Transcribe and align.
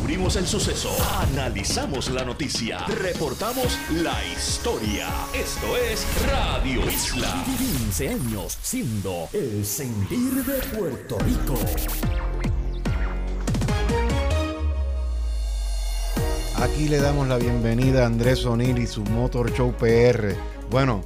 Cubrimos 0.00 0.36
el 0.36 0.46
suceso, 0.46 0.90
analizamos 1.22 2.10
la 2.10 2.22
noticia, 2.22 2.84
reportamos 3.00 3.78
la 3.90 4.14
historia. 4.26 5.08
Esto 5.34 5.74
es 5.74 6.06
Radio 6.26 6.86
Isla. 6.86 7.42
15 7.56 8.08
años 8.10 8.58
siendo 8.60 9.28
el 9.32 9.64
sentir 9.64 10.44
de 10.44 10.58
Puerto 10.76 11.18
Rico. 11.20 11.54
Aquí 16.56 16.88
le 16.88 16.98
damos 16.98 17.26
la 17.26 17.38
bienvenida 17.38 18.02
a 18.02 18.06
Andrés 18.06 18.44
O'Neill 18.44 18.78
y 18.78 18.86
su 18.86 19.02
Motor 19.02 19.50
Show 19.54 19.72
PR. 19.72 20.34
Bueno, 20.70 21.04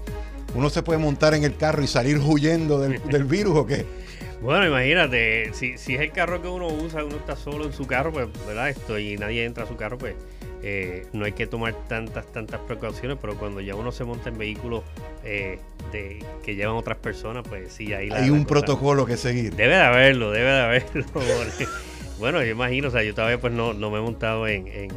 uno 0.57 0.69
se 0.69 0.83
puede 0.83 0.99
montar 0.99 1.35
en 1.35 1.45
el 1.45 1.57
carro 1.57 1.85
y 1.85 1.87
salir 1.87 2.19
huyendo 2.19 2.81
del, 2.81 3.01
del 3.09 3.25
virus 3.25 3.57
o 3.57 3.67
qué? 3.67 4.00
Bueno, 4.43 4.67
imagínate, 4.67 5.51
si, 5.53 5.77
si 5.77 5.95
es 5.97 6.01
el 6.01 6.13
carro 6.13 6.41
que 6.41 6.49
uno 6.49 6.67
usa, 6.69 7.05
uno 7.05 7.17
está 7.17 7.37
solo 7.37 7.65
en 7.67 7.73
su 7.73 7.87
carro, 7.87 8.11
pues, 8.13 8.27
¿verdad? 8.47 8.71
Esto, 8.71 8.99
y 8.99 9.17
nadie 9.19 9.45
entra 9.45 9.65
a 9.65 9.67
su 9.67 9.77
carro, 9.77 9.99
pues 9.99 10.15
eh, 10.63 11.07
no 11.13 11.25
hay 11.27 11.33
que 11.33 11.47
tomar 11.47 11.75
tantas, 11.89 12.27
tantas 12.33 12.61
precauciones, 12.61 13.19
pero 13.21 13.37
cuando 13.37 13.61
ya 13.61 13.75
uno 13.75 13.93
se 13.93 14.05
monta 14.05 14.31
en 14.31 14.39
vehículos 14.39 14.83
eh, 15.25 15.59
de, 15.93 16.25
que 16.43 16.55
llevan 16.55 16.77
otras 16.77 16.97
personas, 16.99 17.45
pues 17.49 17.73
sí, 17.73 17.93
ahí 17.93 18.09
la, 18.09 18.17
Hay 18.17 18.31
un 18.31 18.47
protocolo 18.47 19.05
que 19.05 19.17
seguir. 19.19 19.55
Debe 19.55 19.75
de 19.75 19.83
haberlo, 19.83 20.31
debe 20.31 20.51
de 20.51 20.61
haberlo. 20.61 21.05
bueno, 22.19 22.43
yo 22.43 22.51
imagino, 22.51 22.89
o 22.89 22.91
sea, 22.91 23.03
yo 23.03 23.15
todavía 23.15 23.39
pues 23.41 23.53
no, 23.53 23.75
no 23.75 23.91
me 23.91 23.99
he 23.99 24.03
montado 24.03 24.47
en, 24.49 24.67
en, 24.69 24.91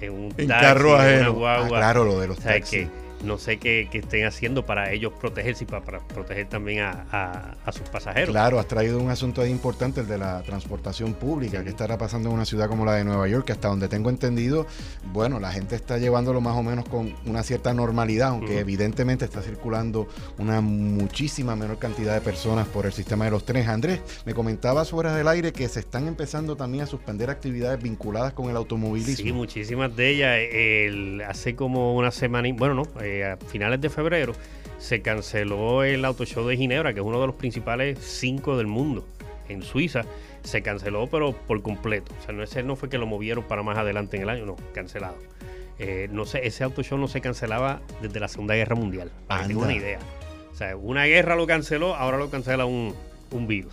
en 0.00 0.12
un 0.12 0.34
En 0.36 0.48
taxi, 0.48 0.60
carro 0.60 1.02
en 1.04 1.28
una. 1.28 1.30
Ah, 1.54 1.60
guagua. 1.60 1.78
claro, 1.78 2.04
lo 2.04 2.18
de 2.20 2.28
los 2.28 2.38
O 2.38 2.40
sea, 2.40 2.52
taxis. 2.54 2.88
que 2.88 2.90
no 3.24 3.38
sé 3.38 3.58
qué, 3.58 3.88
qué 3.90 3.98
estén 3.98 4.24
haciendo 4.26 4.64
para 4.64 4.92
ellos 4.92 5.12
protegerse 5.20 5.64
y 5.64 5.66
para, 5.66 5.84
para 5.84 5.98
proteger 6.00 6.48
también 6.48 6.80
a, 6.80 7.06
a- 7.10 7.56
a 7.64 7.72
sus 7.72 7.88
pasajeros. 7.88 8.30
Claro, 8.30 8.58
has 8.58 8.66
traído 8.68 8.98
un 9.00 9.10
asunto 9.10 9.42
ahí 9.42 9.50
importante, 9.50 10.00
el 10.00 10.06
de 10.08 10.18
la 10.18 10.42
transportación 10.42 11.14
pública, 11.14 11.62
que 11.64 11.70
estará 11.70 11.98
pasando 11.98 12.28
en 12.28 12.34
una 12.36 12.44
ciudad 12.44 12.68
como 12.68 12.84
la 12.84 12.94
de 12.94 13.04
Nueva 13.04 13.26
York, 13.28 13.44
que 13.46 13.52
hasta 13.52 13.68
donde 13.68 13.88
tengo 13.88 14.10
entendido, 14.10 14.66
bueno, 15.12 15.40
la 15.40 15.50
gente 15.52 15.74
está 15.76 15.98
llevándolo 15.98 16.40
más 16.40 16.56
o 16.56 16.62
menos 16.62 16.88
con 16.88 17.14
una 17.26 17.42
cierta 17.42 17.74
normalidad, 17.74 18.28
aunque 18.28 18.58
evidentemente 18.58 19.24
está 19.24 19.42
circulando 19.42 20.08
una 20.38 20.60
muchísima 20.60 21.56
menor 21.56 21.78
cantidad 21.78 22.14
de 22.14 22.20
personas 22.20 22.66
por 22.68 22.86
el 22.86 22.92
sistema 22.92 23.24
de 23.24 23.30
los 23.30 23.44
trenes. 23.44 23.68
Andrés, 23.68 24.00
me 24.24 24.34
comentabas 24.34 24.90
fuera 24.90 25.14
del 25.14 25.28
aire 25.28 25.52
que 25.52 25.68
se 25.68 25.80
están 25.80 26.06
empezando 26.08 26.56
también 26.56 26.84
a 26.84 26.86
suspender 26.86 27.30
actividades 27.30 27.82
vinculadas 27.82 28.32
con 28.32 28.50
el 28.50 28.56
automovilismo. 28.56 29.24
Sí, 29.24 29.32
muchísimas 29.32 29.94
de 29.96 30.08
ellas. 30.10 30.38
El- 30.52 31.22
hace 31.28 31.54
como 31.54 31.94
una 31.96 32.10
semana, 32.10 32.48
bueno, 32.56 32.74
no, 32.74 32.82
eh, 33.08 33.24
a 33.24 33.36
finales 33.36 33.80
de 33.80 33.90
febrero 33.90 34.34
se 34.78 35.02
canceló 35.02 35.82
el 35.82 36.04
Auto 36.04 36.24
Show 36.24 36.46
de 36.46 36.56
Ginebra, 36.56 36.94
que 36.94 37.00
es 37.00 37.06
uno 37.06 37.20
de 37.20 37.26
los 37.26 37.36
principales 37.36 37.98
cinco 38.00 38.56
del 38.56 38.66
mundo 38.66 39.06
en 39.48 39.62
Suiza. 39.62 40.04
Se 40.42 40.62
canceló, 40.62 41.08
pero 41.08 41.32
por 41.32 41.60
completo. 41.62 42.12
O 42.20 42.24
sea, 42.24 42.34
no, 42.34 42.42
ese 42.42 42.62
no 42.62 42.76
fue 42.76 42.88
que 42.88 42.96
lo 42.98 43.06
movieron 43.06 43.44
para 43.44 43.62
más 43.62 43.76
adelante 43.76 44.16
en 44.16 44.22
el 44.22 44.28
año, 44.30 44.46
no, 44.46 44.56
cancelado. 44.72 45.16
Eh, 45.78 46.08
no 46.10 46.24
sé, 46.24 46.46
ese 46.46 46.64
Auto 46.64 46.82
Show 46.82 46.98
no 46.98 47.08
se 47.08 47.20
cancelaba 47.20 47.80
desde 48.00 48.18
la 48.20 48.28
Segunda 48.28 48.54
Guerra 48.54 48.74
Mundial, 48.74 49.10
para 49.26 49.46
que 49.46 49.54
una 49.54 49.74
idea. 49.74 49.98
O 50.52 50.54
sea, 50.56 50.76
una 50.76 51.04
guerra 51.04 51.36
lo 51.36 51.46
canceló, 51.46 51.94
ahora 51.94 52.18
lo 52.18 52.30
cancela 52.30 52.66
un, 52.66 52.94
un 53.30 53.46
virus. 53.46 53.72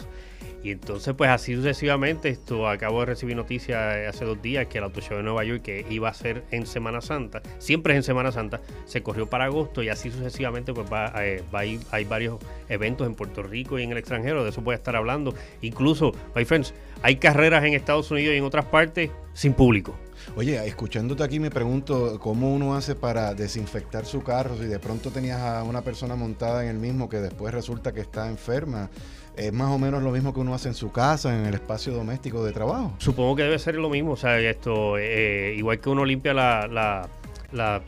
Y 0.65 0.71
entonces, 0.71 1.13
pues 1.13 1.29
así 1.29 1.53
sucesivamente, 1.53 2.27
esto 2.27 2.67
acabo 2.67 3.01
de 3.01 3.05
recibir 3.05 3.35
noticia 3.35 4.09
hace 4.09 4.25
dos 4.25 4.41
días 4.41 4.65
que 4.65 4.79
el 4.79 4.85
Auto 4.85 4.99
Show 4.99 5.15
de 5.17 5.21
Nueva 5.21 5.43
York, 5.43 5.61
que 5.61 5.85
iba 5.91 6.09
a 6.09 6.13
ser 6.15 6.43
en 6.49 6.65
Semana 6.65 7.01
Santa, 7.01 7.43
siempre 7.59 7.93
es 7.93 7.97
en 7.97 8.01
Semana 8.03 8.31
Santa, 8.31 8.61
se 8.85 9.03
corrió 9.03 9.29
para 9.29 9.45
agosto 9.45 9.83
y 9.83 9.89
así 9.89 10.09
sucesivamente, 10.09 10.73
pues 10.73 10.91
va, 10.91 11.13
eh, 11.23 11.43
va 11.53 11.59
a 11.59 11.65
ir- 11.65 11.85
hay 11.91 12.05
varios 12.05 12.39
eventos 12.67 13.05
en 13.05 13.13
Puerto 13.13 13.43
Rico 13.43 13.77
y 13.77 13.83
en 13.83 13.91
el 13.91 13.99
extranjero, 13.99 14.43
de 14.43 14.49
eso 14.49 14.61
voy 14.61 14.73
a 14.73 14.77
estar 14.77 14.95
hablando. 14.95 15.35
Incluso, 15.61 16.13
my 16.35 16.45
friends, 16.45 16.73
hay 17.03 17.17
carreras 17.17 17.63
en 17.63 17.75
Estados 17.75 18.09
Unidos 18.09 18.33
y 18.33 18.37
en 18.39 18.43
otras 18.43 18.65
partes 18.65 19.11
sin 19.33 19.53
público. 19.53 19.95
Oye, 20.35 20.65
escuchándote 20.67 21.23
aquí 21.23 21.39
me 21.39 21.49
pregunto 21.49 22.19
cómo 22.19 22.53
uno 22.53 22.75
hace 22.75 22.95
para 22.95 23.33
desinfectar 23.33 24.05
su 24.05 24.21
carro 24.23 24.57
si 24.57 24.65
de 24.65 24.79
pronto 24.79 25.11
tenías 25.11 25.39
a 25.39 25.63
una 25.63 25.81
persona 25.81 26.15
montada 26.15 26.63
en 26.63 26.69
el 26.69 26.77
mismo 26.77 27.07
que 27.07 27.17
después 27.17 27.53
resulta 27.53 27.93
que 27.93 28.01
está 28.01 28.27
enferma. 28.27 28.89
Es 29.37 29.51
más 29.51 29.69
o 29.69 29.77
menos 29.77 30.01
lo 30.01 30.11
mismo 30.11 30.33
que 30.33 30.39
uno 30.39 30.53
hace 30.53 30.69
en 30.69 30.73
su 30.73 30.91
casa, 30.91 31.37
en 31.37 31.45
el 31.45 31.53
espacio 31.53 31.93
doméstico 31.93 32.43
de 32.45 32.53
trabajo. 32.53 32.93
Supongo 32.99 33.35
que 33.35 33.43
debe 33.43 33.59
ser 33.59 33.75
lo 33.75 33.89
mismo, 33.89 34.13
o 34.13 34.17
sea, 34.17 34.39
esto, 34.39 34.97
eh, 34.97 35.55
igual 35.57 35.79
que 35.79 35.89
uno 35.89 36.05
limpia 36.05 36.33
la, 36.33 36.67
la, 36.67 37.09
la 37.51 37.81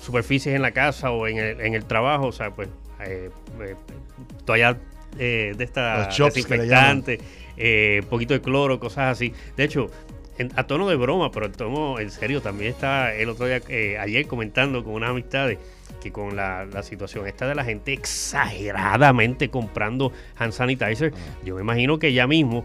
superficies 0.00 0.54
en 0.54 0.62
la 0.62 0.70
casa 0.70 1.10
o 1.10 1.26
en 1.26 1.38
el, 1.38 1.60
en 1.60 1.74
el 1.74 1.84
trabajo, 1.84 2.26
o 2.26 2.32
sea, 2.32 2.52
pues, 2.52 2.68
eh, 3.04 3.30
eh, 3.60 3.74
toalla 4.44 4.78
eh, 5.18 5.54
de 5.56 5.64
esta 5.64 6.06
desinfectante, 6.06 7.20
eh, 7.56 8.00
un 8.02 8.08
poquito 8.08 8.34
de 8.34 8.40
cloro, 8.40 8.78
cosas 8.78 9.12
así. 9.16 9.32
De 9.56 9.64
hecho, 9.64 9.88
en- 10.38 10.50
a 10.56 10.64
tono 10.66 10.88
de 10.88 10.96
broma, 10.96 11.30
pero 11.30 11.46
en 11.46 11.52
tono 11.52 11.98
en 11.98 12.10
serio, 12.10 12.40
también 12.40 12.70
está 12.72 13.14
el 13.14 13.28
otro 13.28 13.46
día, 13.46 13.60
eh, 13.68 13.98
ayer 13.98 14.26
comentando 14.26 14.82
con 14.84 14.94
unas 14.94 15.10
amistades 15.10 15.58
que 16.02 16.10
con 16.10 16.34
la, 16.36 16.64
la 16.66 16.82
situación 16.82 17.26
esta 17.26 17.46
de 17.46 17.54
la 17.54 17.64
gente 17.64 17.92
exageradamente 17.92 19.48
comprando 19.48 20.12
hand 20.38 20.52
sanitizer, 20.52 21.12
yo 21.44 21.54
me 21.56 21.60
imagino 21.62 21.98
que 21.98 22.12
ya 22.12 22.26
mismo 22.26 22.64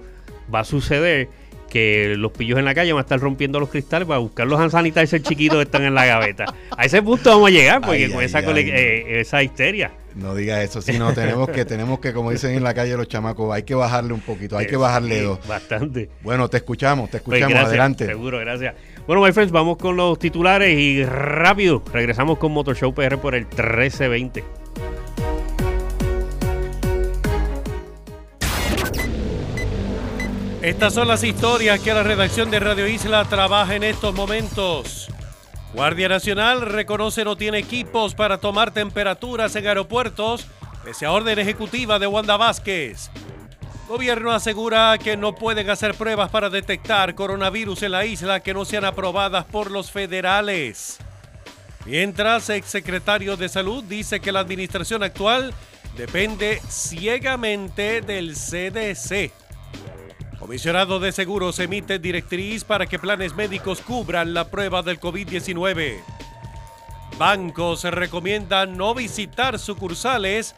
va 0.54 0.62
a 0.62 0.64
suceder 0.64 1.30
que 1.70 2.16
los 2.18 2.32
pillos 2.32 2.58
en 2.58 2.66
la 2.66 2.74
calle 2.74 2.94
van 2.94 3.00
a 3.00 3.02
estar 3.02 3.20
rompiendo 3.20 3.60
los 3.60 3.70
cristales 3.70 4.08
para 4.08 4.20
buscar 4.20 4.48
los 4.48 4.60
hand 4.60 4.72
sanitizer 4.72 5.22
chiquitos 5.22 5.58
que 5.58 5.64
están 5.64 5.84
en 5.84 5.94
la 5.94 6.06
gaveta. 6.06 6.46
A 6.76 6.86
ese 6.86 7.02
punto 7.02 7.30
vamos 7.30 7.50
a 7.50 7.52
llegar, 7.52 7.82
porque 7.82 8.06
Ay, 8.06 8.10
con 8.12 8.20
ay, 8.22 8.26
esa, 8.26 8.38
ay, 8.40 8.70
eh, 8.72 9.20
esa 9.20 9.44
histeria. 9.44 9.92
No 10.18 10.34
digas 10.36 10.64
eso, 10.64 10.82
sino 10.82 11.14
tenemos 11.16 11.48
que, 11.50 11.64
tenemos 11.64 12.00
que, 12.00 12.12
como 12.12 12.32
dicen 12.32 12.56
en 12.56 12.64
la 12.64 12.74
calle 12.74 12.98
los 12.98 13.08
chamacos, 13.08 13.54
hay 13.54 13.64
que 13.64 13.76
bajarle 13.76 14.14
un 14.14 14.22
poquito, 14.22 14.58
hay 14.58 14.66
que 14.68 14.74
Eh, 14.76 14.78
bajarle 14.78 15.20
sí, 15.20 15.24
dos. 15.26 15.48
Bastante. 15.48 16.10
Bueno, 16.22 16.50
te 16.50 16.58
escuchamos, 16.58 17.10
te 17.10 17.20
Pues 17.20 17.38
escuchamos, 17.38 17.50
gracias, 17.50 17.70
adelante. 17.70 18.06
Seguro, 18.08 18.40
gracias. 18.40 18.76
Bueno, 19.06 19.22
my 19.24 19.32
friends, 19.32 19.52
vamos 19.52 19.78
con 19.78 19.96
los 19.96 20.18
titulares 20.20 20.78
y 20.78 21.06
rápido 21.06 21.84
regresamos 21.94 22.38
con 22.40 22.52
Motor 22.52 22.76
Show 22.76 22.94
PR 22.94 23.18
por 23.18 23.36
el 23.36 23.46
1320. 23.46 24.44
Estas 30.62 30.94
son 30.94 31.08
las 31.08 31.24
historias 31.24 31.80
que 31.80 31.94
la 31.94 32.04
redacción 32.04 32.52
de 32.52 32.60
Radio 32.60 32.88
Isla 32.88 33.24
trabaja 33.26 33.76
en 33.76 33.84
estos 33.84 34.14
momentos. 34.14 35.10
Guardia 35.74 36.08
Nacional 36.08 36.62
reconoce 36.62 37.24
no 37.26 37.36
tiene 37.36 37.60
equipos 37.60 38.16
para 38.16 38.38
tomar 38.38 38.72
temperaturas 38.72 39.56
en 39.56 39.68
aeropuertos, 39.68 40.48
pese 40.84 41.06
a 41.06 41.12
orden 41.12 41.38
ejecutiva 41.40 42.00
de 42.00 42.08
Wanda 42.08 42.38
Vázquez. 42.38 43.12
Gobierno 43.88 44.32
asegura 44.32 44.98
que 44.98 45.16
no 45.16 45.36
pueden 45.36 45.70
hacer 45.70 45.94
pruebas 45.94 46.30
para 46.30 46.50
detectar 46.50 47.16
coronavirus 47.16 47.84
en 47.84 47.92
la 47.92 48.06
isla 48.06 48.42
que 48.42 48.54
no 48.54 48.66
sean 48.66 48.86
aprobadas 48.86 49.46
por 49.46 49.72
los 49.72 49.92
federales. 49.92 50.98
Mientras, 51.86 52.50
exsecretario 52.50 53.38
de 53.38 53.48
Salud 53.48 53.84
dice 53.84 54.20
que 54.20 54.34
la 54.34 54.42
administración 54.42 55.04
actual 55.04 55.54
depende 55.96 56.62
ciegamente 56.68 58.02
del 58.02 58.34
CDC. 58.36 59.32
Comisionado 60.40 61.00
de 61.00 61.12
Seguros 61.12 61.60
emite 61.60 61.98
directriz 61.98 62.64
para 62.64 62.86
que 62.86 63.00
planes 63.00 63.36
médicos 63.36 63.82
cubran 63.82 64.34
la 64.34 64.50
prueba 64.50 64.84
del 64.84 65.00
COVID-19. 65.00 66.00
Bancos 67.18 67.84
recomiendan 67.84 68.78
no 68.78 68.94
visitar 68.94 69.58
sucursales 69.58 70.54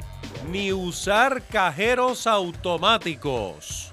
ni 0.51 0.73
usar 0.73 1.43
cajeros 1.43 2.27
automáticos. 2.27 3.89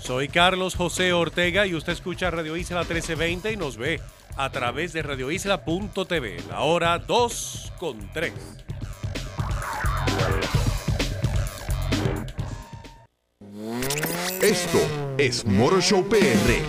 Soy 0.00 0.28
Carlos 0.28 0.74
José 0.74 1.12
Ortega 1.12 1.66
y 1.66 1.74
usted 1.74 1.92
escucha 1.92 2.30
Radio 2.30 2.56
Isla 2.56 2.80
1320 2.80 3.52
y 3.52 3.56
nos 3.56 3.76
ve 3.76 4.00
a 4.36 4.50
través 4.50 4.92
de 4.92 5.02
radioisla.tv. 5.02 6.38
La 6.48 6.60
hora 6.60 6.98
2 6.98 7.72
con 7.78 7.98
3. 8.12 8.32
Esto 14.40 14.78
es 15.18 15.44
Motor 15.44 15.82
Show 15.82 16.08
PR 16.08 16.16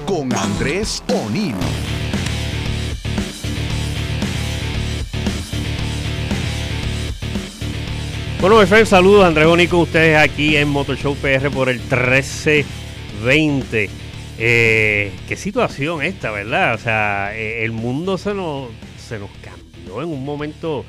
con 0.07 0.33
Andrés 0.33 1.03
O'Neill. 1.07 1.53
Bueno, 8.41 8.59
my 8.59 8.65
friends, 8.65 8.89
saludos. 8.89 9.23
Andrés 9.23 9.45
Boni 9.45 9.67
con 9.67 9.81
ustedes 9.81 10.17
aquí 10.17 10.57
en 10.57 10.69
Motor 10.69 10.97
Show 10.97 11.15
PR 11.17 11.51
por 11.51 11.69
el 11.69 11.77
1320. 11.77 13.87
Eh, 14.39 15.11
qué 15.27 15.35
situación 15.35 16.01
esta, 16.01 16.31
¿verdad? 16.31 16.73
O 16.73 16.79
sea, 16.79 17.37
eh, 17.37 17.65
el 17.65 17.71
mundo 17.71 18.17
se 18.17 18.33
nos, 18.33 18.69
se 18.97 19.19
nos 19.19 19.29
cambió 19.43 20.01
en 20.01 20.09
un 20.09 20.25
momento 20.25 20.83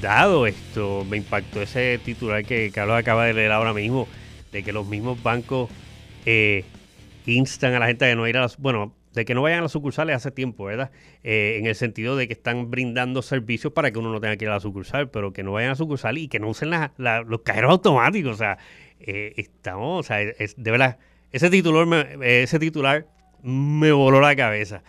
dado 0.00 0.46
esto. 0.46 1.04
Me 1.10 1.16
impactó 1.16 1.62
ese 1.62 1.98
titular 1.98 2.44
que 2.44 2.70
Carlos 2.70 2.96
acaba 2.96 3.24
de 3.24 3.34
leer 3.34 3.50
ahora 3.50 3.72
mismo, 3.72 4.06
de 4.52 4.62
que 4.62 4.72
los 4.72 4.86
mismos 4.86 5.20
bancos 5.22 5.70
eh, 6.26 6.64
instan 7.26 7.74
a 7.74 7.80
la 7.80 7.86
gente 7.86 8.04
a 8.04 8.14
no 8.14 8.28
ir 8.28 8.36
a 8.36 8.42
las... 8.42 8.58
Bueno, 8.58 8.94
de 9.14 9.24
que 9.24 9.34
no 9.34 9.42
vayan 9.42 9.58
a 9.58 9.62
las 9.62 9.72
sucursales 9.72 10.16
hace 10.16 10.30
tiempo, 10.30 10.64
¿verdad? 10.64 10.90
Eh, 11.22 11.56
en 11.58 11.66
el 11.66 11.74
sentido 11.74 12.16
de 12.16 12.26
que 12.26 12.32
están 12.32 12.70
brindando 12.70 13.20
servicios 13.20 13.72
para 13.72 13.90
que 13.90 13.98
uno 13.98 14.10
no 14.10 14.20
tenga 14.20 14.36
que 14.36 14.44
ir 14.44 14.50
a 14.50 14.54
la 14.54 14.60
sucursal, 14.60 15.10
pero 15.10 15.32
que 15.32 15.42
no 15.42 15.52
vayan 15.52 15.68
a 15.68 15.72
la 15.72 15.76
sucursal 15.76 16.16
y 16.16 16.28
que 16.28 16.38
no 16.38 16.48
usen 16.48 16.70
los 16.70 17.40
cajeros 17.42 17.70
automáticos. 17.72 18.32
O 18.32 18.38
sea, 18.38 18.58
eh, 19.00 19.34
estamos, 19.36 20.00
o 20.00 20.02
sea, 20.02 20.22
es, 20.22 20.54
de 20.56 20.70
verdad, 20.70 20.98
ese 21.30 21.50
titular, 21.50 21.86
me, 21.86 22.42
ese 22.42 22.58
titular 22.58 23.06
me 23.42 23.92
voló 23.92 24.20
la 24.20 24.36
cabeza. 24.36 24.82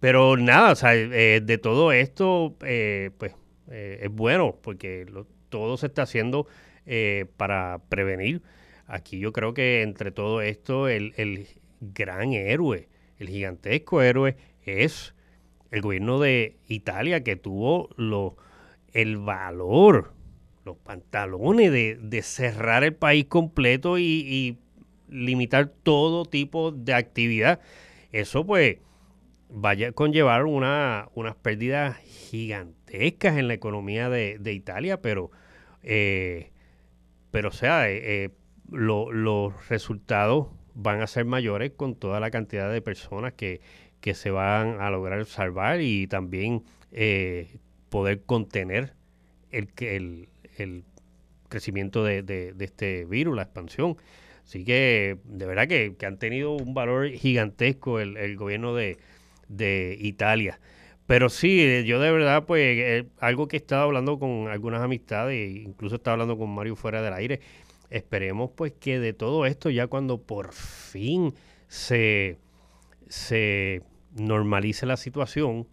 pero 0.00 0.36
nada, 0.36 0.72
o 0.72 0.74
sea, 0.74 0.90
de 0.92 1.58
todo 1.62 1.92
esto, 1.92 2.56
pues 2.58 3.34
es 3.68 4.10
bueno, 4.10 4.56
porque 4.62 5.06
todo 5.48 5.76
se 5.76 5.86
está 5.86 6.02
haciendo 6.02 6.46
para 7.36 7.80
prevenir. 7.88 8.42
Aquí 8.90 9.20
yo 9.20 9.32
creo 9.32 9.54
que 9.54 9.82
entre 9.82 10.10
todo 10.10 10.42
esto, 10.42 10.88
el, 10.88 11.14
el 11.16 11.46
gran 11.80 12.32
héroe, 12.32 12.88
el 13.18 13.28
gigantesco 13.28 14.02
héroe, 14.02 14.36
es 14.64 15.14
el 15.70 15.80
gobierno 15.80 16.18
de 16.18 16.56
Italia 16.66 17.22
que 17.22 17.36
tuvo 17.36 17.88
lo, 17.96 18.36
el 18.92 19.16
valor, 19.16 20.12
los 20.64 20.76
pantalones 20.76 21.70
de, 21.70 21.98
de 22.02 22.22
cerrar 22.22 22.82
el 22.82 22.94
país 22.94 23.26
completo 23.26 23.98
y, 23.98 24.58
limitar 25.08 25.66
todo 25.66 26.24
tipo 26.24 26.70
de 26.70 26.94
actividad. 26.94 27.60
Eso 28.12 28.46
pues 28.46 28.76
vaya 29.48 29.88
a 29.88 29.92
conllevar 29.92 30.44
una, 30.44 31.08
unas 31.14 31.34
pérdidas 31.34 31.96
gigantescas 31.96 33.36
en 33.36 33.48
la 33.48 33.54
economía 33.54 34.08
de, 34.08 34.38
de 34.38 34.52
Italia, 34.52 35.02
pero, 35.02 35.32
eh, 35.82 36.52
pero 37.32 37.48
o 37.48 37.52
sea, 37.52 37.90
eh, 37.90 38.00
eh, 38.04 38.30
lo- 38.70 39.12
los 39.12 39.68
resultados 39.68 40.48
van 40.74 41.00
a 41.02 41.06
ser 41.06 41.24
mayores 41.24 41.72
con 41.76 41.94
toda 41.94 42.20
la 42.20 42.30
cantidad 42.30 42.70
de 42.72 42.80
personas 42.82 43.32
que, 43.34 43.60
que 44.00 44.14
se 44.14 44.30
van 44.30 44.80
a 44.80 44.90
lograr 44.90 45.24
salvar 45.26 45.80
y 45.80 46.06
también 46.06 46.62
eh, 46.92 47.58
poder 47.88 48.22
contener 48.22 48.94
el, 49.50 49.68
el, 49.80 50.28
el 50.58 50.84
crecimiento 51.48 52.04
de, 52.04 52.22
de- 52.22 52.54
este 52.60 53.04
virus, 53.04 53.36
la 53.36 53.42
expansión. 53.42 53.96
Así 54.44 54.64
que 54.64 55.18
de 55.24 55.46
verdad 55.46 55.68
que, 55.68 55.94
que 55.98 56.06
han 56.06 56.18
tenido 56.18 56.52
un 56.52 56.74
valor 56.74 57.08
gigantesco 57.10 58.00
el, 58.00 58.16
el 58.16 58.36
gobierno 58.36 58.74
de, 58.74 58.98
de 59.48 59.96
Italia. 60.00 60.60
Pero 61.06 61.28
sí, 61.28 61.60
eh, 61.62 61.84
yo 61.84 61.98
de 62.00 62.10
verdad, 62.12 62.46
pues, 62.46 62.62
eh, 62.78 63.06
algo 63.18 63.48
que 63.48 63.56
he 63.56 63.60
estado 63.60 63.82
hablando 63.82 64.18
con 64.18 64.48
algunas 64.48 64.80
amistades, 64.82 65.56
incluso 65.56 65.96
estaba 65.96 66.14
hablando 66.14 66.38
con 66.38 66.50
Mario 66.50 66.76
fuera 66.76 67.02
del 67.02 67.12
aire, 67.14 67.40
esperemos 67.90 68.50
pues 68.54 68.72
que 68.72 68.98
de 68.98 69.12
todo 69.12 69.46
esto, 69.46 69.70
ya 69.70 69.86
cuando 69.86 70.22
por 70.22 70.52
fin 70.52 71.34
se, 71.68 72.38
se 73.08 73.82
normalice 74.14 74.86
la 74.86 74.96
situación, 74.96 75.66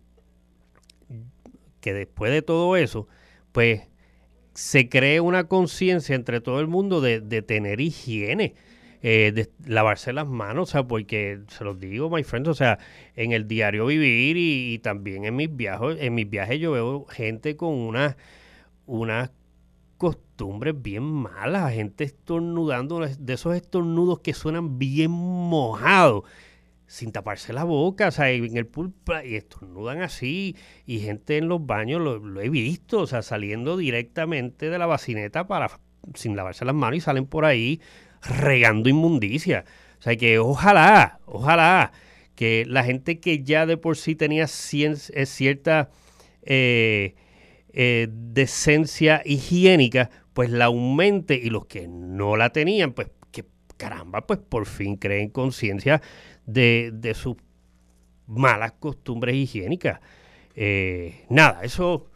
que 1.79 1.93
después 1.93 2.31
de 2.31 2.41
todo 2.41 2.75
eso, 2.75 3.07
pues 3.51 3.87
se 4.53 4.89
cree 4.89 5.19
una 5.19 5.45
conciencia 5.45 6.15
entre 6.15 6.41
todo 6.41 6.59
el 6.59 6.67
mundo 6.67 6.99
de, 6.99 7.21
de 7.21 7.41
tener 7.43 7.79
higiene, 7.79 8.55
eh, 9.03 9.31
de 9.31 9.51
lavarse 9.67 10.11
las 10.11 10.27
manos, 10.27 10.69
o 10.69 10.71
sea, 10.71 10.83
porque 10.83 11.41
se 11.49 11.63
los 11.63 11.79
digo, 11.79 12.09
my 12.09 12.23
friends, 12.23 12.49
o 12.49 12.55
sea, 12.55 12.79
en 13.15 13.31
el 13.31 13.47
diario 13.47 13.85
vivir 13.85 14.37
y, 14.37 14.79
también 14.79 15.25
en 15.25 15.35
mis 15.35 15.55
viajes, 15.55 15.97
en 16.01 16.15
mis 16.15 16.27
viajes 16.27 16.59
yo 16.59 16.71
veo 16.71 17.05
gente 17.05 17.55
con 17.55 17.75
unas 17.75 18.15
unas 18.87 19.31
costumbres 20.37 20.79
bien 20.79 21.01
malas, 21.03 21.73
gente 21.73 22.03
estornudando, 22.03 22.99
de 22.99 23.33
esos 23.33 23.55
estornudos 23.55 24.19
que 24.19 24.35
suenan 24.35 24.77
bien 24.77 25.09
mojados, 25.09 26.25
sin 26.85 27.11
taparse 27.11 27.53
la 27.53 27.63
boca, 27.63 28.09
o 28.09 28.11
sea, 28.11 28.29
en 28.29 28.55
el 28.55 28.67
pool 28.67 28.91
pla- 28.91 29.25
y 29.25 29.35
estornudan 29.35 30.03
así, 30.03 30.55
y 30.85 30.99
gente 30.99 31.37
en 31.37 31.47
los 31.47 31.65
baños, 31.65 32.01
lo, 32.01 32.19
lo 32.19 32.39
he 32.39 32.49
visto, 32.49 32.99
o 32.99 33.07
sea, 33.07 33.23
saliendo 33.23 33.77
directamente 33.77 34.69
de 34.69 34.77
la 34.77 34.85
bacineta 34.85 35.47
para 35.47 35.79
sin 36.13 36.35
lavarse 36.35 36.65
las 36.65 36.75
manos 36.75 36.97
y 36.97 37.01
salen 37.01 37.25
por 37.25 37.43
ahí 37.43 37.81
regando 38.21 38.89
inmundicia. 38.89 39.65
O 39.99 40.03
sea, 40.03 40.15
que 40.15 40.37
ojalá, 40.37 41.19
ojalá 41.25 41.91
que 42.35 42.63
la 42.67 42.83
gente 42.83 43.19
que 43.19 43.43
ya 43.43 43.65
de 43.65 43.77
por 43.77 43.97
sí 43.97 44.15
tenía 44.15 44.45
cien- 44.45 45.11
eh, 45.15 45.25
cierta 45.25 45.89
eh, 46.43 47.15
eh, 47.73 48.07
decencia 48.09 49.21
higiénica, 49.25 50.09
pues 50.37 50.51
la 50.51 50.65
aumente 50.65 51.33
y 51.33 51.49
los 51.49 51.65
que 51.65 51.87
no 51.87 52.37
la 52.37 52.51
tenían, 52.51 52.93
pues 52.93 53.09
que 53.31 53.43
caramba, 53.75 54.27
pues 54.27 54.37
por 54.37 54.67
fin 54.67 54.95
creen 54.95 55.31
conciencia 55.31 55.99
de, 56.45 56.91
de 56.93 57.15
sus 57.15 57.37
malas 58.27 58.73
costumbres 58.73 59.33
higiénicas. 59.33 59.99
Eh, 60.53 61.25
nada, 61.29 61.63
eso, 61.63 62.11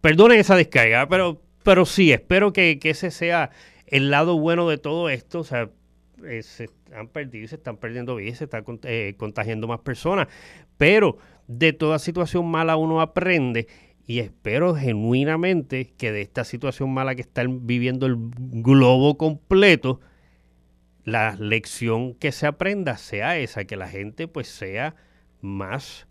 perdonen 0.00 0.40
esa 0.40 0.56
descarga, 0.56 1.06
pero, 1.06 1.42
pero 1.64 1.84
sí, 1.84 2.12
espero 2.12 2.54
que, 2.54 2.78
que 2.78 2.88
ese 2.88 3.10
sea 3.10 3.50
el 3.86 4.10
lado 4.10 4.38
bueno 4.38 4.66
de 4.70 4.78
todo 4.78 5.10
esto. 5.10 5.40
O 5.40 5.44
sea, 5.44 5.68
eh, 6.24 6.42
se 6.42 6.70
han 6.94 7.08
perdido 7.08 7.46
se 7.46 7.56
están 7.56 7.76
perdiendo 7.76 8.16
vidas, 8.16 8.38
se 8.38 8.44
están 8.44 8.64
eh, 8.84 9.16
contagiando 9.18 9.68
más 9.68 9.80
personas. 9.80 10.28
Pero 10.78 11.18
de 11.46 11.74
toda 11.74 11.98
situación 11.98 12.50
mala 12.50 12.76
uno 12.76 13.02
aprende 13.02 13.68
y 14.06 14.20
espero 14.20 14.74
genuinamente 14.74 15.92
que 15.96 16.12
de 16.12 16.22
esta 16.22 16.44
situación 16.44 16.94
mala 16.94 17.14
que 17.14 17.22
está 17.22 17.44
viviendo 17.48 18.06
el 18.06 18.16
globo 18.16 19.18
completo, 19.18 20.00
la 21.04 21.34
lección 21.36 22.14
que 22.14 22.32
se 22.32 22.46
aprenda 22.46 22.96
sea 22.98 23.38
esa, 23.38 23.64
que 23.64 23.76
la 23.76 23.88
gente 23.88 24.28
pues 24.28 24.48
sea 24.48 24.94
más 25.40 26.06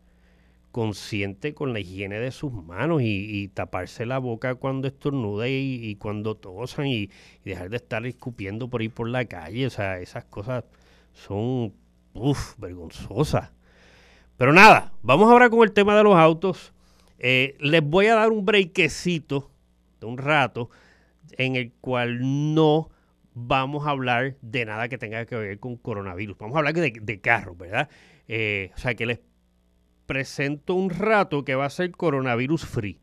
consciente 0.76 1.54
con 1.54 1.72
la 1.72 1.80
higiene 1.80 2.20
de 2.20 2.32
sus 2.32 2.52
manos 2.52 3.02
y, 3.02 3.48
taparse 3.54 4.06
la 4.06 4.18
boca 4.18 4.56
cuando 4.56 4.90
estornuda 4.90 5.48
y, 5.48 5.96
cuando 5.96 6.36
tosan 6.36 6.88
y, 6.88 7.10
dejar 7.46 7.70
de 7.70 7.78
estar 7.78 8.06
escupiendo 8.06 8.70
por 8.70 8.82
ahí 8.82 8.90
por 8.90 9.08
la 9.08 9.24
calle. 9.24 9.68
O 9.68 9.70
sea, 9.70 10.00
esas 10.00 10.26
cosas 10.26 10.66
son, 11.14 11.74
uff, 12.14 12.58
vergonzosas. 12.58 13.54
Pero 14.36 14.52
nada, 14.52 14.92
vamos 15.02 15.32
ahora 15.32 15.50
con 15.50 15.64
el 15.64 15.72
tema 15.72 15.96
de 15.96 16.04
los 16.04 16.18
autos. 16.18 16.74
Eh, 17.20 17.56
les 17.60 17.82
voy 17.84 18.08
a 18.08 18.16
dar 18.16 18.32
un 18.32 18.46
breakcito 18.46 19.52
de 20.00 20.06
un 20.08 20.18
rato 20.18 20.70
en 21.38 21.56
el 21.56 21.72
cual 21.82 22.20
no 22.54 22.90
vamos 23.34 23.86
a 23.88 23.92
hablar 23.92 24.36
de 24.42 24.66
nada 24.66 24.88
que 24.90 24.98
tenga 24.98 25.26
que 25.26 25.36
ver 25.36 25.60
con 25.60 25.76
coronavirus. 25.78 26.38
Vamos 26.38 26.56
a 26.56 26.60
hablar 26.60 26.74
de, 26.74 26.94
de 27.02 27.22
carros, 27.22 27.58
¿verdad? 27.58 27.90
Eh, 28.28 28.72
o 28.76 28.78
sea, 28.80 28.96
que 28.96 29.06
les 29.06 29.20
presento 30.06 30.76
un 30.76 30.90
rato 30.90 31.44
que 31.44 31.56
va 31.56 31.66
a 31.66 31.70
ser 31.70 31.92
coronavirus 31.92 32.66
free. 32.66 33.00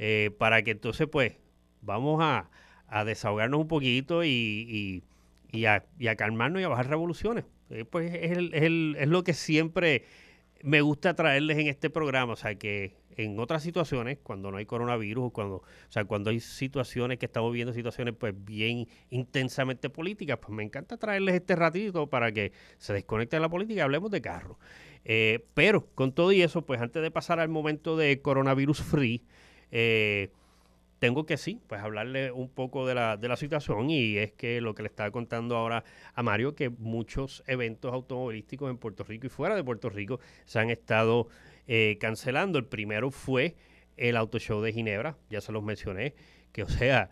eh, 0.00 0.30
para 0.38 0.62
que 0.62 0.70
entonces, 0.70 1.08
pues, 1.10 1.34
vamos 1.82 2.20
a, 2.22 2.50
a 2.86 3.04
desahogarnos 3.04 3.60
un 3.60 3.66
poquito 3.66 4.22
y, 4.22 4.28
y- 4.30 5.02
y 5.50 5.64
a, 5.64 5.86
y 5.98 6.06
a 6.06 6.14
calmarnos 6.14 6.60
y 6.62 6.64
a 6.64 6.68
bajar 6.68 6.88
revoluciones. 6.88 7.44
Pues 7.90 8.14
es, 8.14 8.30
el- 8.38 8.54
es 8.54 8.62
el- 8.62 8.96
es 8.98 9.08
lo 9.08 9.24
que 9.24 9.34
siempre 9.34 10.04
me 10.62 10.80
gusta 10.80 11.14
traerles 11.14 11.58
en 11.58 11.68
este 11.68 11.90
programa. 11.90 12.32
O 12.32 12.36
sea, 12.36 12.54
que 12.54 12.96
en 13.16 13.38
otras 13.38 13.62
situaciones, 13.62 14.18
cuando 14.22 14.50
no 14.50 14.58
hay 14.58 14.66
coronavirus, 14.66 15.32
cuando, 15.32 15.56
o 15.56 15.64
sea, 15.88 16.04
cuando 16.04 16.30
hay 16.30 16.40
situaciones 16.40 17.18
que 17.18 17.26
estamos 17.26 17.52
viendo, 17.52 17.72
situaciones 17.72 18.14
pues 18.18 18.32
bien 18.36 18.86
intensamente 19.10 19.90
políticas, 19.90 20.38
pues 20.40 20.50
me 20.50 20.62
encanta 20.62 20.96
traerles 20.96 21.34
este 21.34 21.56
ratito 21.56 22.08
para 22.08 22.32
que 22.32 22.52
se 22.78 22.92
desconecten 22.92 23.38
de 23.38 23.42
la 23.42 23.48
política 23.48 23.78
y 23.78 23.80
hablemos 23.80 24.10
de 24.10 24.20
carro. 24.20 24.58
Eh, 25.04 25.44
pero 25.54 25.86
con 25.94 26.12
todo 26.12 26.32
y 26.32 26.42
eso, 26.42 26.62
pues 26.62 26.80
antes 26.80 27.02
de 27.02 27.10
pasar 27.10 27.40
al 27.40 27.48
momento 27.48 27.96
de 27.96 28.20
coronavirus 28.20 28.82
free, 28.82 29.24
eh, 29.70 30.30
tengo 30.98 31.26
que 31.26 31.36
sí, 31.36 31.60
pues 31.66 31.80
hablarle 31.80 32.32
un 32.32 32.48
poco 32.48 32.86
de 32.86 32.94
la, 32.94 33.16
de 33.16 33.28
la 33.28 33.36
situación 33.36 33.90
y 33.90 34.16
es 34.16 34.32
que 34.32 34.60
lo 34.60 34.74
que 34.74 34.82
le 34.82 34.88
estaba 34.88 35.10
contando 35.10 35.56
ahora 35.56 35.84
a 36.14 36.22
Mario, 36.22 36.54
que 36.54 36.70
muchos 36.70 37.42
eventos 37.46 37.92
automovilísticos 37.92 38.70
en 38.70 38.78
Puerto 38.78 39.04
Rico 39.04 39.26
y 39.26 39.30
fuera 39.30 39.54
de 39.54 39.62
Puerto 39.62 39.90
Rico 39.90 40.20
se 40.44 40.58
han 40.58 40.70
estado 40.70 41.28
eh, 41.66 41.98
cancelando. 42.00 42.58
El 42.58 42.66
primero 42.66 43.10
fue 43.10 43.54
el 43.96 44.16
Auto 44.16 44.38
Show 44.38 44.60
de 44.60 44.72
Ginebra, 44.72 45.16
ya 45.30 45.40
se 45.40 45.52
los 45.52 45.62
mencioné, 45.62 46.14
que 46.52 46.62
o 46.62 46.68
sea, 46.68 47.10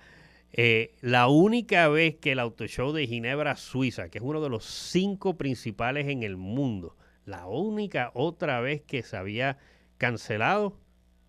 eh, 0.52 0.94
la 1.00 1.28
única 1.28 1.88
vez 1.88 2.16
que 2.16 2.32
el 2.32 2.38
Auto 2.38 2.66
Show 2.66 2.92
de 2.92 3.06
Ginebra, 3.06 3.56
Suiza, 3.56 4.08
que 4.08 4.18
es 4.18 4.24
uno 4.24 4.40
de 4.40 4.48
los 4.48 4.64
cinco 4.64 5.36
principales 5.36 6.08
en 6.08 6.22
el 6.22 6.36
mundo, 6.36 6.96
la 7.24 7.46
única 7.46 8.10
otra 8.14 8.60
vez 8.60 8.82
que 8.82 9.02
se 9.02 9.16
había 9.16 9.58
cancelado 9.98 10.78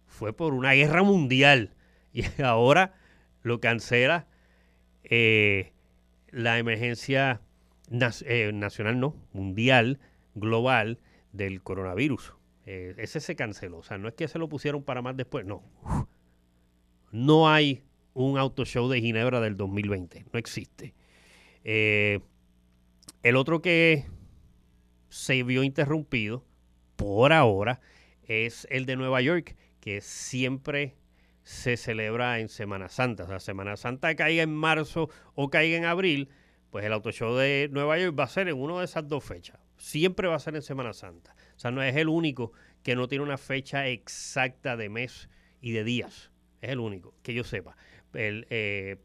fue 0.05 0.33
por 0.33 0.53
una 0.53 0.73
guerra 0.73 1.03
mundial. 1.03 1.73
Y 2.17 2.23
ahora 2.41 2.95
lo 3.43 3.59
cancela 3.59 4.25
eh, 5.03 5.71
la 6.31 6.57
emergencia 6.57 7.41
eh, 8.25 8.51
nacional, 8.53 8.99
no, 8.99 9.15
mundial, 9.33 9.99
global 10.33 10.99
del 11.31 11.61
coronavirus. 11.61 12.33
Eh, 12.65 12.95
ese 12.97 13.19
se 13.19 13.35
canceló. 13.35 13.77
O 13.77 13.83
sea, 13.83 13.99
no 13.99 14.07
es 14.07 14.15
que 14.15 14.27
se 14.27 14.39
lo 14.39 14.49
pusieron 14.49 14.81
para 14.81 15.03
más 15.03 15.15
después, 15.15 15.45
no. 15.45 15.63
No 17.11 17.49
hay 17.49 17.83
un 18.15 18.39
auto 18.39 18.65
show 18.65 18.89
de 18.89 18.99
Ginebra 18.99 19.39
del 19.39 19.55
2020. 19.55 20.25
No 20.33 20.39
existe. 20.39 20.95
El 21.63 23.35
otro 23.35 23.61
que 23.61 24.05
se 25.09 25.43
vio 25.43 25.63
interrumpido 25.63 26.43
por 26.95 27.31
ahora 27.31 27.79
es 28.23 28.65
el 28.71 28.87
de 28.87 28.95
Nueva 28.95 29.21
York, 29.21 29.55
que 29.79 30.01
siempre 30.01 30.95
se 31.47 31.77
celebra 31.77 32.39
en 32.39 32.49
Semana 32.49 32.89
Santa. 32.89 33.23
O 33.23 33.27
sea, 33.27 33.39
Semana 33.39 33.77
Santa 33.77 34.13
caiga 34.17 34.43
en 34.43 34.53
marzo 34.53 35.09
o 35.33 35.49
caiga 35.49 35.77
en 35.77 35.85
abril, 35.85 36.27
pues 36.71 36.83
el 36.83 36.91
auto 36.91 37.09
show 37.13 37.33
de 37.35 37.69
Nueva 37.71 37.97
York 37.97 38.19
va 38.19 38.25
a 38.25 38.27
ser 38.27 38.49
en 38.49 38.57
una 38.57 38.77
de 38.79 38.83
esas 38.83 39.07
dos 39.07 39.23
fechas. 39.23 39.57
Siempre 39.77 40.27
va 40.27 40.35
a 40.35 40.39
ser 40.39 40.57
en 40.57 40.61
Semana 40.61 40.91
Santa. 40.91 41.37
O 41.55 41.59
sea, 41.59 41.71
no 41.71 41.81
es 41.81 41.95
el 41.95 42.09
único 42.09 42.51
que 42.83 42.97
no 42.97 43.07
tiene 43.07 43.23
una 43.23 43.37
fecha 43.37 43.87
exacta 43.87 44.75
de 44.75 44.89
mes 44.89 45.29
y 45.61 45.71
de 45.71 45.85
días. 45.85 46.31
Es 46.59 46.71
el 46.71 46.79
único, 46.79 47.13
que 47.23 47.33
yo 47.33 47.45
sepa. 47.45 47.77
El, 48.13 48.45
eh, 48.49 48.97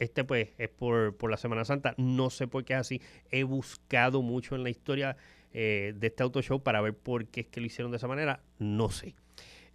este 0.00 0.24
pues 0.24 0.48
es 0.58 0.70
por, 0.70 1.16
por, 1.16 1.30
la 1.30 1.36
Semana 1.36 1.64
Santa. 1.64 1.94
No 1.96 2.28
sé 2.28 2.48
por 2.48 2.64
qué 2.64 2.72
es 2.72 2.80
así. 2.80 3.02
He 3.30 3.44
buscado 3.44 4.20
mucho 4.20 4.56
en 4.56 4.64
la 4.64 4.70
historia 4.70 5.16
eh, 5.52 5.94
de 5.94 6.08
este 6.08 6.24
auto 6.24 6.42
show 6.42 6.60
para 6.60 6.80
ver 6.80 6.96
por 6.96 7.28
qué 7.28 7.42
es 7.42 7.46
que 7.46 7.60
lo 7.60 7.66
hicieron 7.66 7.92
de 7.92 7.98
esa 7.98 8.08
manera. 8.08 8.42
No 8.58 8.90
sé. 8.90 9.14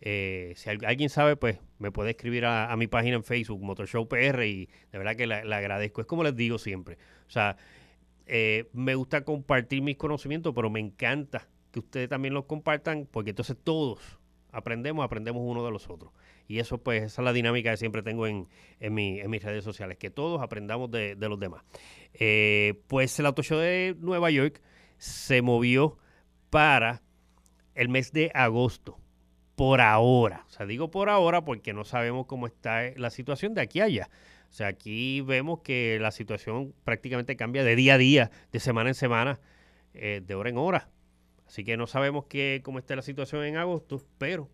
Eh, 0.02 0.54
si 0.56 0.70
alguien 0.70 1.10
sabe, 1.10 1.36
pues 1.36 1.60
me 1.78 1.92
puede 1.92 2.12
escribir 2.12 2.46
a, 2.46 2.76
mi 2.78 2.88
página 2.88 3.16
en 3.16 3.24
Facebook, 3.24 3.62
Motorshow 3.62 4.08
PR, 4.08 4.46
y 4.46 4.70
de 4.92 4.98
verdad 4.98 5.16
que 5.16 5.28
le 5.28 5.56
agradezco. 5.56 6.02
Es 6.02 6.08
como 6.08 6.24
les 6.24 6.36
digo 6.36 6.58
siempre. 6.58 6.98
O 7.28 7.32
sea, 7.32 7.58
eh, 8.32 8.70
me 8.74 8.94
gusta 8.94 9.24
compartir 9.24 9.82
mis 9.82 9.98
conocimientos, 9.98 10.54
pero 10.54 10.70
me 10.70 10.80
encanta 10.80 11.48
que 11.72 11.80
ustedes 11.80 12.10
también 12.10 12.36
los 12.36 12.46
compartan, 12.46 13.08
porque 13.10 13.32
entonces 13.32 13.58
todos 13.64 14.20
aprendemos, 14.52 15.04
aprendemos 15.04 15.42
uno 15.44 15.66
de 15.66 15.72
los 15.72 15.90
otros. 15.90 16.12
Y 16.48 16.60
eso, 16.60 16.78
pues, 16.78 17.04
esa 17.04 17.22
es 17.22 17.26
la 17.26 17.34
dinámica 17.34 17.72
que 17.72 17.78
siempre 17.78 18.04
tengo 18.04 18.28
en, 18.28 18.48
en, 18.80 18.94
mis 18.94 19.44
redes 19.44 19.64
sociales, 19.64 19.98
que 19.98 20.12
todos 20.12 20.42
aprendamos 20.42 20.92
de, 20.92 21.16
los 21.20 21.40
demás. 21.40 21.64
Eh, 22.14 22.82
pues 22.88 23.18
el 23.20 23.26
Auto 23.26 23.42
Show 23.42 23.58
de 23.58 23.96
Nueva 24.00 24.30
York 24.30 24.62
se 24.98 25.42
movió 25.42 25.98
para 26.52 27.02
el 27.74 27.90
mes 27.90 28.12
de 28.12 28.30
agosto 28.36 28.99
por 29.60 29.82
ahora. 29.82 30.46
O 30.48 30.52
sea, 30.52 30.66
digo 30.66 30.90
por 30.90 31.10
ahora 31.10 31.44
porque 31.44 31.74
no 31.74 31.84
sabemos 31.84 32.28
cómo 32.28 32.48
está 32.48 32.92
la 32.96 33.10
situación 33.10 33.54
de 33.54 33.60
aquí 33.60 33.82
a 33.82 33.84
allá. 33.84 34.10
O 34.50 34.54
sea, 34.54 34.68
aquí 34.68 35.20
vemos 35.20 35.60
que 35.64 35.98
la 36.00 36.12
situación 36.12 36.74
prácticamente 36.86 37.36
cambia 37.36 37.66
de 37.66 37.76
día 37.76 37.96
a 37.96 37.98
día, 37.98 38.32
de 38.54 38.62
semana 38.62 38.92
en 38.92 38.96
semana, 38.96 39.42
eh, 39.94 40.22
de 40.26 40.34
hora 40.34 40.50
en 40.50 40.58
hora. 40.58 40.88
Así 41.46 41.66
que 41.66 41.76
no 41.76 41.88
sabemos 41.88 42.24
qué, 42.30 42.62
cómo 42.64 42.80
está 42.80 42.96
la 42.96 43.02
situación 43.02 43.44
en 43.44 43.58
agosto, 43.58 44.02
pero 44.18 44.50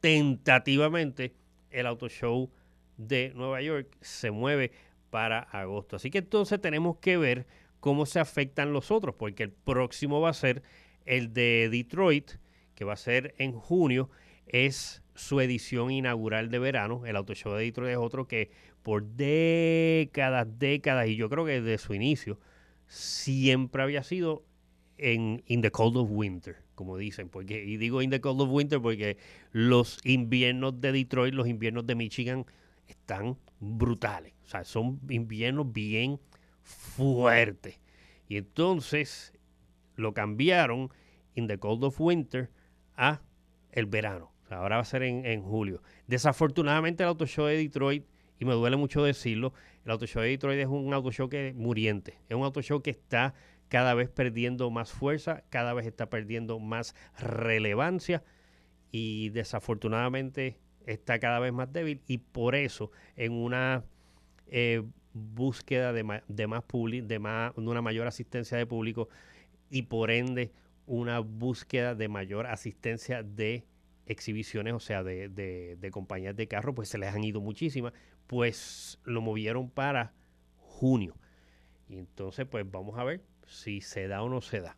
tentativamente 0.00 1.34
el 1.70 1.86
auto 1.86 2.08
show 2.08 2.50
de 2.96 3.32
Nueva 3.34 3.60
York 3.60 3.94
se 4.00 4.30
mueve 4.30 4.72
para 5.10 5.40
agosto. 5.40 5.96
Así 5.96 6.10
que 6.10 6.20
entonces 6.20 6.58
tenemos 6.62 6.96
que 6.96 7.18
ver 7.18 7.46
cómo 7.78 8.06
se 8.06 8.20
afectan 8.20 8.72
los 8.72 8.90
otros, 8.90 9.16
porque 9.16 9.42
el 9.42 9.50
próximo 9.50 10.22
va 10.22 10.30
a 10.30 10.32
ser 10.32 10.62
el 11.04 11.34
de 11.34 11.68
Detroit, 11.70 12.40
que 12.82 12.84
va 12.84 12.94
a 12.94 12.96
ser 12.96 13.36
en 13.38 13.52
junio, 13.52 14.10
es 14.44 15.04
su 15.14 15.40
edición 15.40 15.92
inaugural 15.92 16.50
de 16.50 16.58
verano. 16.58 17.06
El 17.06 17.14
Auto 17.14 17.32
Show 17.32 17.52
de 17.52 17.62
Detroit 17.62 17.92
es 17.92 17.96
otro 17.96 18.26
que 18.26 18.50
por 18.82 19.04
décadas, 19.04 20.48
décadas, 20.58 21.06
y 21.06 21.14
yo 21.14 21.30
creo 21.30 21.44
que 21.44 21.60
desde 21.60 21.78
su 21.78 21.94
inicio, 21.94 22.40
siempre 22.88 23.84
había 23.84 24.02
sido 24.02 24.44
en 24.98 25.44
In 25.46 25.60
the 25.62 25.70
Cold 25.70 25.96
of 25.96 26.08
Winter, 26.10 26.56
como 26.74 26.96
dicen. 26.96 27.28
Porque, 27.28 27.62
y 27.62 27.76
digo 27.76 28.02
In 28.02 28.10
the 28.10 28.20
Cold 28.20 28.40
of 28.40 28.50
Winter 28.50 28.80
porque 28.80 29.16
los 29.52 30.00
inviernos 30.04 30.80
de 30.80 30.90
Detroit, 30.90 31.34
los 31.34 31.46
inviernos 31.46 31.86
de 31.86 31.94
Michigan 31.94 32.46
están 32.88 33.38
brutales. 33.60 34.34
O 34.42 34.48
sea, 34.48 34.64
son 34.64 34.98
inviernos 35.08 35.72
bien 35.72 36.18
fuertes. 36.62 37.78
Y 38.26 38.38
entonces 38.38 39.32
lo 39.94 40.14
cambiaron 40.14 40.90
In 41.36 41.46
the 41.46 41.58
Cold 41.58 41.84
of 41.84 42.00
Winter 42.00 42.50
a 42.96 43.22
el 43.70 43.86
verano. 43.86 44.32
ahora 44.50 44.76
va 44.76 44.82
a 44.82 44.84
ser 44.84 45.02
en, 45.02 45.42
julio. 45.42 45.82
Desafortunadamente 46.06 47.02
el 47.02 47.08
Auto 47.08 47.26
Show 47.26 47.46
de 47.46 47.56
Detroit, 47.56 48.04
y 48.38 48.44
me 48.44 48.52
duele 48.52 48.76
mucho 48.76 49.02
decirlo, 49.02 49.54
el 49.84 49.90
Auto 49.90 50.06
Show 50.06 50.22
de 50.22 50.28
Detroit 50.28 50.60
es 50.60 50.66
un 50.66 50.92
auto 50.92 51.10
show 51.10 51.28
que 51.28 51.52
muriente. 51.56 52.18
Es 52.28 52.36
un 52.36 52.44
auto 52.44 52.60
show 52.60 52.82
que 52.82 52.90
está 52.90 53.34
cada 53.68 53.94
vez 53.94 54.10
perdiendo 54.10 54.70
más 54.70 54.92
fuerza, 54.92 55.44
cada 55.48 55.72
vez 55.72 55.86
está 55.86 56.10
perdiendo 56.10 56.58
más 56.58 56.94
relevancia 57.18 58.22
y 58.90 59.30
desafortunadamente 59.30 60.58
está 60.86 61.18
cada 61.18 61.38
vez 61.38 61.52
más 61.52 61.72
débil 61.72 62.02
y 62.06 62.18
por 62.18 62.54
eso 62.54 62.90
en 63.16 63.32
una 63.32 63.84
eh, 64.48 64.82
búsqueda 65.14 65.92
de, 65.94 66.22
de 66.28 66.46
más 66.46 66.62
público, 66.64 67.06
de, 67.06 67.18
más, 67.18 67.54
de 67.54 67.62
una 67.62 67.80
mayor 67.80 68.06
asistencia 68.06 68.58
de 68.58 68.66
público 68.66 69.08
y 69.70 69.82
por 69.82 70.10
ende 70.10 70.52
una 70.86 71.20
búsqueda 71.20 71.94
de 71.94 72.08
mayor 72.08 72.46
asistencia 72.46 73.22
de 73.22 73.64
exhibiciones, 74.06 74.74
o 74.74 74.80
sea, 74.80 75.02
de, 75.02 75.28
de, 75.28 75.90
compañías 75.90 76.36
de 76.36 76.48
carro, 76.48 76.74
pues 76.74 76.88
se 76.88 76.98
les 76.98 77.14
han 77.14 77.24
ido 77.24 77.40
muchísimas, 77.40 77.92
pues 78.26 78.98
lo 79.04 79.20
movieron 79.20 79.70
para 79.70 80.12
junio. 80.56 81.16
Y 81.88 81.98
entonces, 81.98 82.46
pues 82.46 82.68
vamos 82.70 82.98
a 82.98 83.04
ver 83.04 83.22
si 83.46 83.80
se 83.80 84.08
da 84.08 84.22
o 84.22 84.28
no 84.28 84.40
se 84.40 84.60
da. 84.60 84.76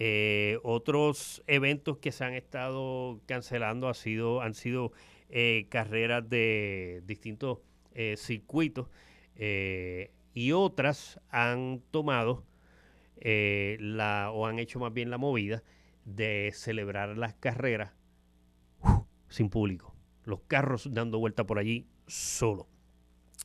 Eh, 0.00 0.58
otros 0.62 1.42
eventos 1.48 1.98
que 1.98 2.12
se 2.12 2.24
han 2.24 2.34
estado 2.34 3.20
cancelando 3.26 3.88
ha 3.88 3.94
sido, 3.94 4.40
han 4.42 4.54
sido 4.54 4.92
eh, 5.28 5.66
carreras 5.70 6.28
de 6.28 7.02
distintos 7.04 7.58
eh, 7.94 8.14
circuitos 8.16 8.88
y 10.34 10.52
otras 10.52 11.20
han 11.30 11.80
tomado 11.90 12.44
eh, 13.20 13.76
la, 13.80 14.30
o 14.32 14.46
han 14.46 14.58
hecho 14.58 14.78
más 14.78 14.92
bien 14.92 15.10
la 15.10 15.18
movida 15.18 15.62
de 16.04 16.50
celebrar 16.54 17.16
las 17.16 17.34
carreras 17.34 17.92
sin 19.28 19.50
público. 19.50 19.94
Los 20.24 20.40
carros 20.46 20.92
dando 20.92 21.18
vuelta 21.18 21.46
por 21.46 21.58
allí 21.58 21.86
solo. 22.06 22.68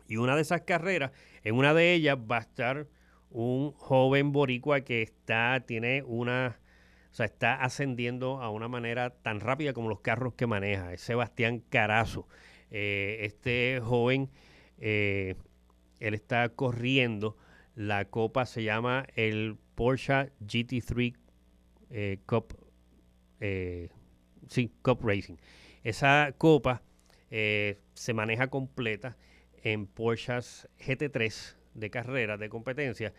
Y 0.07 0.17
una 0.17 0.35
de 0.35 0.41
esas 0.41 0.61
carreras, 0.61 1.11
en 1.43 1.55
una 1.55 1.73
de 1.73 1.93
ellas 1.93 2.17
va 2.17 2.37
a 2.37 2.41
estar 2.41 2.87
un 3.29 3.71
joven 3.71 4.31
boricua 4.31 4.81
que 4.81 5.01
está, 5.01 5.63
tiene 5.65 6.03
una, 6.03 6.59
o 7.11 7.15
sea, 7.15 7.25
está 7.25 7.55
ascendiendo 7.55 8.41
a 8.41 8.49
una 8.49 8.67
manera 8.67 9.09
tan 9.09 9.39
rápida 9.39 9.73
como 9.73 9.89
los 9.89 10.01
carros 10.01 10.35
que 10.35 10.45
maneja. 10.45 10.93
Es 10.93 11.01
Sebastián 11.01 11.63
Carazo. 11.69 12.27
Eh, 12.69 13.19
este 13.21 13.81
joven, 13.83 14.29
eh, 14.77 15.35
él 15.99 16.13
está 16.13 16.49
corriendo. 16.49 17.37
La 17.75 18.05
copa 18.05 18.45
se 18.45 18.63
llama 18.63 19.07
el 19.15 19.57
Porsche 19.75 20.31
GT3 20.41 21.15
eh, 21.89 22.19
Cup, 22.25 22.55
eh, 23.39 23.89
sí, 24.47 24.71
Cup 24.81 24.99
Racing. 25.03 25.35
Esa 25.83 26.33
copa 26.37 26.83
eh, 27.31 27.79
se 27.93 28.13
maneja 28.13 28.47
completa 28.47 29.17
en 29.63 29.87
Porsche 29.87 30.33
GT3 30.33 31.55
de 31.73 31.89
carrera, 31.89 32.37
de 32.37 32.49
competencia. 32.49 33.13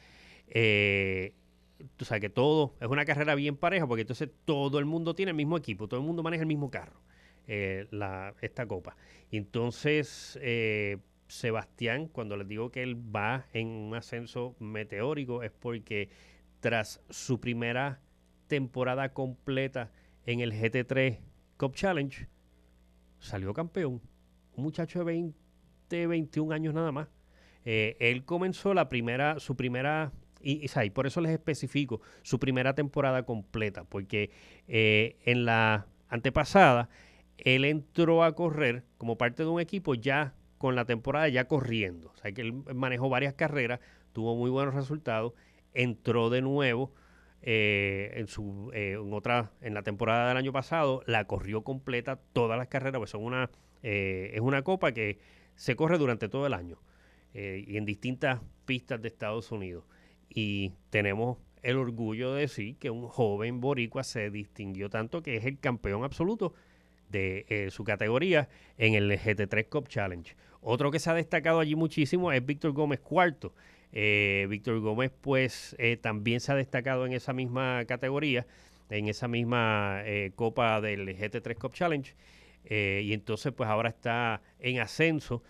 tú 1.97 2.05
sabes 2.05 2.21
que 2.21 2.31
todo 2.31 2.75
es 2.81 2.89
una 2.89 3.05
carrera 3.05 3.35
bien 3.35 3.57
pareja 3.57 3.87
porque 3.87 4.03
entonces 4.03 4.31
todo 4.45 4.79
el 4.79 4.85
mundo 4.85 5.15
tiene 5.15 5.31
el 5.31 5.37
mismo 5.37 5.57
equipo, 5.57 5.89
todo 5.89 5.99
el 5.99 6.07
mundo 6.07 6.23
maneja 6.23 6.43
el 6.43 6.49
mismo 6.49 6.71
carro, 6.71 7.01
esta 7.47 8.67
copa. 8.67 8.97
Entonces, 9.33 10.39
Sebastián, 11.35 12.07
cuando 12.07 12.37
les 12.37 12.47
digo 12.47 12.71
que 12.71 12.85
él 12.85 12.95
va 12.95 13.47
en 13.53 13.67
un 13.67 13.95
ascenso 13.97 14.55
meteórico, 14.61 15.43
es 15.43 15.50
porque 15.50 16.09
tras 16.61 17.00
su 17.11 17.41
primera 17.41 18.00
temporada 18.47 19.12
completa 19.12 19.91
en 20.26 20.38
el 20.38 20.53
GT3 20.53 21.19
Cup 21.57 21.75
Challenge, 21.75 22.29
salió 23.19 23.53
campeón. 23.53 24.00
Un 24.57 24.64
muchacho 24.64 25.00
de 25.00 25.05
20, 25.07 26.07
21 26.07 26.55
años 26.55 26.73
nada 26.73 26.93
más. 26.93 27.09
Eh, 27.64 27.97
él 27.99 28.25
comenzó 28.25 28.73
la 28.73 28.88
primera, 28.88 29.41
su 29.41 29.57
primera, 29.57 30.12
y, 30.41 30.69
por 30.91 31.09
eso 31.09 31.21
les 31.21 31.33
especifico, 31.33 32.00
su 32.23 32.38
primera 32.38 32.76
temporada 32.76 33.25
completa, 33.25 33.83
porque 33.83 34.31
eh, 34.69 35.17
en 35.25 35.45
la 35.45 35.88
antepasada 36.09 36.88
él 37.38 37.64
entró 37.64 38.23
a 38.23 38.37
correr 38.37 38.85
como 38.99 39.19
parte 39.19 39.43
de 39.43 39.49
un 39.49 39.61
equipo 39.61 39.97
ya 39.97 40.35
con 40.64 40.76
la 40.76 40.87
temporada 40.87 41.28
ya 41.28 41.47
corriendo. 41.47 42.09
O 42.09 42.16
sea 42.16 42.33
que 42.33 42.40
él 42.40 42.54
manejó 42.75 43.11
varias 43.11 43.35
carreras, 43.35 43.80
tuvo 44.14 44.35
muy 44.35 44.49
buenos 44.49 44.75
resultados 44.75 45.35
entró 45.75 46.30
de 46.30 46.40
nuevo 46.40 46.94
eh, 47.42 48.12
en, 48.14 48.28
su, 48.28 48.71
eh, 48.73 48.97
otra, 48.97 49.52
en 49.61 49.75
la 49.75 49.83
temporada 49.83 50.28
del 50.28 50.38
año 50.38 50.52
pasado, 50.52 51.02
la 51.06 51.26
corrió 51.26 51.62
completa 51.64 52.18
todas 52.33 52.56
las 52.56 52.68
carreras, 52.68 52.99
pues 52.99 53.11
son 53.11 53.25
una, 53.25 53.50
eh, 53.83 54.30
es 54.33 54.40
una 54.40 54.62
copa 54.62 54.92
que 54.92 55.18
se 55.54 55.76
corre 55.76 55.99
durante 55.99 56.30
todo 56.30 56.47
el 56.47 56.54
año 56.54 56.78
y 57.35 57.76
en 57.76 57.85
distintas 57.85 58.40
pistas 58.64 59.02
de 59.02 59.09
Estados 59.09 59.52
Unidos. 59.52 59.85
Y 60.30 60.73
tenemos 60.88 61.37
el 61.62 61.76
orgullo 61.76 62.33
de 62.33 62.42
decir 62.42 62.76
que 62.76 62.88
un 62.88 63.09
joven 63.09 63.61
boricua 63.61 64.02
se 64.02 64.30
distinguió 64.30 64.88
tanto 64.88 65.21
que 65.21 65.37
es 65.37 65.44
el 65.44 65.59
campeón 65.59 66.04
absoluto 66.04 66.54
de 67.11 67.68
su 67.71 67.83
categoría 67.83 68.49
en 68.78 68.94
el 68.94 69.11
GT3 69.11 69.68
Cup 69.68 69.88
Challenge. 69.88 70.37
Otro 70.66 70.90
que 70.90 70.99
se 70.99 71.11
ha 71.11 71.14
destacado 71.14 71.61
allí 71.61 71.75
muchísimo 71.75 72.33
es 72.33 72.44
Víctor 72.44 72.73
Gómez 72.73 72.99
Cuarto, 73.00 73.54
eh, 73.92 74.47
Víctor 74.49 74.80
Gómez, 74.80 75.12
pues 75.21 75.76
eh, 75.78 75.99
también 75.99 76.40
se 76.40 76.52
ha 76.52 76.54
destacado 76.54 77.04
en 77.04 77.12
esa 77.12 77.35
misma 77.35 77.85
categoría, 77.85 78.47
en 78.88 79.09
esa 79.09 79.28
misma 79.28 80.00
eh, 80.06 80.33
copa 80.35 80.80
del 80.80 81.06
GT3 81.06 81.59
Cup 81.59 81.75
Challenge. 81.75 82.14
y 82.64 83.12
entonces, 83.12 83.52
pues 83.52 83.68
ahora 83.68 83.90
está 83.90 84.40
en 84.59 84.80
ascenso. 84.80 85.42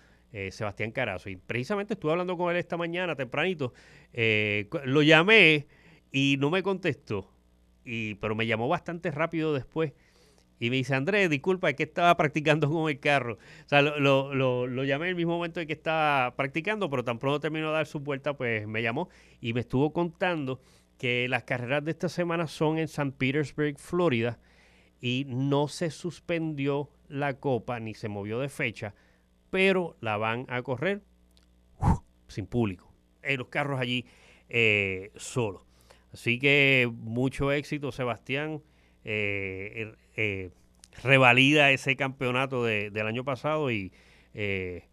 Sebastián 0.51 0.91
Carazo. 0.91 1.31
Y 1.31 1.37
precisamente 1.37 1.95
estuve 1.95 2.11
hablando 2.11 2.37
con 2.37 2.51
él 2.51 2.57
esta 2.57 2.77
mañana, 2.77 3.15
tempranito. 3.15 3.73
lo 4.85 5.03
llamé 5.03 5.69
y 6.11 6.39
no 6.41 6.51
me 6.51 6.61
contestó. 6.65 7.31
Y, 7.85 8.17
pero 8.17 8.35
me 8.35 8.45
llamó 8.45 8.67
bastante 8.67 9.13
rápido 9.13 9.55
después. 9.55 9.93
Y 10.65 10.71
me 10.71 10.77
dice, 10.77 10.95
Andrés, 10.95 11.29
disculpa, 11.29 11.69
es 11.69 11.77
que 11.77 11.83
estaba 11.83 12.17
practicando 12.17 12.71
con 12.71 12.89
el 12.89 12.99
carro. 12.99 13.35
O 13.35 13.69
sea, 13.69 13.83
lo, 13.83 14.35
lo, 14.35 14.85
llamé 14.85 15.05
en 15.05 15.11
el 15.11 15.15
mismo 15.15 15.35
momento 15.35 15.61
en 15.61 15.67
que 15.67 15.75
estaba 15.75 16.35
practicando, 16.37 16.89
pero 16.89 17.05
tan 17.05 17.19
pronto 17.19 17.39
terminó 17.39 17.67
de 17.67 17.75
dar 17.75 17.87
su 17.87 18.01
vuelta, 18.01 18.35
pues 18.35 18.67
me 18.67 18.81
llamó 18.81 19.11
y 19.43 19.53
me 19.53 19.61
estuvo 19.61 19.93
contando 19.93 20.63
que 20.97 21.29
las 21.29 21.45
carreras 21.45 21.85
de 21.85 21.91
esta 21.91 22.09
semana 22.09 22.47
son 22.47 22.79
en 22.79 22.89
San 22.89 23.13
Petersburg, 23.13 23.79
Florida, 23.79 24.39
y 25.03 25.27
no 25.29 25.69
se 25.69 25.91
suspendió 25.91 26.89
la 27.09 27.35
copa 27.35 27.79
ni 27.79 27.93
se 27.93 28.09
movió 28.09 28.39
de 28.39 28.49
fecha, 28.49 28.95
pero 29.51 29.99
la 30.01 30.17
van 30.17 30.47
a 30.49 30.63
correr 30.63 31.03
sin 32.29 32.47
público, 32.47 32.91
en 33.23 33.37
los 33.37 33.49
carros 33.49 33.79
allí 33.79 34.07
eh, 34.49 35.13
solos. 35.17 35.67
Así 36.11 36.39
que 36.39 36.91
mucho 36.91 37.53
éxito, 37.53 37.93
Sebastián. 37.93 38.63
Eh, 39.05 39.93
eh, 40.17 40.51
revalida 41.03 41.71
ese 41.73 41.97
campeonato 41.97 42.65
de- 42.65 42.91
del 42.91 43.07
año 43.07 43.25
pasado 43.25 43.71
y 43.71 43.93
eh, 44.33 44.85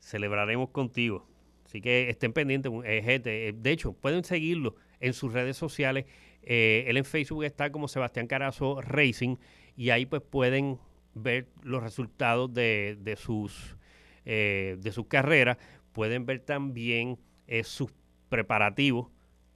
celebraremos 0.00 0.70
contigo. 0.70 1.26
Así 1.64 1.80
que 1.80 2.10
estén 2.10 2.32
pendientes, 2.32 2.70
gente. 3.02 3.52
De 3.56 3.70
hecho, 3.70 3.94
pueden 3.94 4.24
seguirlo 4.24 4.76
en 5.00 5.14
sus 5.14 5.32
redes 5.32 5.56
sociales. 5.56 6.04
Él 6.42 6.96
en 6.96 7.04
Facebook 7.04 7.44
está 7.44 7.70
como 7.72 7.88
Sebastián 7.88 8.26
Carazo 8.26 8.80
Racing 8.82 9.36
y 9.76 9.90
ahí 9.90 10.04
pues 10.06 10.22
pueden 10.22 10.78
ver 11.14 11.48
los 11.62 11.82
resultados 11.82 12.52
de, 12.52 12.98
de 13.00 13.16
sus 13.16 13.76
de 14.24 14.90
sus 14.92 15.06
carreras. 15.06 15.56
Pueden 15.92 16.26
ver 16.26 16.40
también 16.40 17.18
sus 17.62 17.90
preparativos 18.28 19.08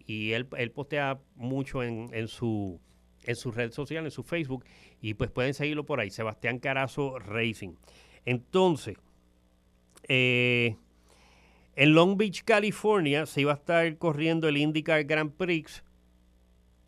y 0.07 0.33
él, 0.33 0.47
él 0.57 0.71
postea 0.71 1.19
mucho 1.35 1.83
en, 1.83 2.09
en 2.13 2.29
su 2.29 2.81
en 3.27 3.37
su 3.37 3.51
red 3.51 3.73
social, 3.73 4.05
en 4.05 4.11
su 4.11 4.23
Facebook, 4.23 4.65
y 5.01 5.15
pues 5.15 5.31
pueden 5.31 5.55
seguirlo 5.55 5.85
por 5.85 6.01
ahí, 6.01 6.11
Sebastián 6.11 6.59
Carazo 6.59 7.19
Racing. 7.19 7.75
Entonces, 8.25 8.97
eh, 10.09 10.77
en 11.75 11.95
Long 11.95 12.17
Beach, 12.17 12.45
California, 12.45 13.27
se 13.27 13.43
iba 13.43 13.53
a 13.53 13.57
estar 13.57 13.99
corriendo 13.99 14.49
el 14.49 14.57
IndyCar 14.57 15.05
Grand 15.05 15.33
Prix 15.33 15.85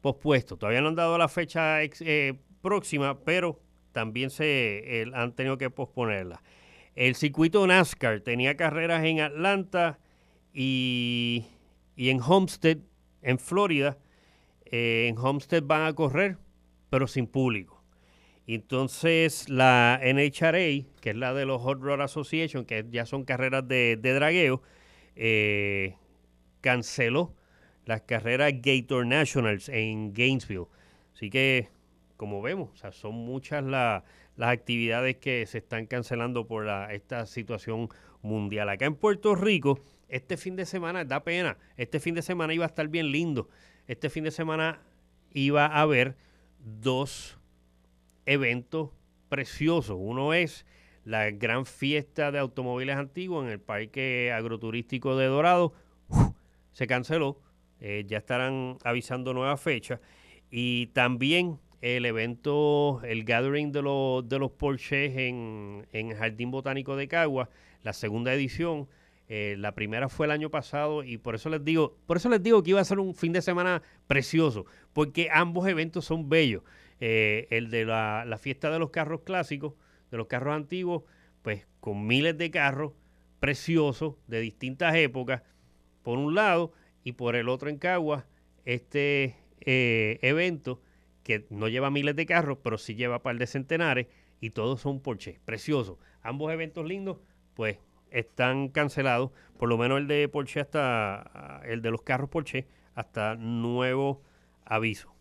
pospuesto. 0.00 0.56
Todavía 0.56 0.80
no 0.80 0.88
han 0.88 0.94
dado 0.94 1.18
la 1.18 1.28
fecha 1.28 1.82
eh, 1.82 2.38
próxima, 2.62 3.20
pero 3.20 3.60
también 3.92 4.30
se 4.30 5.04
han 5.12 5.34
tenido 5.34 5.58
que 5.58 5.70
posponerla. 5.70 6.42
El 6.94 7.14
circuito 7.14 7.66
NASCAR 7.66 8.20
tenía 8.20 8.56
carreras 8.56 9.04
en 9.04 9.20
Atlanta 9.20 9.98
y, 10.52 11.46
y 11.94 12.10
en 12.10 12.20
Homestead, 12.20 12.78
en 13.22 13.38
Florida. 13.38 13.98
Eh, 14.70 15.06
en 15.08 15.18
Homestead 15.18 15.62
van 15.62 15.82
a 15.86 15.92
correr, 15.94 16.36
pero 16.90 17.06
sin 17.06 17.26
público. 17.26 17.82
Entonces 18.46 19.48
la 19.48 20.00
NHRA, 20.02 20.86
que 21.00 21.10
es 21.10 21.16
la 21.16 21.34
de 21.34 21.44
los 21.44 21.60
Hot 21.62 21.80
Rod 21.82 22.00
Association, 22.00 22.64
que 22.64 22.84
ya 22.90 23.04
son 23.04 23.24
carreras 23.24 23.66
de, 23.68 23.96
dragueo, 23.96 24.62
eh, 25.16 25.96
canceló 26.60 27.34
las 27.84 28.02
carreras 28.02 28.52
Gator 28.62 29.06
Nationals 29.06 29.68
en 29.68 30.12
Gainesville. 30.12 30.66
Así 31.14 31.30
que, 31.30 31.68
como 32.16 32.40
vemos, 32.42 32.70
son 32.92 33.14
muchas 33.14 33.64
la- 33.64 34.04
las 34.36 34.50
actividades 34.50 35.16
que 35.16 35.44
se 35.46 35.58
están 35.58 35.86
cancelando 35.86 36.46
por 36.46 36.68
esta 36.90 37.26
situación 37.26 37.88
mundial. 38.22 38.68
Acá 38.68 38.86
en 38.86 38.94
Puerto 38.94 39.34
Rico, 39.34 39.80
este 40.08 40.36
fin 40.36 40.56
de 40.56 40.64
semana, 40.64 41.04
da 41.04 41.24
pena, 41.24 41.58
este 41.76 41.98
fin 42.00 42.14
de 42.14 42.22
semana 42.22 42.54
iba 42.54 42.64
a 42.64 42.68
estar 42.68 42.88
bien 42.88 43.10
lindo. 43.10 43.48
Este 43.88 44.10
fin 44.10 44.24
de 44.24 44.30
semana 44.30 44.82
iba 45.32 45.64
a 45.64 45.80
haber 45.80 46.14
dos 46.58 47.38
eventos 48.26 48.90
preciosos. 49.30 49.96
Uno 49.98 50.34
es 50.34 50.66
la 51.06 51.30
gran 51.30 51.64
fiesta 51.64 52.30
de 52.30 52.38
automóviles 52.38 52.96
antiguos 52.96 53.46
en 53.46 53.50
el 53.50 53.60
Parque 53.60 54.30
Agroturístico 54.30 55.16
de 55.16 55.26
Dorado. 55.26 55.72
Se 56.72 56.86
canceló. 56.86 57.40
Eh, 57.80 58.04
ya 58.06 58.18
estarán 58.18 58.76
avisando 58.84 59.32
nueva 59.32 59.56
fecha. 59.56 60.02
Y 60.50 60.88
también 60.88 61.58
el 61.80 62.04
evento, 62.04 63.00
el 63.04 63.24
gathering 63.24 63.72
de 63.72 63.80
los, 63.80 64.28
de 64.28 64.38
los 64.38 64.50
Porsches 64.50 65.16
en, 65.16 65.86
en 65.92 66.14
Jardín 66.14 66.50
Botánico 66.50 66.94
de 66.94 67.08
Cagua, 67.08 67.48
la 67.82 67.94
segunda 67.94 68.34
edición. 68.34 68.86
Eh, 69.30 69.56
la 69.58 69.74
primera 69.74 70.08
fue 70.08 70.26
el 70.26 70.32
año 70.32 70.50
pasado 70.50 71.04
y 71.04 71.18
por 71.18 71.34
eso 71.34 71.50
les 71.50 71.62
digo, 71.62 71.98
por 72.06 72.16
eso 72.16 72.30
les 72.30 72.42
digo 72.42 72.62
que 72.62 72.70
iba 72.70 72.80
a 72.80 72.84
ser 72.84 72.98
un 72.98 73.14
fin 73.14 73.32
de 73.32 73.42
semana 73.42 73.82
precioso, 74.06 74.64
porque 74.94 75.28
ambos 75.30 75.68
eventos 75.68 76.06
son 76.06 76.28
bellos. 76.28 76.62
Eh, 77.00 77.46
el 77.50 77.70
de 77.70 77.84
la, 77.84 78.38
fiesta 78.40 78.70
de 78.70 78.78
los 78.78 78.90
carros 78.90 79.20
clásicos, 79.20 79.74
de 80.10 80.16
los 80.16 80.26
carros 80.26 80.56
antiguos, 80.56 81.04
pues 81.42 81.66
con 81.80 82.06
miles 82.06 82.38
de 82.38 82.50
carros 82.50 82.92
preciosos 83.38 84.16
de 84.26 84.40
distintas 84.40 84.94
épocas, 84.96 85.42
por 86.02 86.18
un 86.18 86.34
lado, 86.34 86.72
y 87.04 87.12
por 87.12 87.36
el 87.36 87.48
otro 87.48 87.68
en 87.68 87.78
Cagua, 87.78 88.26
este 88.64 89.36
eh, 89.60 90.18
evento 90.22 90.82
que 91.22 91.46
no 91.50 91.68
lleva 91.68 91.90
miles 91.90 92.16
de 92.16 92.26
carros, 92.26 92.58
pero 92.62 92.78
sí 92.78 92.94
lleva 92.94 93.22
par 93.22 93.36
de 93.38 93.46
centenares, 93.46 94.08
y 94.40 94.50
todos 94.50 94.80
son 94.80 95.00
Porsche, 95.00 95.40
preciosos. 95.44 95.98
Ambos 96.22 96.52
eventos 96.52 96.86
lindos, 96.86 97.18
pues 97.54 97.78
están 98.10 98.68
cancelados, 98.68 99.30
por 99.58 99.68
lo 99.68 99.78
menos 99.78 99.98
el 99.98 100.06
de 100.08 100.28
Porsche 100.28 100.60
hasta, 100.60 101.60
el 101.64 101.82
de 101.82 101.90
los 101.90 102.02
carros 102.02 102.30
Porsche, 102.30 102.66
hasta 102.94 103.34
nuevo 103.36 104.22
aviso. 104.64 105.14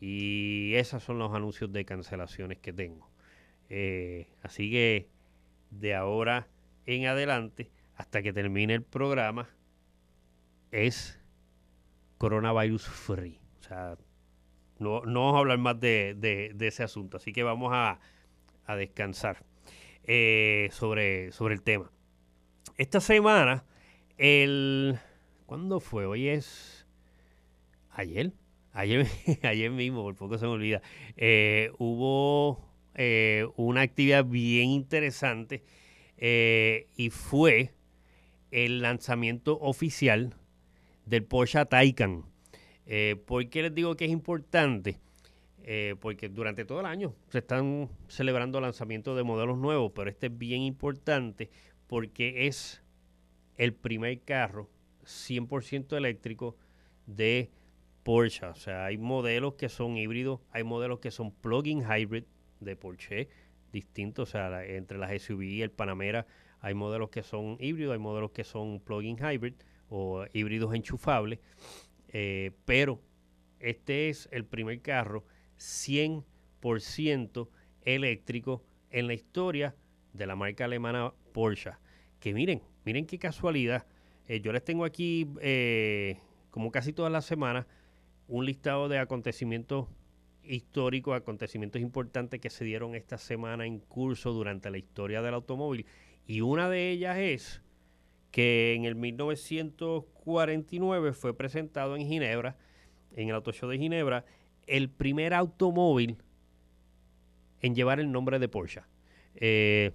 Y 0.00 0.74
esos 0.74 1.02
son 1.02 1.18
los 1.18 1.32
anuncios 1.34 1.72
de 1.72 1.84
cancelaciones 1.84 2.58
que 2.58 2.72
tengo. 2.72 3.08
Eh, 3.68 4.28
así 4.42 4.70
que 4.70 5.08
de 5.70 5.94
ahora 5.94 6.48
en 6.86 7.06
adelante, 7.06 7.70
hasta 7.96 8.22
que 8.22 8.32
termine 8.32 8.74
el 8.74 8.82
programa, 8.82 9.48
es 10.70 11.20
coronavirus 12.18 12.88
free. 12.88 13.38
O 13.60 13.62
sea, 13.62 13.96
no, 14.78 15.02
no 15.02 15.20
vamos 15.20 15.36
a 15.36 15.38
hablar 15.38 15.58
más 15.58 15.78
de, 15.80 16.14
de- 16.18 16.52
de 16.54 16.66
ese 16.66 16.82
asunto. 16.82 17.16
Así 17.18 17.32
que 17.32 17.42
vamos 17.42 17.70
a, 17.72 18.00
a 18.66 18.76
descansar 18.76 19.44
eh, 20.04 20.68
sobre, 20.72 21.32
sobre 21.32 21.54
el 21.54 21.62
tema. 21.62 21.90
Esta 22.76 23.00
semana, 23.00 23.64
el... 24.18 24.98
¿Cuándo 25.46 25.80
fue? 25.80 26.06
Hoy 26.06 26.28
es... 26.28 26.86
¿Ayer? 27.90 28.32
Ayer, 28.72 29.06
ayer 29.42 29.70
mismo, 29.70 30.02
por 30.02 30.16
poco 30.16 30.38
se 30.38 30.46
me 30.46 30.52
olvida. 30.52 30.82
eh, 31.16 31.70
hubo 31.78 32.64
eh, 32.94 33.46
una 33.56 33.82
actividad 33.82 34.24
bien 34.24 34.70
interesante 34.70 35.62
y 36.96 37.10
fue 37.10 37.74
el 38.52 38.80
lanzamiento 38.80 39.58
oficial 39.60 40.36
del 41.04 41.24
Porsche 41.24 41.64
Taycan. 41.66 42.24
¿Por 43.26 43.48
qué 43.48 43.62
les 43.62 43.74
digo 43.74 43.96
que 43.96 44.04
es 44.04 44.10
importante? 44.12 45.00
Eh, 45.64 45.94
porque 46.00 46.28
durante 46.28 46.64
todo 46.64 46.80
el 46.80 46.86
año 46.86 47.14
se 47.28 47.38
están 47.38 47.88
celebrando 48.08 48.60
lanzamientos 48.60 49.16
de 49.16 49.22
modelos 49.22 49.58
nuevos, 49.58 49.92
pero 49.94 50.10
este 50.10 50.26
es 50.26 50.36
bien 50.36 50.62
importante 50.62 51.50
porque 51.86 52.48
es 52.48 52.82
el 53.56 53.72
primer 53.72 54.20
carro 54.22 54.68
100% 55.04 55.96
eléctrico 55.96 56.56
de 57.06 57.50
Porsche. 58.02 58.46
O 58.46 58.54
sea, 58.54 58.86
hay 58.86 58.98
modelos 58.98 59.54
que 59.54 59.68
son 59.68 59.96
híbridos, 59.96 60.40
hay 60.50 60.64
modelos 60.64 60.98
que 60.98 61.10
son 61.10 61.30
plug-in 61.30 61.82
hybrid 61.82 62.24
de 62.60 62.76
Porsche, 62.76 63.28
distintos. 63.72 64.30
O 64.30 64.32
sea, 64.32 64.64
entre 64.64 64.98
las 64.98 65.10
SUV 65.22 65.42
y 65.42 65.62
el 65.62 65.70
Panamera 65.70 66.26
hay 66.60 66.74
modelos 66.74 67.10
que 67.10 67.22
son 67.22 67.56
híbridos, 67.60 67.92
hay 67.92 67.98
modelos 67.98 68.32
que 68.32 68.44
son 68.44 68.80
plug-in 68.80 69.18
hybrid 69.18 69.54
o 69.88 70.24
híbridos 70.32 70.74
enchufables. 70.74 71.38
Eh, 72.08 72.52
pero 72.64 73.00
este 73.60 74.08
es 74.08 74.28
el 74.32 74.44
primer 74.44 74.80
carro 74.80 75.24
100% 75.62 77.48
eléctrico 77.82 78.64
en 78.90 79.06
la 79.06 79.14
historia 79.14 79.74
de 80.12 80.26
la 80.26 80.36
marca 80.36 80.64
alemana 80.64 81.12
Porsche. 81.32 81.72
Que 82.20 82.34
miren, 82.34 82.62
miren 82.84 83.06
qué 83.06 83.18
casualidad. 83.18 83.86
Eh, 84.26 84.40
yo 84.40 84.52
les 84.52 84.64
tengo 84.64 84.84
aquí, 84.84 85.28
eh, 85.40 86.18
como 86.50 86.70
casi 86.70 86.92
todas 86.92 87.12
las 87.12 87.24
semanas, 87.24 87.66
un 88.28 88.44
listado 88.44 88.88
de 88.88 88.98
acontecimientos 88.98 89.88
históricos, 90.42 91.16
acontecimientos 91.16 91.80
importantes 91.80 92.40
que 92.40 92.50
se 92.50 92.64
dieron 92.64 92.96
esta 92.96 93.18
semana 93.18 93.66
en 93.66 93.78
curso 93.78 94.32
durante 94.32 94.70
la 94.70 94.78
historia 94.78 95.22
del 95.22 95.34
automóvil. 95.34 95.86
Y 96.26 96.40
una 96.40 96.68
de 96.68 96.90
ellas 96.90 97.18
es 97.18 97.62
que 98.32 98.74
en 98.74 98.84
el 98.84 98.96
1949 98.96 101.12
fue 101.12 101.36
presentado 101.36 101.94
en 101.96 102.08
Ginebra, 102.08 102.56
en 103.12 103.28
el 103.28 103.34
Auto 103.34 103.52
Show 103.52 103.68
de 103.68 103.76
Ginebra, 103.78 104.24
el 104.66 104.88
primer 104.88 105.34
automóvil 105.34 106.18
en 107.60 107.74
llevar 107.74 108.00
el 108.00 108.10
nombre 108.10 108.38
de 108.38 108.48
Porsche. 108.48 108.82
Eh, 109.36 109.92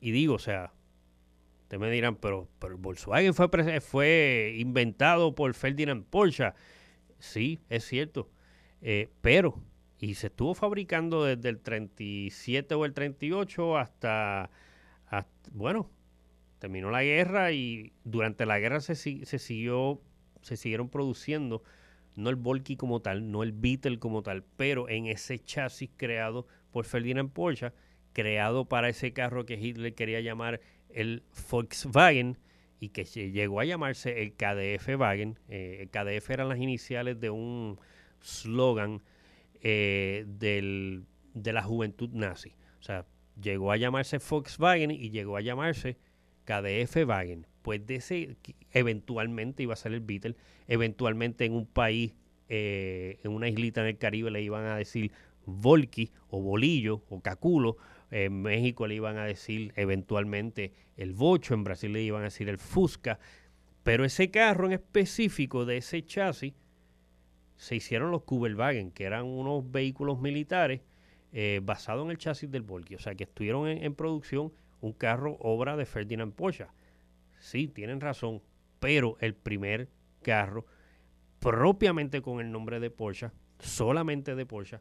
y 0.00 0.10
digo, 0.10 0.34
o 0.34 0.38
sea, 0.38 0.72
ustedes 1.62 1.80
me 1.80 1.90
dirán, 1.90 2.16
pero, 2.16 2.48
pero 2.58 2.74
el 2.74 2.80
Volkswagen 2.80 3.34
fue, 3.34 3.80
fue 3.80 4.54
inventado 4.58 5.34
por 5.34 5.54
Ferdinand 5.54 6.04
Porsche. 6.04 6.52
Sí, 7.18 7.60
es 7.68 7.84
cierto. 7.84 8.28
Eh, 8.82 9.08
pero, 9.20 9.62
y 9.98 10.14
se 10.14 10.28
estuvo 10.28 10.54
fabricando 10.54 11.24
desde 11.24 11.48
el 11.48 11.60
37 11.60 12.74
o 12.74 12.84
el 12.84 12.94
38 12.94 13.78
hasta, 13.78 14.50
hasta 15.06 15.50
bueno, 15.52 15.90
terminó 16.58 16.90
la 16.90 17.02
guerra 17.02 17.52
y 17.52 17.92
durante 18.04 18.46
la 18.46 18.58
guerra 18.58 18.80
se, 18.80 18.94
se 18.94 19.38
siguió, 19.38 20.00
se 20.40 20.56
siguieron 20.56 20.88
produciendo 20.88 21.62
no 22.16 22.30
el 22.30 22.36
Volky 22.36 22.76
como 22.76 23.00
tal, 23.00 23.30
no 23.30 23.42
el 23.42 23.52
Beetle 23.52 23.98
como 23.98 24.22
tal, 24.22 24.44
pero 24.56 24.88
en 24.88 25.06
ese 25.06 25.38
chasis 25.38 25.90
creado 25.96 26.46
por 26.70 26.84
Ferdinand 26.84 27.32
Porsche, 27.32 27.72
creado 28.12 28.64
para 28.66 28.88
ese 28.88 29.12
carro 29.12 29.46
que 29.46 29.54
Hitler 29.54 29.94
quería 29.94 30.20
llamar 30.20 30.60
el 30.88 31.22
Volkswagen 31.50 32.38
y 32.80 32.88
que 32.90 33.04
llegó 33.04 33.60
a 33.60 33.64
llamarse 33.64 34.22
el 34.22 34.32
KDF 34.32 34.98
Wagen. 34.98 35.38
Eh, 35.48 35.78
el 35.80 35.90
KDF 35.90 36.30
eran 36.30 36.48
las 36.48 36.58
iniciales 36.58 37.20
de 37.20 37.30
un 37.30 37.78
slogan 38.22 39.02
eh, 39.62 40.24
de 40.26 41.52
la 41.52 41.62
juventud 41.62 42.10
nazi. 42.12 42.54
O 42.80 42.82
sea, 42.82 43.06
llegó 43.40 43.70
a 43.72 43.76
llamarse 43.76 44.18
Volkswagen 44.18 44.90
y 44.90 45.10
llegó 45.10 45.36
a 45.36 45.42
llamarse 45.42 45.98
KDF 46.50 47.06
Wagen. 47.06 47.46
Pues 47.62 47.86
de 47.86 47.96
ese, 47.96 48.36
eventualmente 48.72 49.62
iba 49.62 49.74
a 49.74 49.76
ser 49.76 49.92
el 49.92 50.00
Beetle, 50.00 50.34
eventualmente 50.66 51.44
en 51.44 51.52
un 51.52 51.66
país, 51.66 52.14
eh, 52.48 53.20
en 53.22 53.32
una 53.32 53.48
islita 53.48 53.82
en 53.82 53.88
el 53.88 53.98
Caribe 53.98 54.30
le 54.30 54.42
iban 54.42 54.64
a 54.64 54.76
decir 54.76 55.12
Volky 55.46 56.10
o 56.28 56.40
Bolillo 56.40 57.04
o 57.08 57.20
Caculo. 57.20 57.76
En 58.10 58.42
México 58.42 58.88
le 58.88 58.96
iban 58.96 59.18
a 59.18 59.24
decir 59.24 59.72
eventualmente 59.76 60.72
el 60.96 61.12
Bocho, 61.12 61.54
en 61.54 61.62
Brasil 61.62 61.92
le 61.92 62.02
iban 62.02 62.22
a 62.22 62.24
decir 62.24 62.48
el 62.48 62.58
Fusca, 62.58 63.20
pero 63.84 64.04
ese 64.04 64.30
carro 64.30 64.66
en 64.66 64.72
específico 64.72 65.64
de 65.64 65.76
ese 65.76 66.04
chasis 66.04 66.54
se 67.56 67.76
hicieron 67.76 68.10
los 68.10 68.22
Kubelwagen, 68.22 68.90
que 68.90 69.04
eran 69.04 69.26
unos 69.26 69.70
vehículos 69.70 70.20
militares 70.20 70.80
eh, 71.32 71.60
basados 71.62 72.04
en 72.04 72.10
el 72.10 72.18
chasis 72.18 72.50
del 72.50 72.62
Volky, 72.62 72.96
o 72.96 72.98
sea 72.98 73.14
que 73.14 73.24
estuvieron 73.24 73.68
en, 73.68 73.94
producción 73.94 74.52
un 74.80 74.92
carro 74.92 75.36
obra 75.40 75.76
de 75.76 75.86
Ferdinand 75.86 76.34
Porsche. 76.34 76.66
Sí, 77.38 77.68
tienen 77.68 78.00
razón, 78.00 78.42
pero 78.78 79.16
el 79.20 79.34
primer 79.34 79.88
carro 80.22 80.66
propiamente 81.40 82.20
con 82.22 82.40
el 82.40 82.52
nombre 82.52 82.80
de 82.80 82.90
Porsche, 82.90 83.30
solamente 83.58 84.34
de 84.34 84.46
Porsche, 84.46 84.80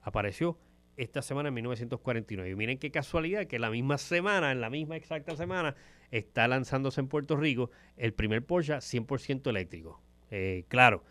apareció 0.00 0.58
esta 0.96 1.22
semana 1.22 1.48
en 1.48 1.54
1949. 1.54 2.50
Y 2.50 2.54
miren 2.54 2.78
qué 2.78 2.90
casualidad 2.90 3.46
que 3.46 3.58
la 3.58 3.70
misma 3.70 3.98
semana, 3.98 4.52
en 4.52 4.60
la 4.60 4.70
misma 4.70 4.96
exacta 4.96 5.36
semana, 5.36 5.74
está 6.10 6.48
lanzándose 6.48 7.00
en 7.00 7.08
Puerto 7.08 7.36
Rico 7.36 7.70
el 7.96 8.14
primer 8.14 8.44
Porsche 8.44 8.74
100% 8.74 9.48
eléctrico. 9.50 10.00
Eh, 10.30 10.64
claro, 10.68 11.04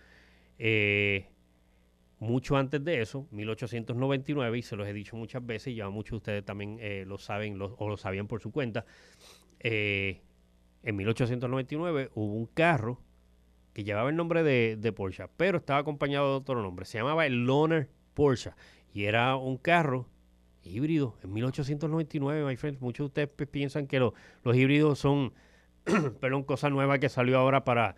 eh, 0.57 1.29
mucho 2.19 2.57
antes 2.57 2.83
de 2.83 3.01
eso, 3.01 3.27
1899, 3.31 4.57
y 4.57 4.61
se 4.61 4.75
los 4.75 4.87
he 4.87 4.93
dicho 4.93 5.15
muchas 5.15 5.45
veces, 5.45 5.73
y 5.73 5.75
ya 5.75 5.89
muchos 5.89 6.11
de 6.11 6.17
ustedes 6.17 6.45
también 6.45 6.77
eh, 6.81 7.05
lo 7.07 7.17
saben 7.17 7.61
o 7.61 7.89
lo 7.89 7.97
sabían 7.97 8.27
por 8.27 8.41
su 8.41 8.51
cuenta, 8.51 8.85
en 9.59 10.95
1899 10.95 12.11
hubo 12.15 12.33
un 12.33 12.45
carro 12.45 13.01
que 13.73 13.83
llevaba 13.83 14.09
el 14.09 14.15
nombre 14.15 14.41
de, 14.41 14.77
de 14.79 14.91
Porsche, 14.91 15.25
pero 15.37 15.59
estaba 15.59 15.79
acompañado 15.79 16.31
de 16.31 16.37
otro 16.37 16.61
nombre. 16.61 16.85
Se 16.85 16.97
llamaba 16.97 17.25
el 17.25 17.45
Loner 17.45 17.89
Porsche. 18.13 18.51
Y 18.91 19.03
era 19.03 19.35
un 19.35 19.57
carro 19.57 20.07
híbrido 20.63 21.15
en 21.23 21.33
1899, 21.33 22.43
my 22.43 22.55
friends. 22.55 22.81
Muchos 22.81 23.13
de 23.13 23.23
ustedes 23.25 23.47
piensan 23.49 23.85
que 23.85 23.99
los 23.99 24.13
híbridos 24.55 24.97
son, 24.97 25.33
perdón, 26.19 26.43
cosa 26.43 26.69
nueva 26.71 26.97
que 26.97 27.09
salió 27.09 27.37
ahora 27.37 27.63
para 27.63 27.95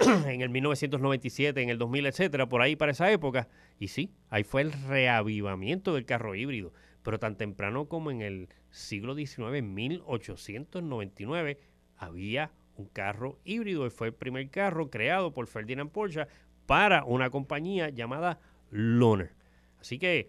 en 0.26 0.40
el 0.40 0.48
1997, 0.48 1.62
en 1.62 1.68
el 1.68 1.78
2000, 1.78 2.06
etcétera, 2.06 2.48
por 2.48 2.62
ahí 2.62 2.76
para 2.76 2.92
esa 2.92 3.10
época. 3.12 3.48
Y 3.78 3.88
sí, 3.88 4.10
ahí 4.30 4.44
fue 4.44 4.62
el 4.62 4.72
reavivamiento 4.72 5.94
del 5.94 6.06
carro 6.06 6.34
híbrido. 6.34 6.72
Pero 7.02 7.18
tan 7.18 7.36
temprano 7.36 7.86
como 7.86 8.10
en 8.10 8.22
el 8.22 8.48
siglo 8.70 9.14
XIX, 9.14 9.54
en 9.54 9.74
1899, 9.74 11.58
había 11.96 12.50
un 12.76 12.86
carro 12.86 13.38
híbrido 13.44 13.86
y 13.86 13.90
fue 13.90 14.08
el 14.08 14.14
primer 14.14 14.48
carro 14.50 14.90
creado 14.90 15.32
por 15.32 15.46
Ferdinand 15.46 15.90
Porsche 15.90 16.26
para 16.66 17.04
una 17.04 17.30
compañía 17.30 17.90
llamada 17.90 18.38
Loner. 18.70 19.32
Así 19.80 19.98
que 19.98 20.28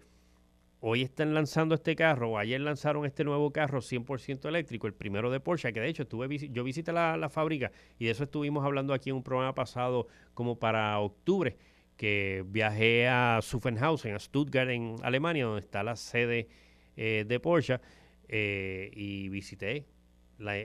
hoy 0.84 1.02
están 1.02 1.32
lanzando 1.32 1.76
este 1.76 1.94
carro, 1.94 2.32
o 2.32 2.38
ayer 2.38 2.60
lanzaron 2.60 3.06
este 3.06 3.22
nuevo 3.22 3.52
carro 3.52 3.80
100% 3.80 4.48
eléctrico, 4.48 4.88
el 4.88 4.94
primero 4.94 5.30
de 5.30 5.38
Porsche, 5.38 5.72
que 5.72 5.80
de 5.80 5.88
hecho 5.88 6.02
estuve 6.02 6.50
yo 6.50 6.64
visité 6.64 6.92
la, 6.92 7.28
fábrica 7.28 7.70
y 8.00 8.06
de 8.06 8.10
eso 8.10 8.24
estuvimos 8.24 8.64
hablando 8.64 8.92
aquí 8.92 9.10
en 9.10 9.16
un 9.16 9.22
programa 9.22 9.54
pasado 9.54 10.08
como 10.34 10.58
para 10.58 10.98
octubre, 10.98 11.56
que 11.96 12.44
viajé 12.48 13.06
a 13.06 13.38
Zuffenhausen, 13.42 14.16
a 14.16 14.18
Stuttgart 14.18 14.70
en 14.70 14.96
Alemania, 15.04 15.44
donde 15.44 15.60
está 15.60 15.84
la 15.84 15.94
sede 15.94 16.48
eh, 16.96 17.24
de 17.28 17.38
Porsche, 17.38 17.78
eh, 18.26 18.90
y 18.92 19.28
visité, 19.28 19.86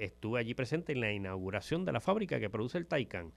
estuve 0.01 0.39
allí 0.39 0.55
presente 0.55 0.93
en 0.93 1.01
la 1.01 1.11
inauguración 1.11 1.85
de 1.85 1.91
la 1.91 1.99
fábrica 1.99 2.39
que 2.39 2.49
produce 2.49 2.79
el 2.79 2.87
Taycan. 2.87 3.33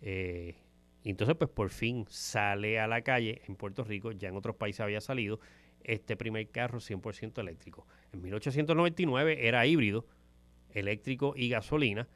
Eh, 0.00 0.54
y 1.02 1.10
entonces, 1.10 1.34
pues 1.36 1.50
por 1.50 1.70
fin 1.70 2.04
sale 2.08 2.78
a 2.78 2.86
la 2.86 3.02
calle 3.02 3.42
en 3.48 3.56
Puerto 3.56 3.82
Rico, 3.82 4.12
ya 4.12 4.28
en 4.28 4.36
otros 4.36 4.56
países 4.56 4.80
había 4.80 5.00
salido, 5.00 5.40
este 5.84 6.16
primer 6.16 6.48
carro 6.48 6.80
100% 6.80 7.38
eléctrico. 7.38 7.86
En 8.12 8.22
1899 8.22 9.46
era 9.46 9.66
híbrido, 9.66 10.06
eléctrico 10.72 11.34
y 11.36 11.48
gasolina. 11.48 12.08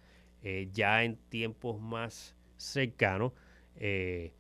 Eh, 0.43 0.69
ya 0.73 1.05
en 1.05 1.17
tiempos 1.29 1.81
más 1.81 2.37
cercanos 2.57 3.33
eh, 3.77 4.35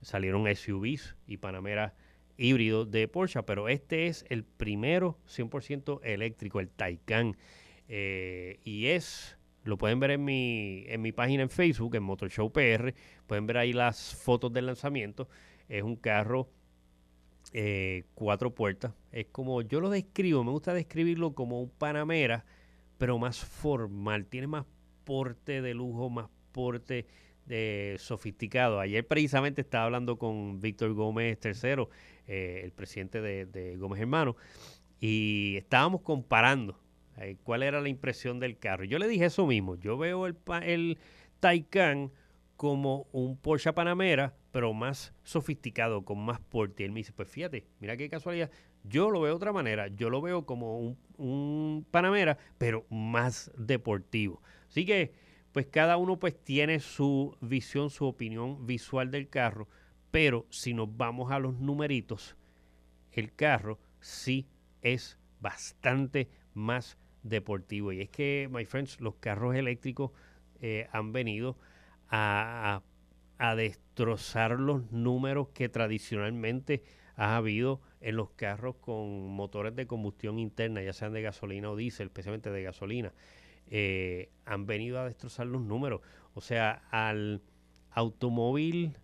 salieron 0.00 0.46
SUVs 0.54 1.16
y 1.26 1.36
Panamera 1.36 1.94
híbridos 2.36 2.90
de 2.90 3.06
Porsche, 3.06 3.42
pero 3.42 3.68
este 3.68 4.06
es 4.06 4.24
el 4.30 4.44
primero 4.44 5.18
100% 5.26 6.00
eléctrico, 6.02 6.60
el 6.60 6.70
Taycan. 6.70 7.36
Eh, 7.88 8.60
y 8.64 8.86
es 8.86 9.36
lo 9.62 9.76
pueden 9.76 10.00
ver 10.00 10.12
en 10.12 10.24
mi, 10.24 10.84
en 10.86 11.02
mi 11.02 11.12
página 11.12 11.42
en 11.42 11.50
Facebook, 11.50 11.94
en 11.94 12.02
Motor 12.02 12.30
Show 12.30 12.50
PR. 12.50 12.94
Pueden 13.26 13.46
ver 13.46 13.58
ahí 13.58 13.72
las 13.72 14.14
fotos 14.14 14.52
del 14.52 14.66
lanzamiento. 14.66 15.28
Es 15.68 15.82
un 15.82 15.96
carro 15.96 16.48
eh, 17.52 18.04
cuatro 18.14 18.54
puertas. 18.54 18.92
Es 19.12 19.26
como 19.26 19.62
yo 19.62 19.80
lo 19.80 19.90
describo, 19.90 20.44
me 20.44 20.50
gusta 20.50 20.72
describirlo 20.74 21.34
como 21.34 21.60
un 21.60 21.70
Panamera, 21.70 22.44
pero 22.98 23.18
más 23.18 23.38
formal. 23.38 24.26
Tiene 24.26 24.46
más 24.46 24.66
porte 25.04 25.62
de 25.62 25.74
lujo, 25.74 26.10
más 26.10 26.28
porte 26.52 27.06
de 27.46 27.96
sofisticado. 27.98 28.78
Ayer 28.78 29.06
precisamente 29.06 29.60
estaba 29.60 29.84
hablando 29.84 30.16
con 30.18 30.60
Víctor 30.60 30.92
Gómez 30.94 31.38
III, 31.44 31.88
eh, 32.28 32.60
el 32.62 32.70
presidente 32.72 33.20
de, 33.20 33.76
Gómez 33.76 34.00
Hermano, 34.00 34.36
y 35.00 35.56
estábamos 35.56 36.02
comparando 36.02 36.78
eh, 37.18 37.36
cuál 37.42 37.64
era 37.64 37.80
la 37.80 37.88
impresión 37.88 38.38
del 38.38 38.58
carro. 38.58 38.84
Yo 38.84 38.98
le 38.98 39.08
dije 39.08 39.24
eso 39.24 39.46
mismo. 39.46 39.74
Yo 39.74 39.98
veo 39.98 40.26
el, 40.26 40.36
el 40.62 40.98
Taycan 41.40 42.12
como 42.60 43.06
un 43.12 43.38
Porsche 43.38 43.72
Panamera, 43.72 44.34
pero 44.52 44.74
más 44.74 45.14
sofisticado, 45.22 46.04
con 46.04 46.18
más 46.18 46.40
porte. 46.40 46.82
Y 46.82 46.86
él 46.86 46.92
me 46.92 47.00
dice, 47.00 47.14
pues 47.14 47.26
fíjate, 47.26 47.64
mira 47.80 47.96
qué 47.96 48.10
casualidad. 48.10 48.50
Yo 48.84 49.10
lo 49.10 49.22
veo 49.22 49.30
de 49.30 49.36
otra 49.36 49.54
manera. 49.54 49.88
Yo 49.88 50.10
lo 50.10 50.20
veo 50.20 50.44
como 50.44 50.94
un, 51.16 51.86
Panamera, 51.90 52.36
pero 52.58 52.84
más 52.90 53.50
deportivo. 53.56 54.42
Así 54.68 54.84
que, 54.84 55.14
pues 55.52 55.68
cada 55.68 55.96
uno 55.96 56.18
pues 56.18 56.38
tiene 56.38 56.80
su 56.80 57.34
visión, 57.40 57.88
su 57.88 58.04
opinión 58.04 58.66
visual 58.66 59.10
del 59.10 59.30
carro. 59.30 59.66
Pero 60.10 60.44
si 60.50 60.74
nos 60.74 60.94
vamos 60.94 61.32
a 61.32 61.38
los 61.38 61.58
numeritos, 61.58 62.36
el 63.12 63.34
carro 63.34 63.78
sí 64.00 64.46
es 64.82 65.18
bastante 65.40 66.28
más 66.52 66.98
deportivo. 67.22 67.90
Y 67.90 68.02
es 68.02 68.10
que, 68.10 68.50
my 68.52 68.66
friends, 68.66 69.00
los 69.00 69.14
carros 69.14 69.54
eléctricos 69.54 70.10
eh, 70.60 70.88
han 70.92 71.14
venido 71.14 71.56
a, 72.10 72.82
a, 73.38 73.54
destrozar 73.54 74.58
los 74.58 74.90
números 74.92 75.48
que 75.54 75.68
tradicionalmente 75.68 76.82
ha 77.16 77.36
habido 77.36 77.80
en 78.00 78.16
los 78.16 78.30
carros 78.30 78.76
con 78.76 79.28
motores 79.28 79.76
de 79.76 79.86
combustión 79.86 80.38
interna, 80.38 80.82
ya 80.82 80.92
sean 80.92 81.12
de 81.12 81.22
gasolina 81.22 81.70
o 81.70 81.76
diésel, 81.76 82.08
especialmente 82.08 82.50
de 82.50 82.62
gasolina. 82.62 83.12
Eh, 83.66 84.30
han 84.44 84.66
venido 84.66 84.98
a 84.98 85.04
destrozar 85.04 85.46
los 85.46 85.62
números. 85.62 86.00
O 86.34 86.40
sea, 86.40 86.82
al 86.90 87.42
automóvil 87.90 88.96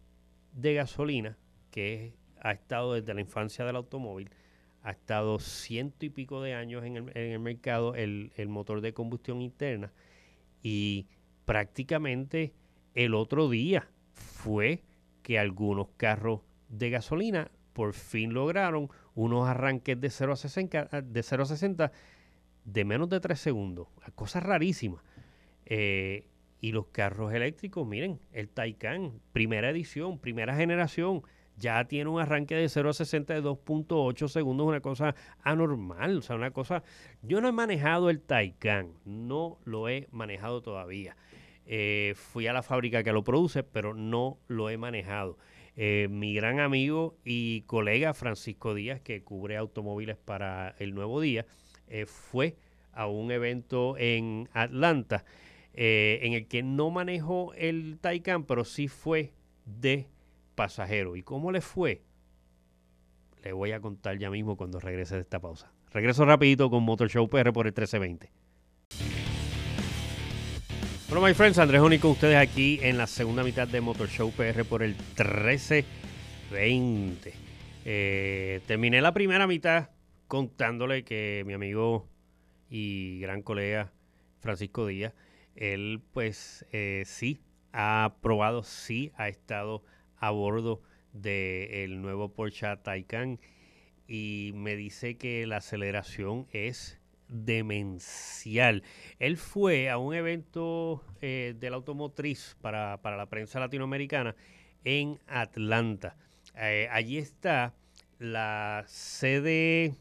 de 0.52 0.74
gasolina, 0.74 1.38
que 1.70 2.14
ha 2.40 2.52
estado 2.52 2.94
desde 2.94 3.14
la 3.14 3.20
infancia 3.20 3.64
del 3.64 3.76
automóvil, 3.76 4.30
ha 4.82 4.92
estado 4.92 5.38
ciento 5.38 6.06
y 6.06 6.10
pico 6.10 6.42
de 6.42 6.54
años 6.54 6.84
en 6.84 6.96
el, 6.96 7.38
mercado 7.40 7.94
el, 7.94 8.30
motor 8.48 8.80
de 8.80 8.92
combustión 8.94 9.42
interna 9.42 9.92
y 10.62 11.08
prácticamente 11.44 12.54
el 12.96 13.14
otro 13.14 13.48
día 13.48 13.88
fue 14.14 14.82
que 15.22 15.38
algunos 15.38 15.88
carros 15.96 16.40
de 16.68 16.90
gasolina 16.90 17.50
por 17.72 17.92
fin 17.92 18.32
lograron 18.32 18.88
unos 19.14 19.46
arranques 19.46 20.00
de 20.00 20.10
0 20.10 20.32
a 20.32 20.36
60 20.36 21.02
de, 21.02 21.22
0 21.22 21.42
a 21.42 21.46
60 21.46 21.92
de 22.64 22.84
menos 22.84 23.10
de 23.10 23.20
3 23.20 23.38
segundos. 23.38 23.88
Cosas 24.14 24.42
rarísimas. 24.42 25.02
Eh, 25.66 26.26
y 26.60 26.72
los 26.72 26.86
carros 26.86 27.34
eléctricos, 27.34 27.86
miren, 27.86 28.18
el 28.32 28.48
Taycan, 28.48 29.20
primera 29.32 29.68
edición, 29.68 30.18
primera 30.18 30.56
generación, 30.56 31.22
ya 31.58 31.84
tiene 31.84 32.08
un 32.08 32.18
arranque 32.18 32.54
de 32.54 32.68
0 32.68 32.90
a 32.90 32.92
60 32.94 33.34
de 33.34 33.42
2.8 33.42 34.28
segundos, 34.28 34.66
una 34.66 34.80
cosa 34.80 35.14
anormal, 35.42 36.18
o 36.18 36.22
sea, 36.22 36.36
una 36.36 36.50
cosa... 36.50 36.82
Yo 37.20 37.42
no 37.42 37.48
he 37.48 37.52
manejado 37.52 38.08
el 38.08 38.22
Taycan, 38.22 38.94
no 39.04 39.58
lo 39.64 39.90
he 39.90 40.08
manejado 40.12 40.62
todavía. 40.62 41.14
Eh, 41.66 42.14
fui 42.16 42.46
a 42.46 42.52
la 42.52 42.62
fábrica 42.62 43.02
que 43.02 43.12
lo 43.12 43.24
produce, 43.24 43.62
pero 43.64 43.92
no 43.92 44.38
lo 44.46 44.70
he 44.70 44.78
manejado. 44.78 45.36
Eh, 45.74 46.08
mi 46.10 46.32
gran 46.32 46.60
amigo 46.60 47.18
y 47.24 47.62
colega 47.62 48.14
Francisco 48.14 48.72
Díaz, 48.74 49.00
que 49.00 49.22
cubre 49.22 49.56
automóviles 49.56 50.16
para 50.16 50.74
el 50.78 50.94
Nuevo 50.94 51.20
Día, 51.20 51.44
eh, 51.88 52.06
fue 52.06 52.56
a 52.92 53.08
un 53.08 53.30
evento 53.30 53.96
en 53.98 54.48
Atlanta 54.52 55.24
en 55.78 56.32
el 56.32 56.48
que 56.48 56.62
no 56.62 56.90
manejó 56.90 57.52
el 57.52 57.98
Taycan, 58.00 58.44
pero 58.44 58.64
sí 58.64 58.88
fue 58.88 59.34
de 59.66 60.08
pasajero. 60.54 61.16
¿Y 61.16 61.22
cómo 61.22 61.52
le 61.52 61.60
fue? 61.60 62.00
Le 63.44 63.52
voy 63.52 63.72
a 63.72 63.80
contar 63.80 64.16
ya 64.16 64.30
mismo 64.30 64.56
cuando 64.56 64.80
regrese 64.80 65.16
de 65.16 65.20
esta 65.20 65.38
pausa. 65.38 65.70
Regreso 65.90 66.24
rapidito 66.24 66.70
con 66.70 66.82
Motor 66.82 67.10
Show 67.10 67.28
PR 67.28 67.52
por 67.52 67.66
el 67.66 67.72
1320. 67.72 68.45
Bueno, 71.16 71.28
my 71.28 71.34
friends, 71.34 71.58
Andrés 71.58 71.80
Oni 71.80 71.98
con 71.98 72.10
ustedes 72.10 72.36
aquí 72.36 72.78
en 72.82 72.98
la 72.98 73.06
segunda 73.06 73.42
mitad 73.42 73.66
de 73.66 73.80
Motor 73.80 74.10
Show 74.10 74.30
PR 74.32 74.66
por 74.66 74.82
el 74.82 74.90
1320. 74.90 77.32
Eh, 77.86 78.60
terminé 78.66 79.00
la 79.00 79.14
primera 79.14 79.46
mitad 79.46 79.88
contándole 80.28 81.04
que 81.04 81.42
mi 81.46 81.54
amigo 81.54 82.06
y 82.68 83.18
gran 83.20 83.40
colega 83.40 83.94
Francisco 84.40 84.86
Díaz, 84.86 85.14
él 85.54 86.02
pues 86.12 86.66
eh, 86.72 87.04
sí 87.06 87.40
ha 87.72 88.16
probado, 88.20 88.62
sí 88.62 89.10
ha 89.16 89.28
estado 89.28 89.84
a 90.18 90.30
bordo 90.32 90.82
del 91.14 92.02
nuevo 92.02 92.34
Porsche 92.34 92.76
Taycan 92.82 93.40
y 94.06 94.52
me 94.54 94.76
dice 94.76 95.16
que 95.16 95.46
la 95.46 95.56
aceleración 95.56 96.46
es 96.52 97.00
demencial. 97.28 98.82
Él 99.18 99.36
fue 99.36 99.90
a 99.90 99.98
un 99.98 100.14
evento 100.14 101.02
eh, 101.20 101.54
de 101.58 101.70
la 101.70 101.76
automotriz 101.76 102.56
para, 102.60 103.00
la 103.02 103.26
prensa 103.26 103.60
latinoamericana 103.60 104.36
en 104.84 105.18
Atlanta. 105.26 106.16
Eh, 106.56 106.88
allí 106.90 107.18
está 107.18 107.74
la 108.18 108.84
sede, 108.86 109.94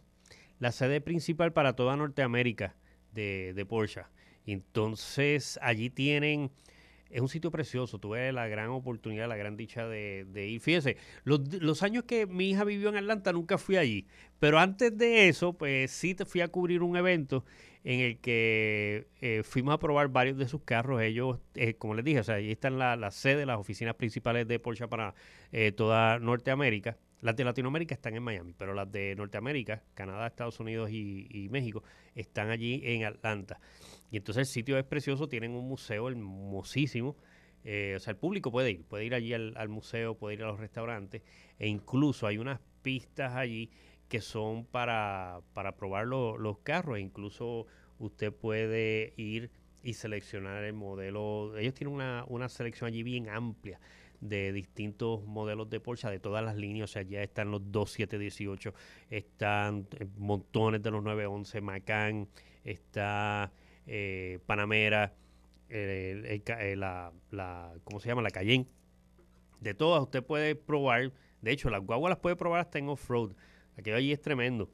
la 0.60 0.72
sede 0.72 1.02
principal 1.02 1.54
para 1.54 1.74
toda 1.74 1.96
Norteamérica 1.98 2.76
de, 3.12 3.54
de 3.54 3.66
Porsche. 3.66 4.04
Entonces 4.46 5.60
allí 5.62 5.90
tienen 5.90 6.52
es 7.16 7.22
un 7.22 7.30
sitio 7.30 7.50
precioso. 7.50 7.98
Tuve 7.98 8.34
la 8.34 8.48
gran 8.50 8.70
oportunidad, 8.70 9.30
la 9.30 9.38
gran 9.38 9.56
dicha 9.56 9.88
de, 9.88 10.26
ir. 10.36 10.60
Fíjese, 10.60 10.98
los, 11.24 11.82
años 11.82 12.04
que 12.04 12.26
mi 12.26 12.50
hija 12.50 12.66
vivió 12.66 12.90
en 12.90 12.98
Atlanta 12.98 13.32
nunca 13.32 13.58
fui 13.58 13.78
allí. 13.78 14.06
Pero 14.38 14.60
antes 14.60 14.98
de 14.98 15.30
eso, 15.30 15.54
pues 15.54 15.92
sí 15.92 16.14
te 16.14 16.26
fui 16.26 16.42
a 16.42 16.50
cubrir 16.50 16.84
un 16.84 16.98
evento 16.98 17.46
en 17.86 18.02
el 18.02 18.20
que 18.20 19.08
eh, 19.22 19.44
fuimos 19.46 19.74
a 19.74 19.80
probar 19.80 20.10
varios 20.10 20.38
de 20.38 20.50
sus 20.50 20.64
carros. 20.64 21.02
Ellos, 21.02 21.40
eh, 21.54 21.76
como 21.76 21.94
les 21.94 22.04
dije, 22.04 22.20
o 22.20 22.24
sea, 22.26 22.36
ahí 22.36 22.52
están 22.52 22.78
la, 22.78 22.98
la 22.98 23.12
sede, 23.12 23.46
las 23.46 23.60
oficinas 23.60 23.96
principales 23.96 24.46
de 24.46 24.60
Porsche 24.60 24.90
para 24.90 25.16
eh, 25.54 25.72
toda 25.72 26.20
Norteamérica. 26.20 26.98
Las 27.22 27.38
de 27.38 27.46
Latinoamérica 27.46 27.96
están 27.96 28.14
en 28.16 28.24
Miami, 28.24 28.54
pero 28.58 28.74
las 28.74 28.92
de 28.92 29.16
Norteamérica, 29.16 29.84
Canadá, 29.94 30.28
Estados 30.28 30.60
Unidos 30.60 30.92
y, 30.92 31.28
y 31.32 31.48
México, 31.48 31.82
están 32.14 32.50
allí 32.50 32.82
en 32.84 33.06
Atlanta. 33.06 33.62
Y 34.12 34.18
entonces 34.18 34.48
el 34.48 34.54
sitio 34.54 34.78
es 34.78 34.86
precioso, 34.86 35.28
tienen 35.28 35.52
un 35.52 35.68
museo 35.68 36.08
hermosísimo. 36.08 37.16
Eh, 37.64 37.94
o 37.98 38.00
sea, 38.00 38.12
el 38.12 38.18
público 38.18 38.52
puede 38.52 38.72
ir, 38.72 38.86
puede 38.86 39.06
ir 39.06 39.16
allí 39.16 39.34
al, 39.34 39.70
museo, 39.70 40.16
puede 40.16 40.36
ir 40.36 40.44
a 40.44 40.48
los 40.48 40.60
restaurantes, 40.60 41.24
e 41.58 41.68
incluso 41.68 42.28
hay 42.28 42.38
unas 42.38 42.60
pistas 42.84 43.34
allí 43.34 43.72
que 44.08 44.22
son 44.22 44.66
para, 44.66 45.42
para 45.54 45.76
probar 45.76 46.06
los 46.06 46.58
carros, 46.60 46.98
e 46.98 47.02
incluso 47.02 47.66
usted 47.98 48.32
puede 48.32 49.14
ir 49.18 49.50
y 49.82 49.94
seleccionar 49.94 50.64
el 50.64 50.74
modelo. 50.74 51.58
Ellos 51.58 51.74
tienen 51.74 51.96
una, 51.96 52.24
una 52.28 52.50
selección 52.50 52.88
allí 52.88 53.02
bien 53.02 53.30
amplia 53.30 53.80
de 54.20 54.52
distintos 54.52 55.24
modelos 55.26 55.70
de 55.70 55.80
Porsche, 55.80 56.10
de 56.10 56.20
todas 56.20 56.44
las 56.44 56.56
líneas, 56.56 56.90
o 56.90 56.94
sea, 56.94 57.02
ya 57.04 57.22
están 57.22 57.52
los 57.52 57.72
2718, 57.72 58.74
están 59.10 59.88
eh, 60.00 60.08
montones 60.18 60.82
de 60.82 60.92
los 60.92 61.04
911 61.04 61.62
Macan, 61.62 62.28
está 62.64 63.52
eh, 63.88 64.40
Panamera, 64.46 65.14
eh, 65.70 66.76
la, 66.78 67.74
¿cómo 67.84 68.00
se 68.00 68.08
llama? 68.08 68.22
La 68.22 68.32
Cayenne. 68.32 68.68
De 69.60 69.74
todas 69.74 70.02
usted 70.02 70.24
puede 70.24 70.56
probar, 70.56 71.12
de 71.42 71.52
hecho 71.52 71.70
las 71.70 71.82
guaguas 71.82 72.10
las 72.10 72.20
puede 72.20 72.36
probar 72.36 72.62
hasta 72.62 72.80
en 72.80 72.90
off-road. 72.90 73.34
Aquello 73.78 73.98
allí 73.98 74.12
es 74.12 74.22
tremendo. 74.22 74.70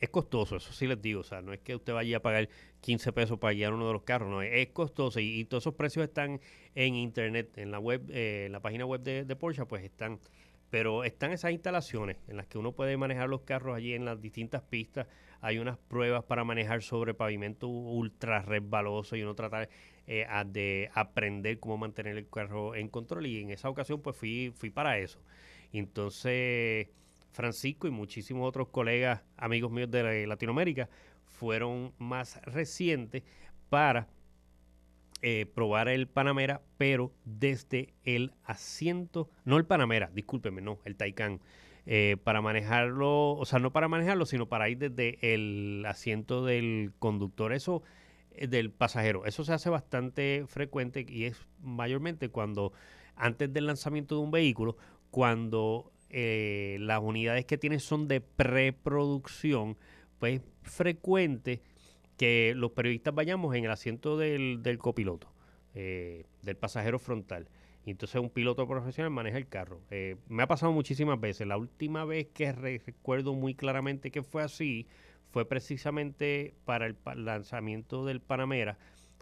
Es 0.00 0.10
costoso, 0.10 0.56
eso 0.56 0.72
sí 0.72 0.86
les 0.86 1.00
digo. 1.02 1.20
O 1.20 1.24
sea, 1.24 1.42
no 1.42 1.52
es 1.52 1.60
que 1.60 1.74
usted 1.74 1.92
vaya 1.92 2.18
a 2.18 2.20
pagar 2.20 2.48
15 2.82 3.12
pesos 3.12 3.38
para 3.38 3.52
guiar 3.52 3.74
uno 3.74 3.88
de 3.88 3.92
los 3.92 4.02
carros, 4.02 4.30
no, 4.30 4.42
es, 4.42 4.68
costoso 4.68 5.18
y, 5.18 5.44
todos 5.44 5.64
esos 5.64 5.74
precios 5.74 6.04
están 6.04 6.40
en 6.74 6.94
internet, 6.94 7.56
en 7.56 7.72
la 7.72 7.80
web, 7.80 8.08
eh, 8.10 8.44
en 8.46 8.52
la 8.52 8.60
página 8.60 8.86
web 8.86 9.00
de, 9.02 9.24
de, 9.24 9.36
Porsche, 9.36 9.66
pues 9.66 9.82
están. 9.82 10.20
Pero 10.70 11.04
están 11.04 11.32
esas 11.32 11.52
instalaciones 11.52 12.18
en 12.28 12.36
las 12.36 12.46
que 12.46 12.58
uno 12.58 12.72
puede 12.72 12.96
manejar 12.96 13.28
los 13.28 13.42
carros 13.42 13.76
allí 13.76 13.94
en 13.94 14.04
las 14.04 14.20
distintas 14.20 14.62
pistas 14.62 15.06
hay 15.40 15.58
unas 15.58 15.78
pruebas 15.78 16.24
para 16.24 16.44
manejar 16.44 16.82
sobre 16.82 17.14
pavimento 17.14 17.68
ultra 17.68 18.42
resbaloso 18.42 19.16
y 19.16 19.22
uno 19.22 19.34
tratar 19.34 19.68
eh, 20.06 20.26
de 20.46 20.90
aprender 20.94 21.60
cómo 21.60 21.76
mantener 21.76 22.16
el 22.16 22.28
carro 22.28 22.74
en 22.74 22.88
control 22.88 23.26
y 23.26 23.40
en 23.40 23.50
esa 23.50 23.68
ocasión 23.68 24.00
pues 24.02 24.16
fui, 24.16 24.52
fui 24.56 24.70
para 24.70 24.98
eso. 24.98 25.20
entonces 25.72 26.88
Francisco 27.30 27.86
y 27.86 27.90
muchísimos 27.90 28.48
otros 28.48 28.68
colegas, 28.68 29.22
amigos 29.36 29.70
míos 29.70 29.90
de 29.90 30.26
Latinoamérica, 30.26 30.88
fueron 31.24 31.92
más 31.98 32.42
recientes 32.42 33.22
para 33.68 34.08
eh, 35.22 35.46
probar 35.54 35.88
el 35.88 36.08
Panamera, 36.08 36.62
pero 36.76 37.12
desde 37.24 37.94
el 38.04 38.32
asiento, 38.44 39.28
no 39.44 39.56
el 39.56 39.66
Panamera, 39.66 40.10
discúlpeme, 40.12 40.60
no, 40.60 40.78
el 40.84 40.96
Taycan. 40.96 41.40
Eh, 41.90 42.18
para 42.22 42.42
manejarlo, 42.42 43.30
o 43.30 43.46
sea, 43.46 43.60
no 43.60 43.72
para 43.72 43.88
manejarlo, 43.88 44.26
sino 44.26 44.46
para 44.46 44.68
ir 44.68 44.76
desde 44.76 45.18
el 45.22 45.82
asiento 45.86 46.44
del 46.44 46.92
conductor, 46.98 47.54
eso 47.54 47.82
eh, 48.32 48.46
del 48.46 48.70
pasajero. 48.70 49.24
Eso 49.24 49.42
se 49.42 49.54
hace 49.54 49.70
bastante 49.70 50.44
frecuente 50.46 51.06
y 51.08 51.24
es 51.24 51.36
mayormente 51.62 52.28
cuando 52.28 52.72
antes 53.16 53.52
del 53.52 53.66
lanzamiento 53.66 54.16
de 54.16 54.20
un 54.20 54.30
vehículo, 54.30 54.76
cuando 55.10 55.90
eh, 56.10 56.76
las 56.80 57.00
unidades 57.00 57.44
que 57.46 57.58
tiene 57.58 57.80
son 57.80 58.06
de 58.06 58.20
preproducción, 58.20 59.76
pues 60.18 60.40
es 60.40 60.46
frecuente 60.62 61.62
que 62.18 62.52
los 62.54 62.72
periodistas 62.72 63.14
vayamos 63.14 63.54
en 63.54 63.64
el 63.64 63.70
asiento 63.70 64.18
del, 64.18 64.62
del 64.62 64.76
copiloto, 64.76 65.32
del 65.74 66.56
pasajero 66.58 66.98
frontal. 66.98 67.48
Y 67.88 67.92
entonces 67.92 68.20
un 68.20 68.28
piloto 68.28 68.68
profesional 68.68 69.10
maneja 69.10 69.38
el 69.38 69.48
carro. 69.48 69.80
Eh, 69.90 70.16
me 70.28 70.42
ha 70.42 70.46
pasado 70.46 70.72
muchísimas 70.72 71.18
veces. 71.18 71.46
La 71.46 71.56
última 71.56 72.04
vez 72.04 72.26
que 72.34 72.52
recuerdo 72.52 73.32
muy 73.32 73.54
claramente 73.54 74.10
que 74.10 74.22
fue 74.22 74.42
así 74.42 74.86
fue 75.30 75.48
precisamente 75.48 76.52
para 76.66 76.84
el 76.84 76.96
lanzamiento 77.14 78.04
del 78.04 78.20
Panamera. 78.20 78.76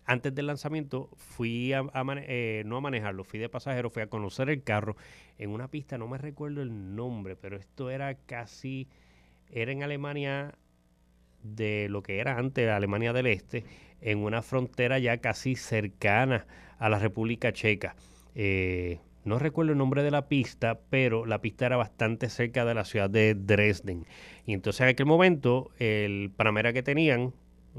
Antes 0.04 0.34
del 0.34 0.48
lanzamiento 0.48 1.10
fui 1.14 1.72
a, 1.74 1.84
eh, 1.94 2.64
no 2.66 2.78
a 2.78 2.80
manejarlo, 2.80 3.22
fui 3.22 3.38
de 3.38 3.48
pasajero, 3.48 3.88
fui 3.88 4.02
a 4.02 4.08
conocer 4.08 4.50
el 4.50 4.64
carro 4.64 4.96
en 5.38 5.50
una 5.50 5.68
pista, 5.68 5.96
no 5.96 6.08
me 6.08 6.18
recuerdo 6.18 6.60
el 6.62 6.96
nombre, 6.96 7.36
pero 7.36 7.56
esto 7.56 7.88
era 7.88 8.16
casi, 8.16 8.88
era 9.48 9.70
en 9.70 9.84
Alemania 9.84 10.58
de 11.54 11.88
lo 11.90 12.02
que 12.02 12.18
era 12.18 12.38
antes 12.38 12.68
Alemania 12.68 13.12
del 13.12 13.26
Este, 13.26 13.64
en 14.00 14.18
una 14.18 14.42
frontera 14.42 14.98
ya 14.98 15.18
casi 15.18 15.56
cercana 15.56 16.46
a 16.78 16.88
la 16.88 16.98
República 16.98 17.52
Checa. 17.52 17.96
Eh, 18.34 18.98
no 19.24 19.38
recuerdo 19.38 19.72
el 19.72 19.78
nombre 19.78 20.02
de 20.02 20.10
la 20.10 20.28
pista, 20.28 20.78
pero 20.88 21.26
la 21.26 21.40
pista 21.40 21.66
era 21.66 21.76
bastante 21.76 22.28
cerca 22.28 22.64
de 22.64 22.74
la 22.74 22.84
ciudad 22.84 23.10
de 23.10 23.34
Dresden. 23.34 24.06
Y 24.44 24.52
entonces 24.52 24.82
en 24.82 24.88
aquel 24.88 25.06
momento 25.06 25.70
el 25.78 26.30
Panamera 26.36 26.72
que 26.72 26.82
tenían, 26.82 27.32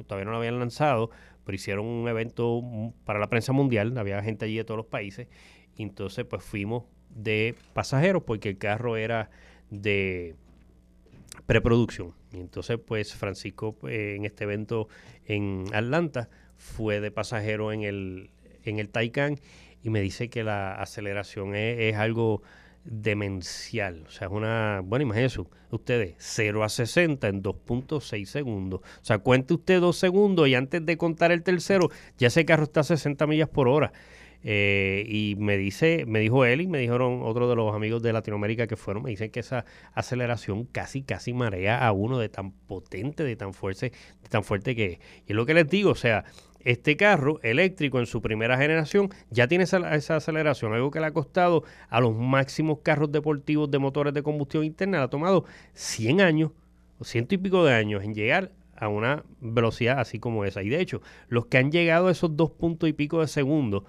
todavía 0.07 0.25
no 0.25 0.31
lo 0.31 0.37
habían 0.37 0.59
lanzado, 0.59 1.09
pero 1.45 1.55
hicieron 1.55 1.85
un 1.85 2.07
evento 2.09 2.61
para 3.05 3.19
la 3.19 3.29
prensa 3.29 3.53
mundial, 3.53 3.97
había 3.97 4.21
gente 4.21 4.43
allí 4.43 4.57
de 4.57 4.65
todos 4.65 4.77
los 4.77 4.87
países. 4.87 5.29
Y 5.77 5.83
entonces 5.83 6.25
pues 6.25 6.43
fuimos 6.43 6.83
de 7.09 7.55
pasajeros 7.73 8.23
porque 8.23 8.49
el 8.49 8.57
carro 8.57 8.97
era 8.97 9.29
de 9.69 10.35
preproducción. 11.45 12.13
Y 12.31 12.39
entonces 12.39 12.77
pues 12.85 13.13
Francisco 13.15 13.77
eh, 13.87 14.15
en 14.17 14.25
este 14.25 14.43
evento 14.43 14.87
en 15.25 15.65
Atlanta 15.73 16.29
fue 16.55 16.99
de 16.99 17.11
pasajero 17.11 17.71
en 17.71 17.83
el, 17.83 18.31
en 18.63 18.79
el 18.79 18.89
Taycan 18.89 19.39
y 19.83 19.89
me 19.89 20.01
dice 20.01 20.29
que 20.29 20.43
la 20.43 20.73
aceleración 20.73 21.55
es, 21.55 21.95
algo 21.95 22.41
demencial. 22.83 24.03
O 24.07 24.11
sea, 24.11 24.27
es 24.27 24.33
una. 24.33 24.81
Bueno, 24.83 25.03
imagínense 25.03 25.41
ustedes, 25.71 26.15
0 26.17 26.63
a 26.63 26.69
60 26.69 27.27
en 27.27 27.43
2.6 27.43 28.25
segundos. 28.25 28.81
O 28.81 29.05
sea, 29.05 29.19
cuente 29.19 29.53
usted 29.53 29.79
dos 29.79 29.97
segundos 29.97 30.47
y 30.47 30.55
antes 30.55 30.85
de 30.85 30.97
contar 30.97 31.31
el 31.31 31.43
tercero, 31.43 31.89
ya 32.17 32.27
ese 32.27 32.45
carro 32.45 32.63
está 32.63 32.81
a 32.81 32.83
60 32.83 33.27
millas 33.27 33.49
por 33.49 33.67
hora. 33.67 33.91
Eh, 34.43 35.05
y 35.07 35.35
me 35.37 35.57
dice, 35.57 36.05
me 36.07 36.19
dijo 36.19 36.45
él 36.45 36.61
y 36.61 36.67
me 36.67 36.79
dijeron 36.79 37.21
otros 37.23 37.49
de 37.49 37.55
los 37.55 37.75
amigos 37.75 38.01
de 38.01 38.13
Latinoamérica 38.13 38.67
que 38.67 38.75
fueron, 38.75 39.03
me 39.03 39.09
dicen 39.09 39.31
que 39.31 39.39
esa 39.39 39.65
aceleración 39.93 40.65
casi, 40.65 41.01
casi 41.03 41.33
marea 41.33 41.85
a 41.85 41.91
uno 41.91 42.19
de 42.19 42.29
tan 42.29 42.51
potente, 42.51 43.23
de 43.23 43.35
tan 43.35 43.53
fuerte, 43.53 43.91
de 44.21 44.29
tan 44.29 44.43
fuerte 44.43 44.75
que 44.75 44.85
es. 44.85 44.99
Y 45.25 45.31
es 45.31 45.35
lo 45.35 45.45
que 45.45 45.53
les 45.53 45.67
digo, 45.67 45.91
o 45.91 45.95
sea, 45.95 46.25
este 46.59 46.97
carro 46.97 47.39
eléctrico 47.43 47.99
en 47.99 48.05
su 48.05 48.21
primera 48.21 48.57
generación 48.57 49.09
ya 49.29 49.47
tiene 49.47 49.63
esa, 49.63 49.95
esa, 49.95 50.17
aceleración, 50.17 50.73
algo 50.73 50.91
que 50.91 50.99
le 50.99 51.05
ha 51.05 51.11
costado 51.11 51.63
a 51.89 52.01
los 52.01 52.15
máximos 52.15 52.79
carros 52.83 53.11
deportivos 53.11 53.71
de 53.71 53.79
motores 53.79 54.13
de 54.13 54.23
combustión 54.23 54.63
interna, 54.63 54.97
le 54.97 55.03
ha 55.05 55.09
tomado 55.09 55.45
100 55.73 56.21
años 56.21 56.51
o 56.99 57.05
ciento 57.05 57.35
y 57.35 57.37
pico 57.37 57.63
de 57.63 57.73
años 57.73 58.03
en 58.03 58.13
llegar 58.13 58.51
a 58.75 58.89
una 58.89 59.23
velocidad 59.39 59.99
así 59.99 60.19
como 60.19 60.45
esa. 60.45 60.61
Y 60.61 60.69
de 60.69 60.81
hecho, 60.81 61.01
los 61.29 61.47
que 61.47 61.57
han 61.57 61.71
llegado 61.71 62.07
a 62.07 62.11
esos 62.11 62.35
dos 62.35 62.51
puntos 62.51 62.87
y 62.89 62.93
pico 62.93 63.21
de 63.21 63.27
segundo 63.27 63.85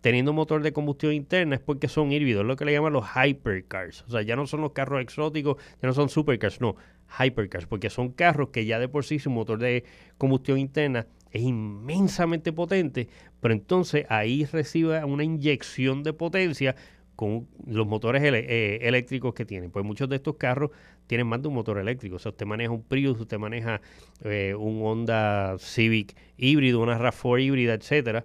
teniendo 0.00 0.32
motor 0.32 0.62
de 0.62 0.72
combustión 0.72 1.12
interna 1.12 1.56
es 1.56 1.60
porque 1.60 1.88
son 1.88 2.12
híbridos, 2.12 2.44
lo 2.44 2.56
que 2.56 2.64
le 2.64 2.72
llaman 2.72 2.92
los 2.92 3.06
hypercars. 3.14 4.02
O 4.02 4.10
sea, 4.10 4.22
ya 4.22 4.36
no 4.36 4.46
son 4.46 4.60
los 4.60 4.72
carros 4.72 5.00
exóticos, 5.00 5.56
ya 5.82 5.88
no 5.88 5.94
son 5.94 6.08
supercars, 6.08 6.60
no, 6.60 6.76
hypercars, 7.18 7.66
porque 7.66 7.90
son 7.90 8.12
carros 8.12 8.50
que 8.50 8.64
ya 8.64 8.78
de 8.78 8.88
por 8.88 9.04
sí 9.04 9.18
su 9.18 9.30
motor 9.30 9.58
de 9.58 9.84
combustión 10.18 10.58
interna 10.58 11.06
es 11.30 11.42
inmensamente 11.42 12.52
potente, 12.52 13.08
pero 13.40 13.52
entonces 13.52 14.06
ahí 14.08 14.44
recibe 14.46 15.04
una 15.04 15.24
inyección 15.24 16.02
de 16.02 16.12
potencia 16.12 16.74
con 17.16 17.48
los 17.66 17.84
motores 17.84 18.22
eh, 18.22 18.78
eléctricos 18.82 19.34
que 19.34 19.44
tienen. 19.44 19.72
Pues 19.72 19.84
muchos 19.84 20.08
de 20.08 20.16
estos 20.16 20.36
carros 20.36 20.70
tienen 21.08 21.26
más 21.26 21.42
de 21.42 21.48
un 21.48 21.54
motor 21.54 21.78
eléctrico. 21.78 22.14
O 22.14 22.18
sea, 22.20 22.30
usted 22.30 22.46
maneja 22.46 22.70
un 22.70 22.84
Prius, 22.84 23.18
usted 23.18 23.38
maneja 23.38 23.80
eh, 24.22 24.54
un 24.56 24.80
Honda 24.82 25.56
Civic 25.58 26.14
híbrido, 26.36 26.80
una 26.80 26.96
RAV4 26.96 27.42
híbrida, 27.42 27.74
etcétera. 27.74 28.24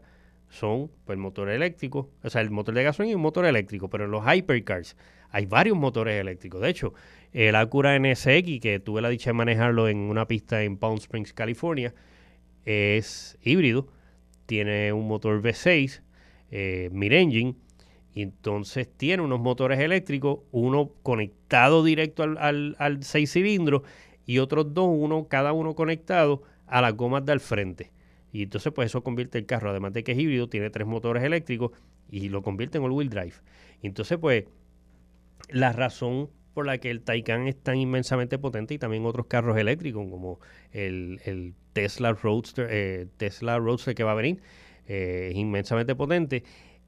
Son 0.54 0.92
pues 1.06 1.18
motor 1.18 1.50
eléctrico, 1.50 2.12
o 2.24 2.30
sea, 2.30 2.42
el 2.42 2.52
motor 2.52 2.76
de 2.76 2.84
gasolina 2.84 3.14
y 3.14 3.16
un 3.16 3.22
motor 3.22 3.46
eléctrico, 3.46 3.90
pero 3.90 4.06
en 4.06 4.12
los 4.12 4.24
hypercars 4.24 4.96
hay 5.32 5.48
varios 5.48 5.76
motores 5.76 6.22
eléctricos. 6.22 6.62
De 6.62 6.70
hecho, 6.70 6.94
el 7.32 7.56
Acura 7.56 7.98
NSX, 7.98 8.60
que 8.62 8.80
tuve 8.80 9.02
la 9.02 9.10
dicha 9.10 9.32
de 9.32 9.34
manejarlo 9.34 9.88
en 9.90 9.98
una 9.98 10.28
pista 10.28 10.62
en 10.62 10.78
Palm 10.78 10.98
Springs, 10.98 11.34
California, 11.34 11.96
es 12.66 13.36
híbrido, 13.42 13.88
tiene 14.46 14.94
un 14.94 15.08
motor 15.08 15.42
V6, 15.42 16.02
eh, 16.52 16.90
mid-engine, 16.92 17.56
y 18.14 18.22
entonces 18.22 18.88
tiene 18.96 19.24
unos 19.24 19.40
motores 19.40 19.80
eléctricos, 19.80 20.42
uno 20.52 20.92
conectado 21.02 21.84
directo 21.84 22.22
al, 22.22 22.76
al, 22.78 23.04
seis 23.04 23.34
cilindros 23.34 23.82
y 24.28 24.38
otros 24.38 24.72
dos, 24.76 24.88
uno 24.88 25.28
cada 25.28 25.52
uno 25.52 25.74
conectado 25.74 26.44
a 26.68 26.80
las 26.80 26.96
gomas 26.96 27.26
del 27.26 27.40
frente. 27.40 27.92
Y 28.34 28.44
entonces 28.44 28.74
pues 28.74 28.88
eso 28.88 29.04
convierte 29.04 29.38
el 29.38 29.46
carro, 29.46 29.70
además 29.70 29.94
de 29.94 30.04
que 30.04 30.12
es 30.12 30.18
híbrido, 30.18 30.50
tiene 30.50 30.70
tres 30.70 30.88
motores 30.88 31.24
eléctricos 31.24 31.72
y 32.10 32.28
lo 32.28 32.42
convierte 32.42 32.80
en 32.80 32.84
all-wheel 32.84 33.10
drive. 33.10 33.36
entonces 33.82 34.18
pues 34.18 34.46
la 35.50 35.72
razón 35.72 36.30
por 36.54 36.66
la 36.66 36.78
que 36.80 36.90
el 36.90 37.02
Taycan 37.02 37.48
es 37.48 37.56
tan 37.56 37.78
inmensamente 37.78 38.38
potente 38.38 38.74
y 38.74 38.78
también 38.78 39.06
otros 39.06 39.28
carros 39.28 39.58
eléctricos 39.58 40.08
como 40.10 40.40
el, 40.72 41.54
Tesla 41.74 42.14
Roadster, 42.14 42.68
eh, 42.70 43.08
Tesla 43.18 43.58
Roadster 43.58 43.96
que 43.96 44.04
va 44.04 44.12
a 44.12 44.16
venir, 44.16 44.42
eh, 44.88 45.30
es 45.32 45.38
inmensamente 45.38 45.96
potente 45.96 46.44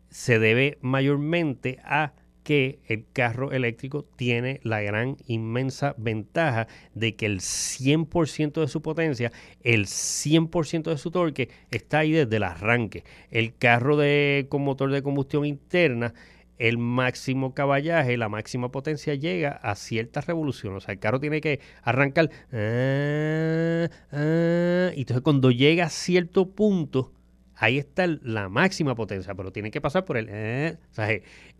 se 0.09 0.39
debe 0.39 0.77
mayormente 0.81 1.79
a 1.83 2.13
que 2.45 2.79
el 2.87 3.05
carro 3.11 3.51
eléctrico 3.51 4.05
tiene 4.05 4.61
la 4.63 4.79
gran 4.79 5.17
inmensa 5.25 5.95
ventaja 5.97 6.67
de 6.93 7.15
que 7.15 7.25
el 7.25 7.39
100% 7.39 8.61
de 8.61 8.67
su 8.67 8.83
potencia, 8.83 9.31
el 9.63 9.87
100% 9.87 10.83
de 10.91 10.97
su 10.99 11.09
torque 11.09 11.49
está 11.71 11.99
ahí 11.99 12.11
desde 12.11 12.37
el 12.37 12.43
arranque. 12.43 13.03
El 13.31 13.55
carro 13.57 13.97
de, 13.97 14.45
con 14.47 14.61
motor 14.63 14.91
de 14.91 15.01
combustión 15.01 15.43
interna, 15.45 16.13
el 16.59 16.77
máximo 16.77 17.55
caballaje, 17.55 18.15
la 18.15 18.29
máxima 18.29 18.71
potencia 18.71 19.15
llega 19.15 19.49
a 19.49 19.73
cierta 19.75 20.21
revolución. 20.21 20.75
O 20.75 20.79
sea, 20.79 20.93
el 20.93 20.99
carro 20.99 21.19
tiene 21.19 21.41
que 21.41 21.59
arrancar. 21.81 22.29
Ah, 22.53 23.89
ah, 24.11 24.91
y 24.95 24.99
entonces 25.01 25.21
cuando 25.23 25.49
llega 25.49 25.85
a 25.85 25.89
cierto 25.89 26.51
punto, 26.51 27.11
ahí 27.55 27.77
está 27.77 28.07
la 28.07 28.49
máxima 28.49 28.95
potencia, 28.95 29.33
pero 29.35 29.51
tiene 29.51 29.71
que 29.71 29.81
pasar 29.81 30.05
por 30.05 30.17
el... 30.17 30.27
Eh, 30.29 30.77
o 30.91 30.93
sea, 30.93 31.09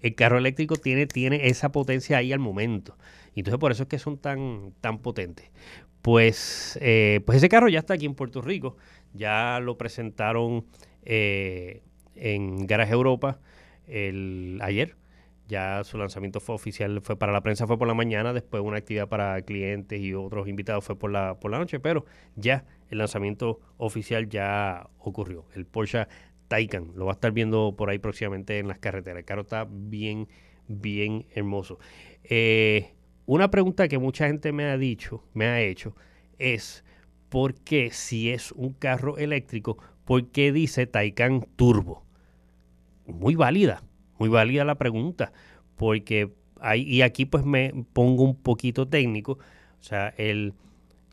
el 0.02 0.16
carro 0.16 0.38
eléctrico 0.38 0.76
tiene, 0.76 1.08
tiene 1.08 1.48
esa 1.48 1.72
potencia 1.72 2.18
ahí 2.18 2.34
al 2.34 2.40
momento. 2.40 2.98
Entonces 3.36 3.60
por 3.60 3.72
eso 3.72 3.84
es 3.84 3.90
que 3.90 4.00
son 4.00 4.18
tan, 4.18 4.74
tan 4.82 5.00
potentes. 5.00 5.50
Pues, 6.02 6.78
eh, 6.82 7.22
pues 7.26 7.38
ese 7.38 7.50
carro 7.50 7.68
ya 7.68 7.80
está 7.80 7.96
aquí 7.96 8.06
en 8.06 8.16
Puerto 8.16 8.42
Rico. 8.42 8.78
Ya 9.14 9.60
lo 9.60 9.78
presentaron 9.78 10.66
eh, 11.04 11.82
en 12.16 12.68
Garage 12.68 12.94
Europa 12.94 13.40
el, 13.88 14.60
ayer. 14.62 14.96
Ya 15.48 15.84
su 15.84 15.98
lanzamiento 15.98 16.40
fue 16.40 16.56
oficial, 16.56 17.02
fue 17.02 17.18
para 17.18 17.32
la 17.32 17.42
prensa 17.42 17.68
fue 17.68 17.78
por 17.78 17.88
la 17.88 17.94
mañana, 17.94 18.34
después 18.34 18.64
una 18.64 18.78
actividad 18.78 19.08
para 19.08 19.42
clientes 19.44 20.02
y 20.02 20.14
otros 20.14 20.48
invitados 20.48 20.84
fue 20.84 20.98
por 20.98 21.12
la, 21.12 21.40
por 21.40 21.52
la 21.52 21.60
noche, 21.60 21.80
pero 21.80 22.06
ya 22.36 22.66
el 22.90 22.98
lanzamiento 22.98 23.60
oficial 23.78 24.28
ya 24.28 24.90
ocurrió. 24.98 25.46
El 25.54 25.66
Porsche 25.66 26.08
Taycan 26.48 26.92
lo 26.96 27.06
va 27.06 27.12
a 27.12 27.16
estar 27.16 27.32
viendo 27.32 27.76
por 27.78 27.90
ahí 27.90 28.00
próximamente 28.00 28.58
en 28.60 28.68
las 28.68 28.80
carreteras. 28.80 29.20
El 29.20 29.26
carro 29.26 29.42
está 29.42 29.68
bien, 29.70 30.28
bien 30.68 31.26
hermoso. 31.36 31.80
Eh, 32.24 32.96
una 33.26 33.50
pregunta 33.50 33.88
que 33.88 33.98
mucha 33.98 34.28
gente 34.28 34.52
me 34.52 34.66
ha 34.66 34.78
dicho, 34.78 35.24
me 35.34 35.46
ha 35.46 35.62
hecho, 35.62 35.96
es 36.38 36.84
¿por 37.30 37.56
qué 37.56 37.92
si 37.92 38.30
es 38.30 38.52
un 38.52 38.74
carro 38.74 39.18
eléctrico, 39.18 39.78
por 40.06 40.28
qué 40.32 40.52
dice 40.52 40.88
Taycan 40.88 41.48
Turbo? 41.56 42.04
Muy 43.08 43.36
válida, 43.36 43.84
muy 44.18 44.30
válida 44.30 44.66
la 44.66 44.76
pregunta, 44.76 45.32
porque 45.76 46.32
hay, 46.60 46.82
y 46.84 47.02
aquí 47.02 47.26
pues 47.26 47.46
me 47.46 47.86
pongo 47.94 48.24
un 48.24 48.36
poquito 48.36 48.88
técnico, 48.88 49.34
o 49.34 49.84
sea, 49.84 50.14
el, 50.18 50.54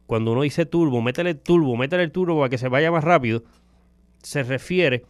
cuando 0.06 0.32
uno 0.32 0.42
dice 0.42 0.66
turbo, 0.66 1.02
métele 1.02 1.34
turbo, 1.34 1.76
métele 1.76 2.04
el 2.04 2.12
turbo 2.12 2.38
para 2.38 2.50
que 2.50 2.58
se 2.58 2.68
vaya 2.68 2.90
más 2.90 3.04
rápido, 3.04 3.44
se 4.22 4.42
refiere 4.42 5.04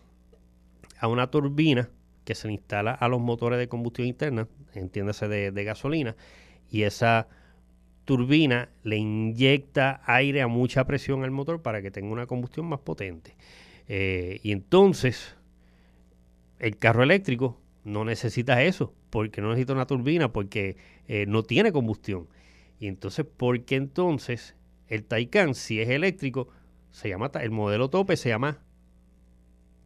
a 0.99 1.09
una 1.09 1.31
turbina 1.31 1.91
que 2.25 2.35
se 2.35 2.51
instala 2.51 2.93
a 2.93 3.09
los 3.09 3.21
motores 3.21 3.59
de 3.59 3.69
combustión 3.69 4.07
interna, 4.07 4.49
entiéndase 4.75 5.29
de, 5.29 5.51
de 5.51 5.65
gasolina, 5.65 6.17
y 6.71 6.83
esa 6.83 7.29
turbina 8.05 8.69
le 8.83 8.97
inyecta 8.97 10.03
aire 10.07 10.43
a 10.43 10.49
mucha 10.49 10.85
presión 10.85 11.25
al 11.25 11.31
motor 11.31 11.63
para 11.63 11.83
que 11.83 11.91
tenga 11.91 12.13
una 12.13 12.27
combustión 12.27 12.67
más 12.67 12.81
potente. 12.81 13.37
Eh, 13.89 14.41
y 14.43 14.53
entonces, 14.53 15.37
el 16.59 16.77
carro 16.79 17.03
eléctrico 17.03 17.61
no 17.85 18.05
necesita 18.05 18.63
eso, 18.63 18.95
porque 19.11 19.41
no 19.41 19.49
necesita 19.49 19.73
una 19.73 19.87
turbina, 19.87 20.33
porque 20.33 20.77
eh, 21.09 21.27
no 21.27 21.43
tiene 21.43 21.73
combustión. 21.73 22.29
Y 22.79 22.87
entonces, 22.87 23.25
¿por 23.25 23.65
qué 23.65 23.77
entonces 23.77 24.55
el 24.89 25.05
Taycan, 25.05 25.55
si 25.55 25.81
es 25.81 25.89
eléctrico, 25.89 26.49
se 26.91 27.09
llama, 27.09 27.31
el 27.41 27.51
modelo 27.51 27.91
tope 27.91 28.17
se 28.17 28.29
llama 28.29 28.61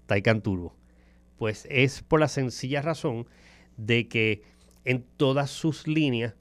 Taycan 0.07 0.43
Turbo? 0.43 0.75
Pues 1.39 1.67
es 1.71 2.03
por 2.03 2.21
la 2.21 2.29
sencilla 2.29 2.83
razón 2.83 3.27
de 3.77 4.09
que 4.09 4.43
en 4.85 5.05
todas 5.17 5.51
sus 5.51 5.87
líneas, 5.87 6.35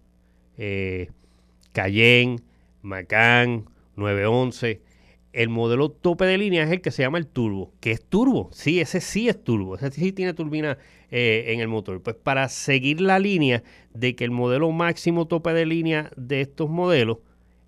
eh, 0.57 1.09
Cayenne, 1.73 2.39
Macan, 2.81 3.65
911, 3.95 4.81
el 5.33 5.49
modelo 5.49 5.89
tope 5.89 6.25
de 6.25 6.37
línea 6.37 6.63
es 6.63 6.71
el 6.71 6.81
que 6.81 6.91
se 6.91 7.03
llama 7.03 7.17
el 7.17 7.27
turbo, 7.27 7.73
que 7.81 7.91
es 7.91 8.01
turbo, 8.01 8.49
sí, 8.53 8.79
ese 8.79 9.01
sí 9.01 9.27
es 9.27 9.43
turbo, 9.43 9.75
ese 9.75 9.91
sí 9.91 10.13
tiene 10.13 10.33
turbina 10.33 10.77
eh, 11.17 11.53
en 11.53 11.61
el 11.61 11.69
motor. 11.69 12.03
Pues 12.03 12.17
para 12.17 12.49
seguir 12.49 12.99
la 12.99 13.19
línea 13.19 13.63
de 13.93 14.17
que 14.17 14.25
el 14.25 14.31
modelo 14.31 14.69
máximo 14.73 15.27
tope 15.27 15.53
de 15.53 15.65
línea 15.65 16.11
de 16.17 16.41
estos 16.41 16.69
modelos 16.69 17.19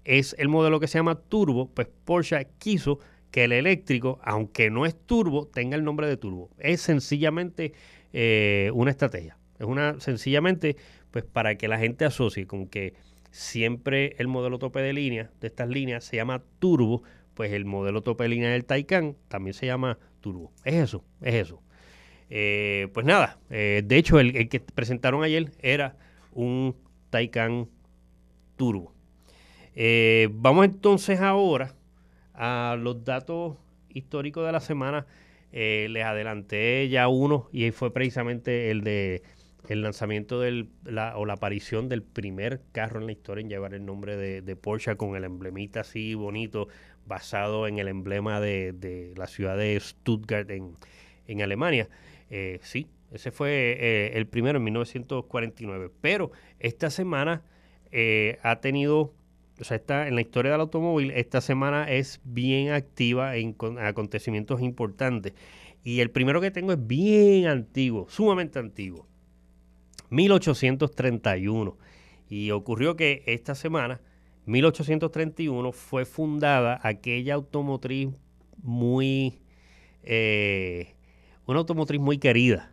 es 0.03 0.36
el 0.38 0.49
modelo 0.49 0.81
que 0.81 0.88
se 0.89 0.97
llama 0.97 1.15
turbo, 1.15 1.69
pues 1.73 1.88
Porsche 2.03 2.45
quiso 2.60 2.99
que 3.31 3.45
el 3.45 3.53
eléctrico, 3.53 4.19
aunque 4.21 4.69
no 4.69 4.86
es 4.86 4.97
turbo, 4.99 5.47
tenga 5.47 5.77
el 5.77 5.86
nombre 5.86 6.10
de 6.10 6.17
turbo. 6.17 6.49
Es 6.60 6.81
sencillamente 6.81 7.71
eh, 8.12 8.69
una 8.73 8.91
estrategia. 8.91 9.37
Es 9.58 9.65
una 9.65 9.98
sencillamente 10.02 10.75
pues 11.12 11.23
para 11.23 11.56
que 11.56 11.69
la 11.69 11.79
gente 11.79 12.04
asocie 12.04 12.48
con 12.48 12.67
que 12.67 12.95
siempre 13.31 14.17
el 14.17 14.27
modelo 14.27 14.60
tope 14.60 14.81
de 14.81 14.91
línea 14.91 15.31
de 15.39 15.48
estas 15.48 15.69
líneas 15.69 16.04
se 16.04 16.17
llama 16.17 16.43
turbo 16.60 17.02
pues 17.33 17.54
el 17.54 17.63
modelo 17.63 18.02
tope 18.02 18.25
de 18.25 18.29
línea 18.29 18.50
del 18.50 18.65
Taycan 18.65 19.15
también 19.29 19.54
se 19.54 19.67
llama 19.67 20.00
Turbo. 20.19 20.52
Es 20.65 20.73
eso, 20.73 21.06
es 21.21 21.35
eso. 21.35 21.62
Eh, 22.30 22.90
pues 22.94 23.06
nada, 23.06 23.38
eh, 23.50 23.82
de 23.86 23.98
hecho 23.98 24.19
el, 24.19 24.50
que 24.50 24.60
presentaron 24.60 25.23
ayer 25.23 25.52
era 25.60 25.96
un 26.32 26.75
Taycan 27.10 27.69
Turbo. 28.56 28.94
Eh, 29.75 30.30
vamos 30.32 30.65
entonces 30.65 31.19
ahora 31.21 31.75
a 32.34 32.78
los 32.80 33.04
datos 33.06 33.58
históricos 33.90 34.46
de 34.46 34.52
la 34.52 34.60
semana. 34.60 35.06
les 35.52 36.04
adelanté 36.04 36.90
ya 36.90 37.08
uno 37.08 37.50
y 37.52 37.71
fue 37.71 37.94
precisamente 37.94 38.71
el 38.71 38.84
de 38.84 39.23
el 39.69 39.82
lanzamiento 39.82 40.40
del, 40.40 40.69
o 41.15 41.25
la 41.25 41.34
aparición 41.34 41.90
del 41.90 42.02
primer 42.02 42.62
carro 42.71 43.02
en 43.02 43.06
la 43.06 43.12
historia 43.12 43.42
en 43.42 43.50
llevar 43.50 43.73
el 43.73 43.86
nombre 43.86 44.15
de, 44.15 44.42
de 44.42 44.56
Porsche 44.56 44.96
con 44.96 45.17
el 45.17 45.25
emblemita 45.25 45.82
así 45.82 46.13
bonito 46.13 46.69
basado 47.08 47.67
en 47.67 47.80
el 47.80 47.88
emblema 47.88 48.40
de, 48.40 49.13
la 49.15 49.28
ciudad 49.28 49.58
de 49.58 49.80
Stuttgart 49.80 50.50
en, 50.50 51.42
Alemania. 51.42 51.90
Eh, 52.30 52.60
sí, 52.62 52.88
Ese 53.12 53.32
fue 53.32 53.78
eh, 53.80 54.17
el 54.17 54.28
primero 54.28 54.58
en 54.58 54.63
1949. 54.65 55.92
Pero 56.02 56.32
esta 56.60 56.90
semana 56.90 57.44
eh, 57.92 58.38
ha 58.44 58.60
tenido, 58.60 59.13
o 59.60 59.63
sea, 59.63 59.78
está 59.78 60.08
en 60.08 60.15
la 60.15 60.21
historia 60.21 60.52
del 60.52 60.62
automóvil, 60.62 61.12
esta 61.12 61.42
semana 61.42 61.90
es 61.90 62.19
bien 62.23 62.71
activa 62.71 63.36
en 63.38 63.56
acontecimientos 63.80 64.62
importantes. 64.62 65.34
Y 65.84 66.02
el 66.02 66.12
primero 66.12 66.42
que 66.42 66.52
tengo 66.52 66.73
es 66.73 66.88
bien 66.88 67.48
antiguo, 67.48 68.08
sumamente 68.10 68.60
antiguo. 68.60 69.08
1831. 70.10 71.78
Y 72.30 72.52
ocurrió 72.52 72.98
que 72.98 73.23
esta 73.25 73.56
semana, 73.56 74.02
1831, 74.46 75.71
fue 75.71 76.04
fundada 76.04 76.80
aquella 76.84 77.36
automotriz 77.36 78.10
muy, 78.62 79.40
una 81.48 81.60
automotriz 81.60 82.00
muy 82.00 82.19
querida, 82.19 82.71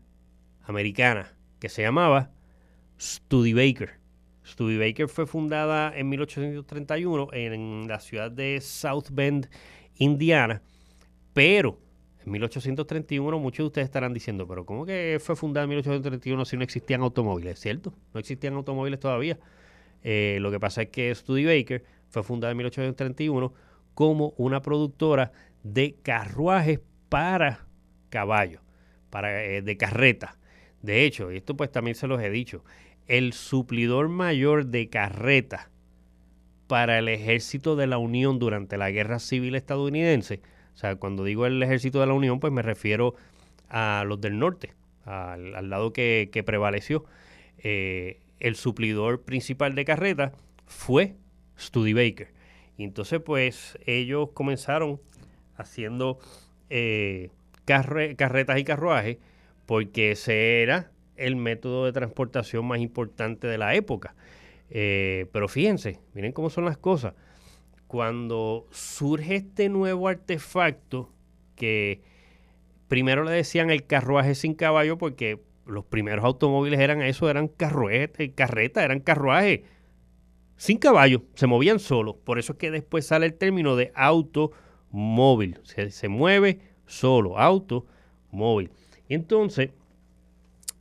americana, 0.64 1.32
que 1.60 1.68
se 1.68 1.82
llamaba 1.82 2.30
Studebaker. 3.00 3.98
Studebaker 4.46 5.08
fue 5.08 5.26
fundada 5.26 5.96
en 5.96 6.08
1831 6.10 7.28
en 7.32 7.88
la 7.88 8.00
ciudad 8.00 8.30
de 8.30 8.60
South 8.60 9.06
Bend, 9.10 9.48
Indiana, 9.96 10.60
pero 11.32 11.78
en 12.24 12.32
1831 12.32 13.38
muchos 13.38 13.64
de 13.64 13.66
ustedes 13.66 13.86
estarán 13.86 14.12
diciendo, 14.12 14.46
pero 14.46 14.66
¿cómo 14.66 14.84
que 14.84 15.18
fue 15.22 15.36
fundada 15.36 15.64
en 15.64 15.70
1831 15.70 16.44
si 16.44 16.56
no 16.56 16.64
existían 16.64 17.02
automóviles? 17.02 17.58
¿Cierto? 17.58 17.94
No 18.12 18.20
existían 18.20 18.54
automóviles 18.54 18.98
todavía. 18.98 19.38
Eh, 20.02 20.38
lo 20.40 20.50
que 20.50 20.60
pasa 20.60 20.82
es 20.82 20.88
que 20.88 21.14
Studebaker 21.14 21.84
fue 22.08 22.22
fundada 22.22 22.50
en 22.50 22.58
1831 22.58 23.52
como 23.94 24.34
una 24.36 24.60
productora 24.60 25.32
de 25.62 25.96
carruajes 26.02 26.80
para 27.08 27.66
caballos, 28.14 28.62
eh, 29.22 29.62
de 29.62 29.76
carreta. 29.76 30.36
De 30.82 31.04
hecho, 31.04 31.32
y 31.32 31.38
esto 31.38 31.56
pues 31.56 31.70
también 31.70 31.94
se 31.94 32.06
los 32.06 32.20
he 32.20 32.30
dicho, 32.30 32.64
el 33.06 33.32
suplidor 33.32 34.08
mayor 34.08 34.66
de 34.66 34.88
carreta 34.88 35.70
para 36.66 36.98
el 36.98 37.08
ejército 37.08 37.76
de 37.76 37.86
la 37.86 37.98
Unión 37.98 38.38
durante 38.38 38.76
la 38.76 38.90
Guerra 38.90 39.18
Civil 39.18 39.54
estadounidense 39.54 40.40
o 40.74 40.76
sea, 40.76 40.96
cuando 40.96 41.24
digo 41.24 41.46
el 41.46 41.62
ejército 41.62 42.00
de 42.00 42.06
la 42.06 42.14
Unión, 42.14 42.40
pues 42.40 42.52
me 42.52 42.62
refiero 42.62 43.14
a 43.68 44.04
los 44.06 44.20
del 44.20 44.38
norte, 44.38 44.72
al, 45.04 45.70
lado 45.70 45.92
que, 45.92 46.42
prevaleció. 46.44 47.04
Eh, 47.58 48.20
el 48.40 48.56
suplidor 48.56 49.22
principal 49.22 49.74
de 49.74 49.84
carreta 49.84 50.32
fue 50.66 51.14
Studebaker. 51.58 52.32
Y 52.76 52.84
entonces, 52.84 53.20
pues, 53.20 53.78
ellos 53.86 54.30
comenzaron 54.34 55.00
haciendo 55.56 56.18
eh, 56.70 57.30
carretas 57.64 58.58
y 58.58 58.64
carruajes 58.64 59.18
porque 59.66 60.12
ese 60.12 60.62
era 60.62 60.90
el 61.16 61.36
método 61.36 61.86
de 61.86 61.92
transportación 61.92 62.66
más 62.66 62.80
importante 62.80 63.46
de 63.46 63.58
la 63.58 63.74
época. 63.74 64.14
Eh, 64.70 65.26
pero 65.32 65.48
fíjense, 65.48 66.00
miren 66.14 66.32
cómo 66.32 66.50
son 66.50 66.64
las 66.64 66.76
cosas 66.76 67.14
cuando 67.86 68.66
surge 68.72 69.36
este 69.36 69.68
nuevo 69.68 70.08
artefacto 70.08 71.12
que 71.54 72.02
primero 72.88 73.22
le 73.22 73.30
decían 73.30 73.70
el 73.70 73.86
carruaje 73.86 74.34
sin 74.34 74.54
caballo 74.54 74.98
porque 74.98 75.40
los 75.66 75.84
primeros 75.84 76.24
automóviles 76.24 76.80
eran 76.80 77.02
eso, 77.02 77.30
eran 77.30 77.46
carruetas, 77.46 78.28
carretas, 78.34 78.84
eran 78.84 79.00
carruajes 79.00 79.60
sin 80.56 80.78
caballo, 80.78 81.22
se 81.34 81.46
movían 81.46 81.78
solos. 81.78 82.16
Por 82.24 82.38
eso 82.38 82.54
es 82.54 82.58
que 82.58 82.70
después 82.70 83.06
sale 83.06 83.26
el 83.26 83.34
término 83.34 83.76
de 83.76 83.92
automóvil. 83.94 85.60
Se, 85.62 85.90
se 85.90 86.08
mueve 86.08 86.60
solo, 86.86 87.38
automóvil. 87.38 88.70
Y 89.08 89.14
entonces 89.14 89.70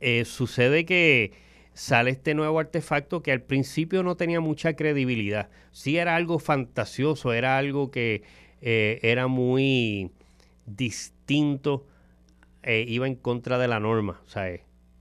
eh, 0.00 0.24
sucede 0.24 0.84
que 0.84 1.32
sale 1.74 2.10
este 2.10 2.34
nuevo 2.34 2.58
artefacto 2.58 3.22
que 3.22 3.32
al 3.32 3.42
principio 3.42 4.02
no 4.02 4.16
tenía 4.16 4.40
mucha 4.40 4.74
credibilidad. 4.74 5.50
Sí 5.72 5.98
era 5.98 6.16
algo 6.16 6.38
fantasioso, 6.38 7.32
era 7.32 7.58
algo 7.58 7.90
que 7.90 8.22
eh, 8.62 9.00
era 9.02 9.26
muy 9.26 10.10
distinto, 10.66 11.86
eh, 12.62 12.84
iba 12.88 13.06
en 13.06 13.16
contra 13.16 13.58
de 13.58 13.68
la 13.68 13.80
norma. 13.80 14.20
O 14.26 14.30
sea, 14.30 14.48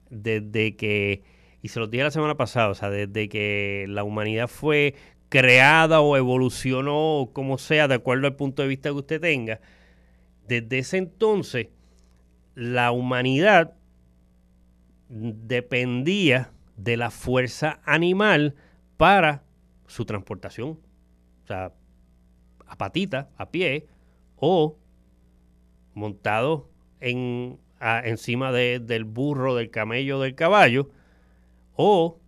desde 0.09 0.75
que, 0.75 1.23
y 1.61 1.69
se 1.69 1.79
lo 1.79 1.87
dije 1.87 2.03
la 2.03 2.11
semana 2.11 2.35
pasada, 2.35 2.69
o 2.69 2.75
sea, 2.75 2.89
desde 2.89 3.29
que 3.29 3.85
la 3.87 4.03
humanidad 4.03 4.47
fue 4.47 4.95
creada 5.29 6.01
o 6.01 6.17
evolucionó, 6.17 7.29
como 7.33 7.57
sea, 7.57 7.87
de 7.87 7.95
acuerdo 7.95 8.27
al 8.27 8.35
punto 8.35 8.61
de 8.61 8.67
vista 8.67 8.89
que 8.89 8.95
usted 8.95 9.21
tenga, 9.21 9.61
desde 10.47 10.79
ese 10.79 10.97
entonces 10.97 11.67
la 12.55 12.91
humanidad 12.91 13.73
dependía 15.09 16.51
de 16.77 16.97
la 16.97 17.11
fuerza 17.11 17.81
animal 17.85 18.55
para 18.97 19.43
su 19.87 20.05
transportación. 20.05 20.79
O 21.43 21.47
sea, 21.47 21.73
a 22.65 22.77
patita, 22.77 23.29
a 23.37 23.49
pie, 23.51 23.87
o 24.37 24.77
montado 25.93 26.69
en, 26.99 27.59
encima 28.03 28.51
del 28.51 29.03
burro, 29.03 29.55
del 29.55 29.69
camello, 29.69 30.19
del 30.19 30.35
caballo, 30.35 30.89
o 31.75 32.19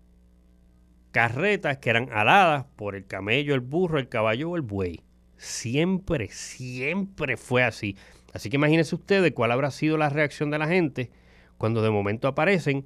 carretas 1.11 1.78
que 1.78 1.89
eran 1.89 2.09
aladas 2.11 2.66
por 2.76 2.95
el 2.95 3.05
camello, 3.05 3.55
el 3.55 3.61
burro, 3.61 3.99
el 3.99 4.09
caballo 4.09 4.51
o 4.51 4.55
el 4.55 4.61
buey. 4.61 5.05
Siempre, 5.38 6.30
siempre 6.30 7.38
fue 7.38 7.64
así. 7.64 7.96
Así 8.34 8.50
que 8.50 8.58
imagínense 8.58 8.96
ustedes 8.96 9.32
cuál 9.34 9.52
habrá 9.52 9.72
sido 9.72 9.98
la 9.98 10.10
reacción 10.10 10.52
de 10.52 10.58
la 10.58 10.68
gente 10.68 11.10
cuando 11.58 11.82
de 11.82 11.90
momento 11.90 12.28
aparecen 12.28 12.86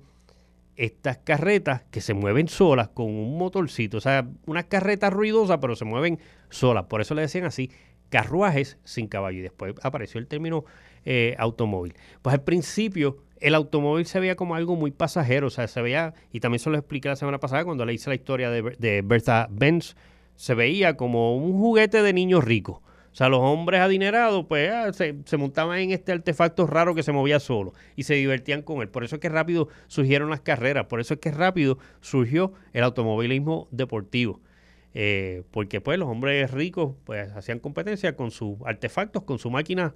estas 0.76 1.18
carretas 1.18 1.84
que 1.91 2.00
se 2.00 2.14
mueven 2.14 2.47
solas 2.47 2.88
con 2.89 3.08
un 3.08 3.38
motorcito, 3.38 3.97
o 3.97 4.02
sea, 4.02 4.30
unas 4.45 4.66
carretas 4.66 5.12
ruidosas, 5.12 5.58
pero 5.60 5.76
se 5.76 5.84
mueven 5.84 6.20
solas. 6.50 6.86
Por 6.86 7.02
eso 7.02 7.16
le 7.16 7.22
decían 7.22 7.43
así, 7.45 7.70
carruajes 8.10 8.78
sin 8.86 9.08
caballo. 9.08 9.39
Y 9.39 9.41
después 9.41 9.74
apareció 9.84 10.20
el 10.20 10.28
término 10.28 10.64
eh, 11.06 11.36
automóvil. 11.38 11.95
Pues 12.22 12.34
al 12.34 12.43
principio 12.43 13.18
el 13.41 13.56
automóvil 13.56 14.06
se 14.06 14.20
veía 14.20 14.36
como 14.36 14.56
algo 14.56 14.76
muy 14.76 14.91
pasajero, 14.91 15.47
o 15.47 15.50
sea, 15.50 15.68
se 15.68 15.82
veía, 15.82 16.14
y 16.32 16.39
también 16.39 16.60
se 16.60 16.70
lo 16.70 16.78
expliqué 16.78 17.10
la 17.10 17.16
semana 17.16 17.39
pasada 17.39 17.66
cuando 17.66 17.86
le 17.86 17.93
hice 17.93 18.10
la 18.10 18.16
historia 18.16 18.50
de, 18.50 18.62
de 18.62 19.02
Bertha 19.02 19.47
Benz, 19.50 19.95
se 20.39 20.55
veía 20.55 20.95
como 20.95 21.35
un 21.35 21.59
juguete 21.59 22.01
de 22.01 22.13
niños 22.13 22.45
ricos. 22.45 22.77
O 23.11 23.15
sea, 23.15 23.27
los 23.27 23.41
hombres 23.41 23.81
adinerados, 23.81 24.45
pues 24.45 24.71
ah, 24.71 24.93
se, 24.93 25.37
montaban 25.37 25.79
en 25.79 25.91
este 25.91 26.13
artefacto 26.13 26.65
raro 26.65 26.95
que 26.95 27.03
se 27.03 27.11
movía 27.11 27.41
solo 27.41 27.73
y 27.97 28.03
se 28.03 28.13
divertían 28.13 28.61
con 28.61 28.81
él. 28.81 28.87
Por 28.87 29.03
eso 29.03 29.17
es 29.17 29.21
que 29.21 29.27
rápido 29.27 29.67
surgieron 29.87 30.29
las 30.29 30.39
carreras, 30.39 30.85
por 30.85 31.01
eso 31.01 31.15
es 31.15 31.19
que 31.19 31.31
rápido 31.31 31.77
surgió 31.99 32.53
el 32.71 32.85
automovilismo 32.85 33.67
deportivo. 33.71 34.39
Eh, 34.93 35.43
porque 35.51 35.81
pues 35.81 35.99
los 35.99 36.07
hombres 36.07 36.51
ricos 36.51 36.95
pues 37.03 37.29
hacían 37.33 37.59
competencia 37.59 38.15
con 38.15 38.31
sus 38.31 38.59
artefactos, 38.63 39.23
con 39.23 39.39
su 39.39 39.51
máquina 39.51 39.93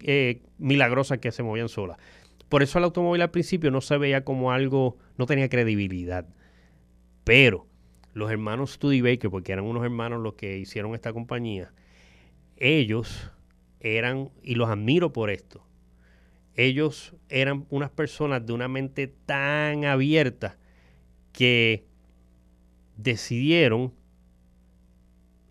eh, 0.00 0.42
milagrosa 0.58 1.16
que 1.16 1.32
se 1.32 1.42
movían 1.42 1.70
solas. 1.70 1.96
Por 2.50 2.62
eso 2.62 2.76
el 2.76 2.84
automóvil 2.84 3.22
al 3.22 3.30
principio 3.30 3.70
no 3.70 3.80
se 3.80 3.96
veía 3.96 4.22
como 4.22 4.52
algo, 4.52 4.98
no 5.16 5.24
tenía 5.24 5.48
credibilidad. 5.48 6.26
Pero 7.24 7.67
los 8.18 8.30
hermanos 8.30 8.72
Studebaker, 8.72 9.30
porque 9.30 9.52
eran 9.52 9.64
unos 9.64 9.84
hermanos 9.84 10.20
los 10.20 10.34
que 10.34 10.58
hicieron 10.58 10.94
esta 10.94 11.12
compañía, 11.12 11.72
ellos 12.56 13.30
eran, 13.80 14.30
y 14.42 14.56
los 14.56 14.68
admiro 14.68 15.12
por 15.12 15.30
esto, 15.30 15.64
ellos 16.54 17.14
eran 17.28 17.66
unas 17.70 17.90
personas 17.90 18.44
de 18.44 18.52
una 18.52 18.66
mente 18.66 19.06
tan 19.06 19.84
abierta 19.84 20.58
que 21.32 21.86
decidieron 22.96 23.94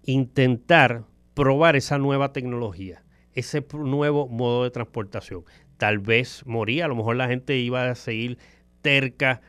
intentar 0.03 1.05
probar 1.33 1.77
esa 1.77 1.97
nueva 1.97 2.33
tecnología, 2.33 3.03
ese 3.33 3.65
nuevo 3.73 4.27
modo 4.27 4.65
de 4.65 4.71
transportación. 4.71 5.45
Tal 5.77 5.99
vez 5.99 6.45
moría, 6.45 6.85
a 6.85 6.87
lo 6.89 6.95
mejor 6.95 7.15
la 7.15 7.29
gente 7.29 7.57
iba 7.57 7.89
a 7.89 7.95
seguir 7.95 8.37
terca 8.81 9.41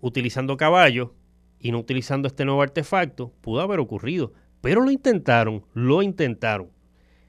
utilizando 0.00 0.56
caballos 0.56 1.10
y 1.58 1.72
no 1.72 1.78
utilizando 1.78 2.28
este 2.28 2.44
nuevo 2.44 2.62
artefacto, 2.62 3.32
pudo 3.40 3.60
haber 3.60 3.80
ocurrido, 3.80 4.32
pero 4.60 4.80
lo 4.80 4.90
intentaron, 4.90 5.64
lo 5.72 6.02
intentaron. 6.02 6.70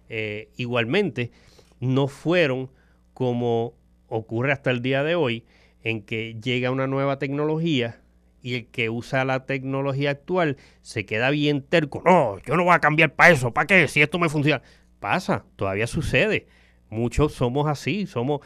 Eh, 0.09 0.49
igualmente 0.57 1.31
no 1.79 2.07
fueron 2.07 2.69
como 3.13 3.73
ocurre 4.07 4.51
hasta 4.51 4.71
el 4.71 4.81
día 4.81 5.03
de 5.03 5.15
hoy, 5.15 5.45
en 5.83 6.01
que 6.01 6.35
llega 6.41 6.71
una 6.71 6.87
nueva 6.87 7.19
tecnología 7.19 8.01
y 8.41 8.55
el 8.55 8.67
que 8.67 8.89
usa 8.89 9.25
la 9.25 9.45
tecnología 9.45 10.11
actual 10.11 10.57
se 10.81 11.05
queda 11.05 11.29
bien 11.29 11.61
terco. 11.63 12.01
No, 12.05 12.39
yo 12.45 12.55
no 12.55 12.63
voy 12.63 12.75
a 12.75 12.79
cambiar 12.79 13.15
para 13.15 13.31
eso, 13.31 13.53
¿para 13.53 13.67
qué? 13.67 13.87
Si 13.87 14.01
esto 14.01 14.19
me 14.19 14.29
funciona. 14.29 14.61
Pasa, 14.99 15.45
todavía 15.55 15.87
sucede. 15.87 16.47
Muchos 16.89 17.33
somos 17.33 17.67
así, 17.67 18.05
somos 18.05 18.41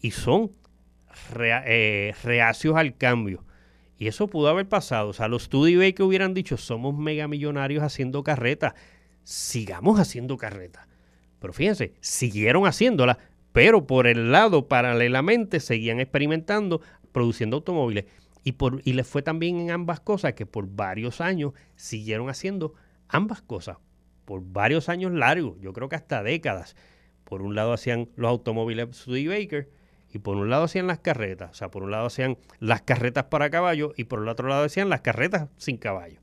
y 0.00 0.10
son 0.10 0.52
eh, 1.38 2.14
reacios 2.22 2.76
al 2.76 2.96
cambio. 2.96 3.44
Y 3.98 4.06
eso 4.06 4.28
pudo 4.28 4.48
haber 4.48 4.68
pasado. 4.68 5.08
O 5.08 5.12
sea, 5.12 5.28
los 5.28 5.44
Studio 5.44 5.80
que 5.94 6.02
hubieran 6.02 6.32
dicho, 6.32 6.56
somos 6.56 6.96
megamillonarios 6.96 7.82
haciendo 7.82 8.22
carretas. 8.22 8.74
Sigamos 9.24 9.98
haciendo 9.98 10.36
carretas. 10.36 10.86
Pero 11.40 11.52
fíjense, 11.52 11.94
siguieron 12.00 12.66
haciéndola, 12.66 13.18
pero 13.52 13.86
por 13.86 14.06
el 14.06 14.32
lado 14.32 14.68
paralelamente 14.68 15.60
seguían 15.60 16.00
experimentando 16.00 16.80
produciendo 17.12 17.56
automóviles. 17.56 18.04
Y, 18.44 18.52
por, 18.52 18.80
y 18.84 18.92
les 18.92 19.06
fue 19.06 19.22
también 19.22 19.58
en 19.58 19.70
ambas 19.72 20.00
cosas 20.00 20.34
que 20.34 20.46
por 20.46 20.68
varios 20.68 21.20
años 21.20 21.52
siguieron 21.74 22.30
haciendo 22.30 22.74
ambas 23.08 23.42
cosas. 23.42 23.78
Por 24.24 24.42
varios 24.44 24.88
años 24.88 25.12
largos, 25.12 25.58
yo 25.60 25.72
creo 25.72 25.88
que 25.88 25.96
hasta 25.96 26.22
décadas. 26.22 26.76
Por 27.24 27.42
un 27.42 27.54
lado 27.54 27.72
hacían 27.72 28.08
los 28.16 28.30
automóviles 28.30 28.96
Studebaker 28.96 29.68
y 30.12 30.18
por 30.18 30.36
un 30.36 30.50
lado 30.50 30.64
hacían 30.64 30.86
las 30.86 30.98
carretas. 30.98 31.50
O 31.50 31.54
sea, 31.54 31.70
por 31.70 31.82
un 31.82 31.90
lado 31.90 32.06
hacían 32.06 32.38
las 32.60 32.82
carretas 32.82 33.24
para 33.24 33.50
caballo 33.50 33.92
y 33.96 34.04
por 34.04 34.20
el 34.20 34.28
otro 34.28 34.48
lado 34.48 34.64
hacían 34.64 34.88
las 34.88 35.00
carretas 35.00 35.48
sin 35.56 35.76
caballo. 35.76 36.20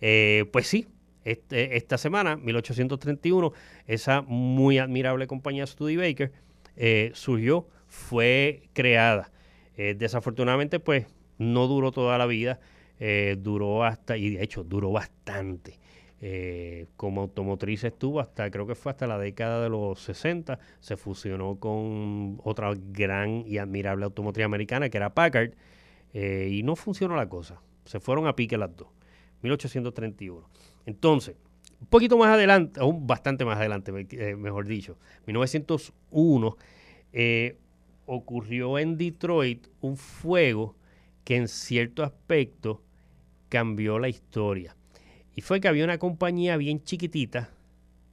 Eh, 0.00 0.44
pues 0.52 0.66
sí, 0.66 0.86
este, 1.24 1.76
esta 1.76 1.98
semana, 1.98 2.36
1831, 2.36 3.52
esa 3.86 4.22
muy 4.22 4.78
admirable 4.78 5.26
compañía 5.26 5.66
Studebaker 5.66 6.32
eh, 6.76 7.10
surgió, 7.14 7.66
fue 7.86 8.64
creada. 8.72 9.30
Eh, 9.76 9.94
desafortunadamente, 9.96 10.80
pues 10.80 11.06
no 11.38 11.66
duró 11.66 11.92
toda 11.92 12.18
la 12.18 12.26
vida, 12.26 12.60
eh, 13.00 13.36
duró 13.38 13.84
hasta, 13.84 14.16
y 14.16 14.36
de 14.36 14.44
hecho 14.44 14.64
duró 14.64 14.92
bastante. 14.92 15.78
Eh, 16.20 16.86
como 16.96 17.22
automotriz 17.22 17.84
estuvo 17.84 18.20
hasta, 18.20 18.50
creo 18.50 18.66
que 18.66 18.74
fue 18.74 18.92
hasta 18.92 19.06
la 19.06 19.18
década 19.18 19.62
de 19.62 19.68
los 19.68 20.00
60, 20.00 20.58
se 20.80 20.96
fusionó 20.96 21.56
con 21.56 22.40
otra 22.44 22.72
gran 22.76 23.44
y 23.46 23.58
admirable 23.58 24.04
automotriz 24.04 24.46
americana 24.46 24.88
que 24.88 24.96
era 24.96 25.12
Packard, 25.12 25.52
eh, 26.14 26.48
y 26.50 26.62
no 26.62 26.76
funcionó 26.76 27.16
la 27.16 27.28
cosa. 27.28 27.60
Se 27.84 28.00
fueron 28.00 28.26
a 28.26 28.36
pique 28.36 28.56
las 28.56 28.74
dos. 28.74 28.88
1831. 29.42 30.48
Entonces, 30.86 31.36
un 31.80 31.86
poquito 31.86 32.16
más 32.16 32.28
adelante, 32.28 32.80
aún 32.80 33.06
bastante 33.06 33.44
más 33.44 33.58
adelante, 33.58 33.92
eh, 34.10 34.36
mejor 34.36 34.66
dicho, 34.66 34.96
1901, 35.26 36.56
eh, 37.12 37.58
ocurrió 38.06 38.78
en 38.78 38.96
Detroit 38.96 39.66
un 39.80 39.96
fuego 39.96 40.76
que 41.24 41.36
en 41.36 41.48
cierto 41.48 42.02
aspecto 42.02 42.82
cambió 43.48 43.98
la 43.98 44.08
historia. 44.08 44.76
Y 45.34 45.40
fue 45.40 45.60
que 45.60 45.68
había 45.68 45.84
una 45.84 45.98
compañía 45.98 46.56
bien 46.56 46.82
chiquitita 46.82 47.50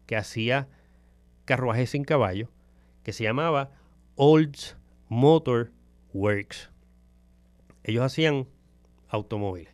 que 0.08 0.16
hacía 0.16 0.68
carruajes 1.46 1.92
sin 1.92 2.04
caballo, 2.04 2.50
que 3.04 3.14
se 3.14 3.24
llamaba 3.24 3.72
Olds 4.16 4.78
Motor 5.10 5.72
Works. 6.14 6.70
Ellos 7.84 8.04
hacían 8.04 8.48
automóviles. 9.10 9.74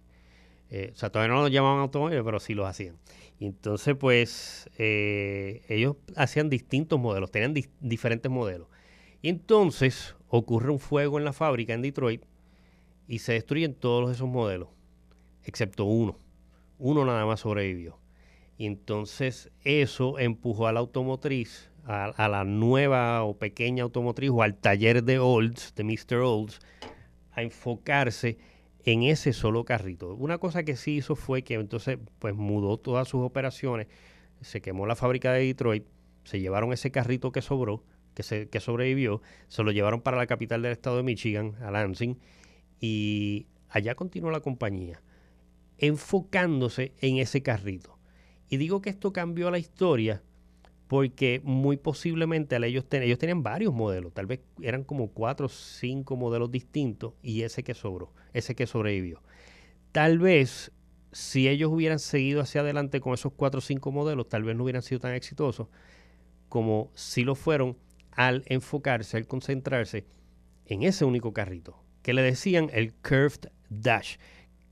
Eh, 0.70 0.92
o 0.94 0.96
sea, 0.98 1.10
todavía 1.10 1.34
no 1.34 1.42
los 1.42 1.52
llamaban 1.52 1.80
automóviles, 1.80 2.24
pero 2.24 2.40
sí 2.40 2.54
los 2.54 2.68
hacían. 2.68 2.98
Y 3.40 3.46
entonces, 3.46 3.96
pues, 3.96 4.70
eh, 4.78 5.64
ellos 5.70 5.96
hacían 6.16 6.50
distintos 6.50 7.00
modelos, 7.00 7.32
tenían 7.32 7.54
di- 7.54 7.68
diferentes 7.80 8.32
modelos. 8.32 8.68
Y 9.22 9.30
entonces 9.30 10.16
ocurre 10.28 10.72
un 10.72 10.80
fuego 10.80 11.18
en 11.18 11.26
la 11.26 11.34
fábrica 11.34 11.74
en 11.74 11.82
Detroit 11.82 12.24
y 13.08 13.20
se 13.20 13.34
destruyen 13.34 13.74
todos 13.76 14.12
esos 14.12 14.28
modelos, 14.28 14.70
excepto 15.44 15.86
uno. 15.86 16.18
Uno 16.80 17.06
nada 17.06 17.26
más 17.26 17.42
sobrevivió. 17.42 18.00
Y 18.58 18.66
entonces 18.66 19.52
eso 19.64 20.18
empujó 20.20 20.68
a 20.68 20.74
la 20.74 20.80
automotriz, 20.80 21.70
a, 21.86 22.28
la 22.28 22.44
nueva 22.44 23.24
o 23.24 23.38
pequeña 23.38 23.84
automotriz 23.84 24.30
o 24.32 24.42
al 24.42 24.56
taller 24.56 25.04
de 25.04 25.20
Olds, 25.20 25.74
de 25.76 25.84
Mr. 25.84 26.18
Olds, 26.18 26.60
a 27.32 27.44
enfocarse 27.44 28.38
en 28.84 29.04
ese 29.04 29.34
solo 29.34 29.64
carrito. 29.64 30.14
Una 30.16 30.38
cosa 30.38 30.64
que 30.64 30.76
sí 30.76 30.98
hizo 30.98 31.16
fue 31.16 31.44
que 31.44 31.56
entonces 31.56 32.00
pues 32.20 32.34
mudó 32.34 32.78
todas 32.78 33.08
sus 33.08 33.22
operaciones, 33.22 33.88
se 34.42 34.62
quemó 34.62 34.86
la 34.86 34.96
fábrica 34.96 35.32
de 35.34 35.46
Detroit, 35.46 35.86
se 36.24 36.40
llevaron 36.40 36.74
ese 36.74 36.92
carrito 36.92 37.32
que 37.32 37.42
sobró, 37.42 37.84
que, 38.14 38.24
se, 38.24 38.50
que 38.50 38.60
sobrevivió, 38.60 39.22
se 39.48 39.64
lo 39.64 39.72
llevaron 39.72 40.02
para 40.02 40.18
la 40.18 40.28
capital 40.28 40.62
del 40.62 40.72
estado 40.72 40.98
de 40.98 41.04
Michigan, 41.04 41.56
a 41.62 41.72
Lansing, 41.72 42.18
y 42.80 43.48
allá 43.70 43.96
continuó 43.96 44.32
la 44.32 44.40
compañía, 44.40 45.02
enfocándose 45.78 46.94
en 47.00 47.18
ese 47.18 47.42
carrito. 47.42 47.98
Y 48.50 48.58
digo 48.58 48.82
que 48.82 48.90
esto 48.90 49.14
cambió 49.14 49.52
la 49.52 49.60
historia 49.60 50.24
porque 50.88 51.42
muy 51.44 51.78
posiblemente 51.78 52.56
ellos, 52.56 52.86
ellos 52.92 53.20
tenían 53.20 53.44
varios 53.44 53.74
modelos, 53.74 54.14
tal 54.14 54.26
vez 54.26 54.40
eran 54.62 54.84
como 54.84 55.10
cuatro 55.10 55.48
o 55.48 55.50
cinco 55.50 56.16
modelos 56.16 56.50
distintos 56.50 57.14
y 57.22 57.42
ese 57.42 57.64
que 57.64 57.74
sobró, 57.74 58.14
ese 58.34 58.56
que 58.56 58.68
sobrevivió. 58.68 59.22
Tal 59.92 60.18
vez 60.18 60.72
si 61.12 61.50
ellos 61.50 61.72
hubieran 61.72 62.00
seguido 62.00 62.42
hacia 62.42 62.62
adelante 62.62 63.02
con 63.02 63.14
esos 63.14 63.34
cuatro 63.34 63.60
o 63.60 63.62
cinco 63.62 63.92
modelos, 63.92 64.30
tal 64.30 64.44
vez 64.44 64.56
no 64.56 64.64
hubieran 64.64 64.82
sido 64.82 65.00
tan 65.00 65.14
exitosos 65.14 65.68
como 66.48 66.92
si 66.94 67.24
lo 67.24 67.36
fueron 67.36 67.78
al 68.12 68.44
enfocarse, 68.48 69.18
al 69.18 69.28
concentrarse 69.28 70.06
en 70.66 70.84
ese 70.84 71.06
único 71.06 71.34
carrito, 71.34 71.84
que 72.02 72.14
le 72.14 72.22
decían 72.22 72.70
el 72.74 72.94
Curved 72.94 73.50
Dash. 73.70 74.18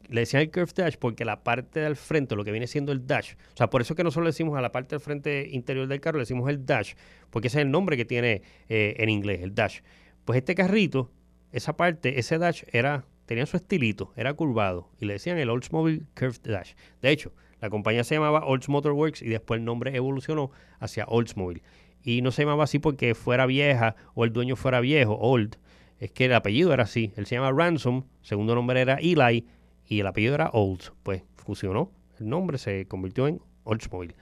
Le 0.10 0.22
decían 0.22 0.43
el 0.43 0.51
Curved 0.51 0.76
Dash 0.76 0.95
porque 0.99 1.26
la 1.26 1.43
parte 1.43 1.80
del 1.80 1.95
frente, 1.95 2.36
lo 2.36 2.43
que 2.43 2.51
viene 2.51 2.68
siendo 2.68 2.91
el 2.91 3.08
Dash, 3.08 3.34
o 3.53 3.58
sea, 3.58 3.70
por 3.70 3.82
eso 3.82 3.95
que 3.95 4.03
nosotros 4.03 4.26
le 4.26 4.30
decimos 4.30 4.58
a 4.58 4.62
la 4.62 4.72
parte 4.72 4.95
del 4.95 4.99
frente 4.99 5.47
interior 5.51 5.88
del 5.88 5.99
carro, 5.99 6.18
le 6.18 6.24
decimos 6.24 6.49
el 6.49 6.66
Dash, 6.66 6.93
porque 7.30 7.47
ese 7.47 7.60
es 7.60 7.64
el 7.64 7.72
nombre 7.72 7.97
que 7.97 8.06
tiene 8.06 8.41
eh, 8.70 8.95
en 8.99 9.10
inglés, 9.10 9.41
el 9.41 9.56
Dash. 9.56 9.80
Pues 10.26 10.38
este 10.38 10.56
carrito, 10.56 11.12
esa 11.51 11.76
parte, 11.78 12.20
ese 12.20 12.38
Dash 12.38 12.64
era, 12.72 13.06
tenía 13.26 13.45
su 13.45 13.58
estilito, 13.58 14.14
era 14.16 14.34
curvado, 14.34 14.89
y 14.99 15.06
le 15.06 15.14
decían 15.14 15.38
el 15.38 15.49
Oldsmobile 15.49 16.03
Curved 16.16 16.41
Dash. 16.43 16.74
De 17.01 17.12
hecho, 17.12 17.34
la 17.62 17.70
compañía 17.70 18.03
se 18.03 18.16
llamaba 18.16 18.45
Olds 18.45 18.70
Motor 18.70 18.91
Works 18.91 19.22
y 19.22 19.30
después 19.30 19.60
el 19.60 19.66
nombre 19.66 19.95
evolucionó 19.95 20.51
hacia 20.80 21.06
Oldsmobile. 21.06 21.64
Y 22.03 22.22
no 22.22 22.32
se 22.32 22.43
llamaba 22.43 22.66
así 22.66 22.78
porque 22.78 23.16
fuera 23.16 23.47
vieja 23.47 23.95
o 24.14 24.26
el 24.26 24.34
dueño 24.34 24.56
fuera 24.56 24.80
viejo, 24.82 25.16
Old. 25.16 25.58
Es 25.99 26.12
que 26.12 26.26
el 26.26 26.34
apellido 26.34 26.74
era 26.74 26.84
así. 26.84 27.14
Él 27.16 27.26
se 27.26 27.36
llama 27.36 27.51
Ransom, 27.51 28.03
segundo 28.22 28.53
nombre 28.53 28.82
era 28.82 28.95
Eli 28.95 29.47
y 29.88 29.99
el 29.99 30.07
apellido 30.07 30.36
era 30.36 30.49
Olds. 30.49 30.93
Pues 31.03 31.23
fusionó 31.36 31.91
el 32.19 32.29
nombre, 32.29 32.57
se 32.57 32.88
convirtió 32.88 33.27
en 33.27 33.41
Oldsmobile. 33.63 34.15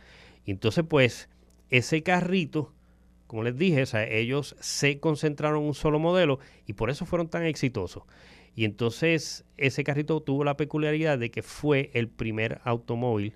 Y 0.46 0.52
entonces, 0.52 0.84
pues, 0.88 1.30
ese 1.70 2.04
carrito, 2.04 2.74
como 3.28 3.44
les 3.44 3.58
dije, 3.58 3.84
o 3.84 3.86
sea, 3.86 4.08
ellos 4.08 4.56
se 4.60 5.00
concentraron 5.00 5.62
en 5.62 5.68
un 5.68 5.74
solo 5.74 6.00
modelo 6.00 6.40
y 6.66 6.74
por 6.74 6.90
eso 6.90 7.06
fueron 7.06 7.30
tan 7.30 7.44
exitosos. 7.46 8.04
Y 8.56 8.66
entonces 8.66 9.46
ese 9.58 9.84
carrito 9.84 10.22
tuvo 10.22 10.44
la 10.44 10.58
peculiaridad 10.58 11.18
de 11.18 11.32
que 11.32 11.42
fue 11.42 11.90
el 11.94 12.08
primer 12.08 12.62
automóvil 12.64 13.36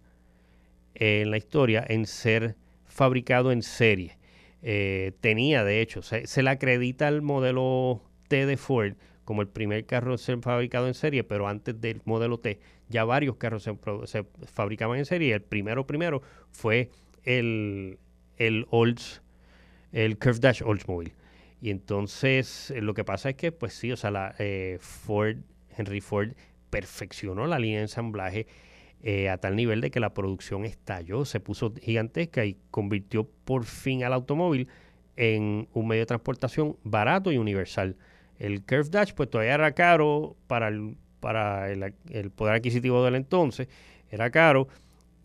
eh, 0.93 1.21
en 1.21 1.32
la 1.32 1.38
historia 1.38 1.84
en 1.88 2.05
ser 2.05 2.55
fabricado 2.86 3.51
en 3.51 3.63
serie. 3.63 4.17
Eh, 4.61 5.13
tenía, 5.21 5.63
de 5.63 5.82
hecho, 5.82 6.01
se, 6.01 6.28
se 6.28 6.43
le 6.43 6.49
acredita 6.51 7.07
al 7.07 7.21
modelo 7.21 8.03
T 8.28 8.45
de 8.45 8.57
Ford 8.57 8.93
como 9.28 9.41
el 9.41 9.49
primer 9.49 9.86
carro 9.86 10.17
ser 10.17 10.39
fabricado 10.39 10.88
en 10.88 10.93
serie, 10.93 11.25
pero 11.25 11.49
antes 11.49 11.82
del 11.82 12.01
modelo 12.05 12.39
T 12.39 12.61
ya 12.88 13.03
varios 13.03 13.36
carros 13.36 13.69
se 14.05 14.25
fabricaban 14.45 14.97
en 14.99 15.05
serie. 15.05 15.34
El 15.34 15.41
primero 15.41 15.86
primero 15.86 16.21
fue 16.51 16.91
el, 17.25 17.99
el 18.38 18.65
Olds, 18.69 19.21
el 19.91 20.17
Curve 20.17 20.39
Dash 20.39 20.63
Oldsmobile. 20.63 21.13
Y 21.61 21.71
entonces 21.71 22.71
eh, 22.71 22.80
lo 22.80 22.93
que 22.93 23.03
pasa 23.03 23.32
es 23.32 23.36
que, 23.36 23.51
pues 23.51 23.73
sí, 23.73 23.91
o 23.91 23.97
sea, 23.97 24.11
la, 24.11 24.34
eh, 24.39 24.78
Ford, 24.80 25.39
Henry 25.75 25.99
Ford 25.99 26.30
perfeccionó 26.69 27.47
la 27.47 27.59
línea 27.59 27.80
de 27.80 27.84
ensamblaje 27.84 28.47
eh, 29.03 29.28
a 29.28 29.39
tal 29.39 29.57
nivel 29.57 29.82
de 29.82 29.91
que 29.91 29.99
la 29.99 30.13
producción 30.13 30.63
estalló, 30.63 31.25
se 31.25 31.41
puso 31.41 31.73
gigantesca 31.82 32.45
y 32.45 32.55
convirtió 32.71 33.30
por 33.43 33.65
fin 33.65 34.05
al 34.05 34.13
automóvil 34.13 34.69
en 35.17 35.67
un 35.73 35.86
medio 35.86 36.03
de 36.03 36.05
transportación 36.05 36.78
barato 36.86 37.34
y 37.34 37.38
universal. 37.38 37.97
El 38.40 38.64
Curve 38.64 38.90
Dash 38.90 39.14
pues 39.14 39.30
todavía 39.30 39.56
era 39.56 39.72
caro 39.74 40.36
para 40.48 40.68
el, 40.68 40.98
para 41.20 41.72
el, 41.72 41.94
poder 42.32 42.56
adquisitivo 42.56 43.04
del 43.04 43.16
entonces, 43.16 43.68
era 44.10 44.30
caro, 44.30 44.68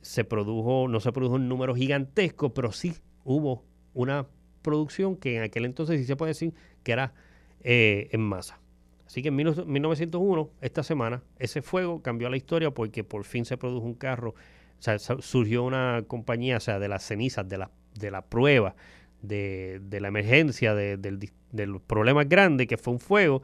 se 0.00 0.24
produjo, 0.24 0.88
no 0.88 1.00
se 1.00 1.12
produjo 1.12 1.36
en 1.36 1.48
números 1.48 1.76
gigantescos, 1.78 2.52
pero 2.54 2.72
sí 2.72 2.94
hubo 3.24 3.64
una 3.94 4.26
producción 4.62 5.16
que 5.16 5.36
en 5.36 5.42
aquel 5.42 5.64
entonces 5.64 6.00
sí 6.00 6.06
se 6.06 6.16
puede 6.16 6.30
decir 6.30 6.54
que 6.82 6.92
era 6.92 7.12
eh, 7.60 8.08
en 8.12 8.20
masa. 8.22 8.60
Así 9.06 9.20
que 9.20 9.28
en 9.28 9.36
1901, 9.36 10.50
esta 10.62 10.82
semana, 10.82 11.22
ese 11.38 11.60
fuego 11.60 12.00
cambió 12.00 12.30
la 12.30 12.38
historia 12.38 12.70
porque 12.70 13.04
por 13.04 13.24
fin 13.24 13.44
se 13.44 13.58
produjo 13.58 13.84
un 13.84 13.94
carro, 13.94 14.30
o 14.30 14.82
sea, 14.82 14.98
surgió 14.98 15.64
una 15.64 16.02
compañía, 16.06 16.56
o 16.56 16.60
sea, 16.60 16.78
de 16.78 16.88
las 16.88 17.04
cenizas, 17.04 17.46
de 17.46 17.58
la, 17.58 17.70
de 17.94 18.10
la 18.10 18.22
prueba, 18.22 18.74
de, 19.22 19.80
de 19.82 20.00
la 20.00 20.08
emergencia, 20.08 20.74
de, 20.74 20.96
del 20.96 21.18
dis- 21.18 21.32
de 21.50 21.66
los 21.66 21.80
problemas 21.80 22.28
grandes, 22.28 22.66
que 22.66 22.76
fue 22.76 22.92
un 22.92 23.00
fuego, 23.00 23.42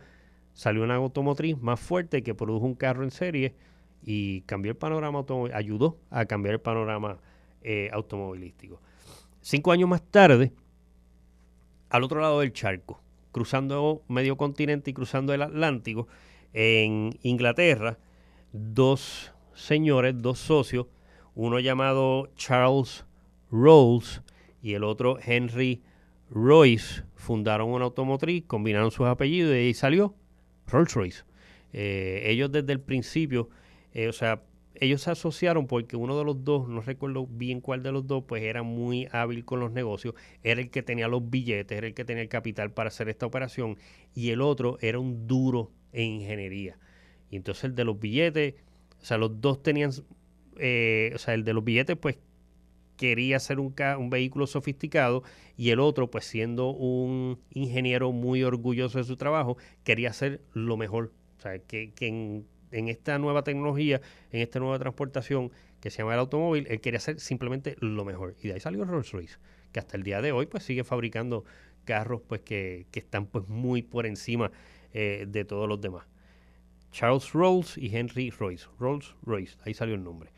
salió 0.52 0.82
una 0.82 0.96
automotriz 0.96 1.56
más 1.58 1.78
fuerte 1.78 2.22
que 2.22 2.34
produjo 2.34 2.66
un 2.66 2.74
carro 2.74 3.04
en 3.04 3.10
serie 3.10 3.54
y 4.02 4.42
cambió 4.42 4.72
el 4.72 4.76
panorama 4.76 5.24
ayudó 5.54 5.98
a 6.10 6.24
cambiar 6.26 6.54
el 6.54 6.60
panorama 6.60 7.18
eh, 7.62 7.90
automovilístico. 7.92 8.80
Cinco 9.40 9.72
años 9.72 9.88
más 9.88 10.02
tarde, 10.02 10.52
al 11.90 12.02
otro 12.02 12.20
lado 12.20 12.40
del 12.40 12.52
charco, 12.52 13.00
cruzando 13.32 14.02
medio 14.08 14.36
continente 14.36 14.90
y 14.90 14.94
cruzando 14.94 15.32
el 15.32 15.42
Atlántico, 15.42 16.08
en 16.52 17.18
Inglaterra, 17.22 17.98
dos 18.52 19.32
señores, 19.54 20.14
dos 20.16 20.38
socios, 20.38 20.86
uno 21.34 21.60
llamado 21.60 22.30
Charles 22.36 23.04
Rolls 23.50 24.22
y 24.62 24.74
el 24.74 24.84
otro 24.84 25.18
Henry 25.24 25.82
Royce, 26.30 27.04
fundaron 27.14 27.70
una 27.70 27.86
automotriz, 27.86 28.44
combinaron 28.46 28.90
sus 28.90 29.06
apellidos 29.06 29.54
y 29.54 29.58
ahí 29.58 29.74
salió 29.74 30.14
Rolls 30.66 30.94
Royce. 30.94 31.24
Eh, 31.72 32.22
ellos 32.26 32.50
desde 32.52 32.72
el 32.72 32.80
principio, 32.80 33.48
eh, 33.92 34.08
o 34.08 34.12
sea, 34.12 34.42
ellos 34.80 35.02
se 35.02 35.10
asociaron 35.10 35.66
porque 35.66 35.96
uno 35.96 36.16
de 36.18 36.24
los 36.24 36.44
dos, 36.44 36.68
no 36.68 36.80
recuerdo 36.80 37.26
bien 37.26 37.60
cuál 37.60 37.82
de 37.82 37.92
los 37.92 38.06
dos, 38.06 38.24
pues 38.26 38.42
era 38.42 38.62
muy 38.62 39.08
hábil 39.10 39.44
con 39.44 39.60
los 39.60 39.72
negocios, 39.72 40.14
era 40.42 40.60
el 40.60 40.70
que 40.70 40.82
tenía 40.82 41.08
los 41.08 41.28
billetes, 41.28 41.76
era 41.76 41.86
el 41.86 41.94
que 41.94 42.04
tenía 42.04 42.22
el 42.22 42.28
capital 42.28 42.72
para 42.72 42.88
hacer 42.88 43.08
esta 43.08 43.26
operación, 43.26 43.76
y 44.14 44.30
el 44.30 44.40
otro 44.40 44.78
era 44.80 44.98
un 44.98 45.26
duro 45.26 45.72
en 45.92 46.20
ingeniería. 46.20 46.78
Y 47.30 47.36
entonces 47.36 47.64
el 47.64 47.74
de 47.74 47.84
los 47.84 47.98
billetes, 47.98 48.54
o 49.00 49.04
sea, 49.04 49.18
los 49.18 49.40
dos 49.40 49.62
tenían, 49.62 49.90
eh, 50.58 51.12
o 51.14 51.18
sea, 51.18 51.34
el 51.34 51.44
de 51.44 51.52
los 51.54 51.64
billetes 51.64 51.96
pues 51.96 52.18
quería 52.98 53.38
ser 53.38 53.60
un, 53.60 53.74
vehículo 54.10 54.46
sofisticado 54.46 55.22
y 55.56 55.70
el 55.70 55.80
otro, 55.80 56.10
pues 56.10 56.26
siendo 56.26 56.68
un 56.70 57.38
ingeniero 57.54 58.12
muy 58.12 58.42
orgulloso 58.42 58.98
de 58.98 59.04
su 59.04 59.16
trabajo, 59.16 59.56
quería 59.84 60.10
hacer 60.10 60.42
lo 60.52 60.76
mejor. 60.76 61.12
O 61.38 61.40
sea, 61.40 61.58
que, 61.60 61.92
que 61.94 62.08
en 62.08 62.88
esta 62.88 63.18
nueva 63.18 63.44
tecnología, 63.44 64.02
en 64.32 64.42
esta 64.42 64.58
nueva 64.58 64.78
transportación 64.78 65.50
que 65.80 65.90
se 65.90 65.98
llama 65.98 66.14
el 66.14 66.20
automóvil, 66.20 66.66
él 66.68 66.80
quería 66.80 66.98
hacer 66.98 67.20
simplemente 67.20 67.76
lo 67.80 68.04
mejor. 68.04 68.34
Y 68.42 68.48
de 68.48 68.54
ahí 68.54 68.60
salió 68.60 68.84
Rolls 68.84 69.12
Royce, 69.12 69.38
que 69.72 69.78
hasta 69.78 69.96
el 69.96 70.02
día 70.02 70.20
de 70.20 70.32
hoy 70.32 70.46
pues 70.46 70.64
sigue 70.64 70.84
fabricando 70.84 71.44
carros 71.84 72.20
pues 72.26 72.42
que, 72.42 72.86
están 72.92 73.26
pues 73.26 73.48
muy 73.48 73.82
por 73.82 74.04
encima 74.06 74.50
eh, 74.92 75.24
de 75.26 75.44
todos 75.44 75.68
los 75.68 75.80
demás. 75.80 76.06
Charles 76.90 77.32
Rolls 77.32 77.78
y 77.78 77.94
Henry 77.94 78.30
Royce. 78.30 78.66
Rolls 78.78 79.14
Royce, 79.22 79.56
ahí 79.64 79.74
salió 79.74 79.94
el 79.94 80.02
nombre. 80.02 80.30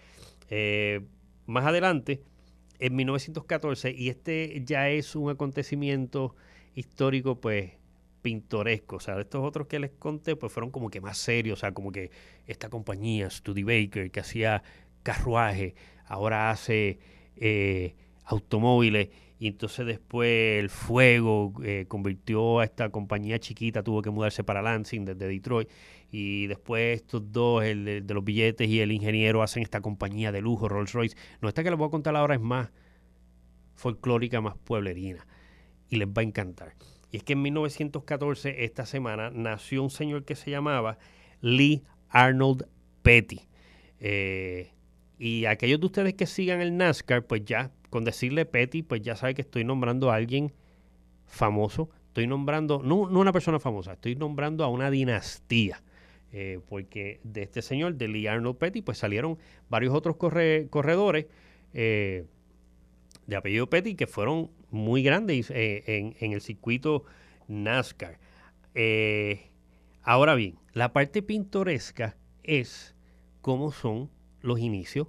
Eh, 0.51 1.01
más 1.47 1.65
adelante, 1.65 2.23
en 2.81 2.97
1914, 2.97 3.95
y 3.97 4.09
este 4.09 4.63
ya 4.65 4.89
es 4.89 5.15
un 5.15 5.31
acontecimiento 5.31 6.35
histórico 6.75 7.41
pues 7.41 7.73
pintoresco. 8.23 8.97
O 8.97 9.01
sea, 9.01 9.21
estos 9.21 9.45
otros 9.47 9.67
que 9.67 9.79
les 9.79 9.91
conté, 9.93 10.37
pues 10.37 10.53
fueron 10.53 10.71
como 10.71 10.91
que 10.91 11.01
más 11.01 11.19
serios. 11.19 11.59
O 11.59 11.61
sea, 11.61 11.73
como 11.73 11.93
que 11.93 12.11
esta 12.47 12.69
compañía, 12.69 13.31
Studebaker, 13.31 14.11
que 14.11 14.21
hacía 14.21 14.63
carruaje, 15.03 15.75
ahora 16.07 16.51
hace 16.51 16.99
eh, 17.37 17.95
automóviles. 18.25 19.09
Y 19.41 19.49
entonces 19.49 19.87
después 19.87 20.61
el 20.61 20.69
fuego 20.69 21.55
eh, 21.65 21.87
convirtió 21.89 22.61
a 22.61 22.65
esta 22.65 22.91
compañía 22.91 23.39
chiquita, 23.39 23.83
tuvo 23.83 24.03
que 24.03 24.11
mudarse 24.11 24.45
para 24.45 24.61
Lansing 24.61 25.07
desde 25.07 25.27
Detroit. 25.27 25.67
Y 26.11 26.47
después 26.47 27.01
estos 27.01 27.33
dos, 27.33 27.65
el 27.65 28.07
de, 28.07 28.15
los 28.15 28.23
billetes 28.23 28.69
y 28.69 28.81
el 28.81 28.93
ingeniero, 28.93 29.43
hacen 29.43 29.63
esta 29.63 29.81
compañía 29.81 30.31
de 30.31 30.43
lujo, 30.43 30.69
Rolls 30.69 30.93
Royce. 30.93 31.17
No, 31.41 31.49
esta 31.49 31.65
que 31.65 31.71
les 31.71 31.79
voy 31.79 31.89
a 31.89 31.91
contar 31.91 32.15
ahora 32.17 32.35
es 32.35 32.41
más 32.43 32.71
folclórica, 33.77 34.43
más 34.43 34.59
pueblerina. 34.59 35.27
Y 35.89 35.97
les 35.97 36.07
va 36.07 36.21
a 36.21 36.23
encantar. 36.23 36.75
Y 37.11 37.17
es 37.17 37.25
que 37.25 37.33
en 37.33 37.41
1914, 37.41 38.65
esta 38.65 38.85
semana, 38.85 39.31
nació 39.31 39.83
un 39.83 39.91
señor 39.91 40.27
que 40.27 40.37
se 40.37 40.51
llamaba 40.51 40.99
Lee 41.41 41.83
Arnold 42.11 42.69
Petty. 43.01 43.41
Eh, 44.01 44.75
y 45.19 45.47
aquellos 45.47 45.81
de 45.81 45.87
ustedes 45.87 46.13
que 46.13 46.27
sigan 46.27 46.61
el 46.61 46.77
NASCAR, 46.77 47.27
pues 47.27 47.43
ya, 47.47 47.73
con 47.91 48.05
decirle 48.05 48.47
Petty, 48.47 48.83
pues 48.83 49.03
ya 49.03 49.17
sabe 49.17 49.35
que 49.35 49.43
estoy 49.43 49.65
nombrando 49.65 50.11
a 50.11 50.15
alguien 50.15 50.53
famoso. 51.27 51.91
Estoy 52.07 52.27
nombrando, 52.27 52.83
no, 52.83 52.97
una 52.97 53.33
persona 53.33 53.61
famosa, 53.61 53.93
estoy 53.93 54.17
nombrando 54.17 54.65
a 54.65 54.69
una 54.69 54.91
dinastía. 54.91 55.83
Eh, 56.33 56.61
porque 56.69 57.21
de 57.25 57.43
este 57.43 57.61
señor, 57.61 57.97
de 57.97 58.07
Lee 58.07 58.29
Arnold 58.29 58.57
Petty, 58.57 58.83
pues 58.83 58.99
salieron 58.99 59.37
varios 59.69 59.93
otros 59.93 60.17
corredores 60.17 61.27
eh, 61.75 62.25
de 63.27 63.37
apellido 63.37 63.69
Petty 63.69 63.97
que 63.97 64.07
fueron 64.07 64.51
muy 64.71 65.03
grandes 65.03 65.51
eh, 65.51 66.15
en, 66.21 66.33
el 66.33 66.41
circuito 66.41 67.05
NASCAR. 67.49 68.19
Ahora 70.03 70.35
bien, 70.35 70.57
la 70.73 70.93
parte 70.93 71.23
pintoresca 71.23 72.17
es 72.45 72.95
cómo 73.41 73.73
son 73.73 74.09
los 74.41 74.61
inicios 74.61 75.09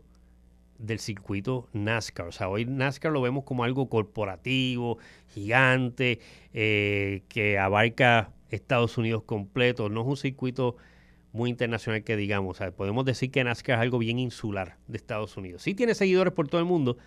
del 0.82 1.00
circuito 1.00 1.70
NASCAR. 1.74 2.28
O 2.28 2.32
sea, 2.32 2.50
hoy 2.50 2.66
NASCAR 2.66 3.12
lo 3.12 3.22
vemos 3.22 3.44
como 3.44 3.64
algo 3.64 3.90
corporativo, 3.90 4.98
gigante, 5.30 6.20
eh, 6.54 7.24
que 7.30 7.58
abarca 7.58 8.34
Estados 8.50 8.98
Unidos 8.98 9.24
completo. 9.24 9.90
No 9.90 10.02
es 10.02 10.08
un 10.08 10.18
circuito 10.18 10.76
muy 11.32 11.50
internacional 11.50 12.04
que 12.04 12.18
digamos. 12.18 12.60
Podemos 12.76 13.06
decir 13.06 13.32
que 13.32 13.44
NASCAR 13.44 13.78
es 13.78 13.82
algo 13.82 14.00
bien 14.00 14.20
insular 14.20 14.78
de 14.88 14.98
Estados 14.98 15.38
Unidos. 15.38 15.62
Sí 15.62 15.74
tiene 15.74 15.94
seguidores 15.94 16.34
por 16.34 16.48
todo 16.48 16.60
el 16.60 16.68
mundo, 16.68 16.98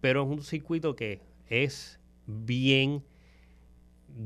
pero 0.00 0.22
es 0.22 0.28
un 0.28 0.42
circuito 0.42 0.96
que 0.96 1.20
es 1.48 2.00
bien 2.26 3.04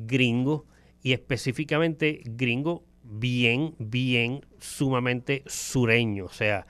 gringo 0.07 0.66
y 1.03 1.12
específicamente 1.12 2.22
gringo 2.24 2.85
bien, 3.03 3.74
bien 3.78 4.45
sumamente 4.59 5.43
sureño. 5.47 6.26
O 6.26 6.33
sea, 6.33 6.66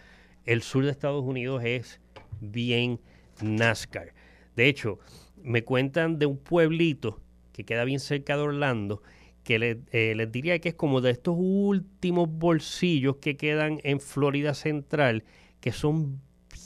el 0.46 0.62
sur 0.62 0.84
de 0.84 0.90
Estados 0.90 1.24
Unidos 1.24 1.62
es 1.64 2.00
bien 2.40 3.00
NASCAR. 3.42 4.14
De 4.56 4.68
hecho, 4.68 4.98
me 5.42 5.64
cuentan 5.64 6.18
de 6.18 6.26
un 6.26 6.38
pueblito 6.38 7.20
que 7.52 7.64
queda 7.64 7.84
bien 7.84 8.00
cerca 8.00 8.36
de 8.36 8.42
Orlando, 8.42 9.02
que 9.44 9.80
eh, 9.92 10.14
les 10.14 10.32
diría 10.32 10.58
que 10.58 10.70
es 10.70 10.74
como 10.74 11.00
de 11.00 11.10
estos 11.10 11.34
últimos 11.38 12.28
bolsillos 12.30 13.16
que 13.16 13.36
quedan 13.36 13.80
en 13.84 14.00
Florida 14.00 14.54
Central, 14.54 15.24
que 15.60 15.72
son 15.72 16.20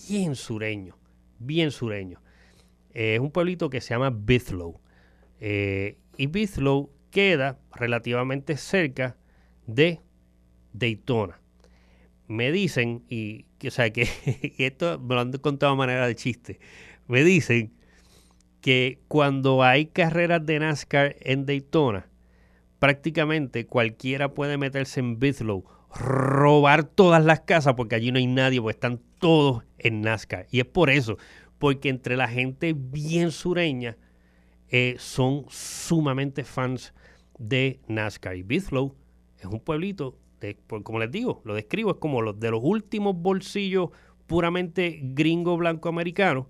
bien 0.09 0.35
sureños, 0.35 0.97
bien 1.39 1.71
sureños. 1.71 2.21
Eh, 2.93 3.15
es 3.15 3.21
un 3.21 3.31
pueblito 3.31 3.71
que 3.71 3.81
se 3.81 3.91
llama 3.95 4.11
Bithlow. 4.11 4.81
Eh, 5.41 5.99
y 6.17 6.27
Bithlow 6.27 6.91
queda 7.11 7.59
relativamente 7.75 8.57
cerca 8.57 9.17
de 9.67 10.01
Daytona. 10.73 11.41
Me 12.27 12.53
dicen, 12.53 13.05
y, 13.09 13.47
o 13.67 13.71
sea, 13.71 13.91
que 13.93 14.09
esto 14.59 14.99
me 14.99 15.15
lo 15.15 15.21
han 15.21 15.33
contado 15.33 15.73
de 15.73 15.79
manera 15.79 16.07
de 16.07 16.15
chiste, 16.15 16.59
me 17.07 17.23
dicen 17.25 17.73
que 18.61 19.03
cuando 19.09 19.63
hay 19.63 19.87
carreras 19.87 20.45
de 20.47 20.59
NASCAR 20.59 21.17
en 21.21 21.45
Daytona, 21.45 22.09
prácticamente 22.79 23.67
cualquiera 23.67 24.33
puede 24.33 24.57
meterse 24.57 25.01
en 25.01 25.19
Bithlow, 25.19 25.65
robar 25.95 26.85
todas 26.85 27.25
las 27.25 27.41
casas, 27.41 27.75
porque 27.75 27.95
allí 27.95 28.11
no 28.11 28.19
hay 28.19 28.27
nadie, 28.27 28.61
porque 28.61 28.77
están 28.77 29.01
todos 29.21 29.65
en 29.79 30.01
NASCAR. 30.01 30.47
Y 30.51 30.61
es 30.61 30.67
por 30.67 30.91
eso, 30.91 31.19
porque 31.59 31.89
entre 31.89 32.17
la 32.17 32.29
gente 32.29 32.75
bien 32.75 33.31
sureña 33.31 33.97
eh, 34.69 34.97
son 34.99 35.45
sumamente 35.51 36.43
fans 36.45 36.95
de 37.39 37.81
NASCAR. 37.87 38.37
Y 38.37 38.43
Bithlow 38.43 38.95
es 39.39 39.45
un 39.45 39.61
pueblito, 39.61 40.19
como 40.83 40.99
les 40.99 41.11
digo, 41.11 41.43
lo 41.45 41.55
describo, 41.55 41.93
es 41.93 41.97
como 41.99 42.23
los 42.23 42.39
de 42.39 42.51
los 42.51 42.61
últimos 42.63 43.17
bolsillos 43.17 43.91
puramente 44.27 45.01
gringo 45.03 45.57
blanco 45.57 45.89
americano, 45.89 46.49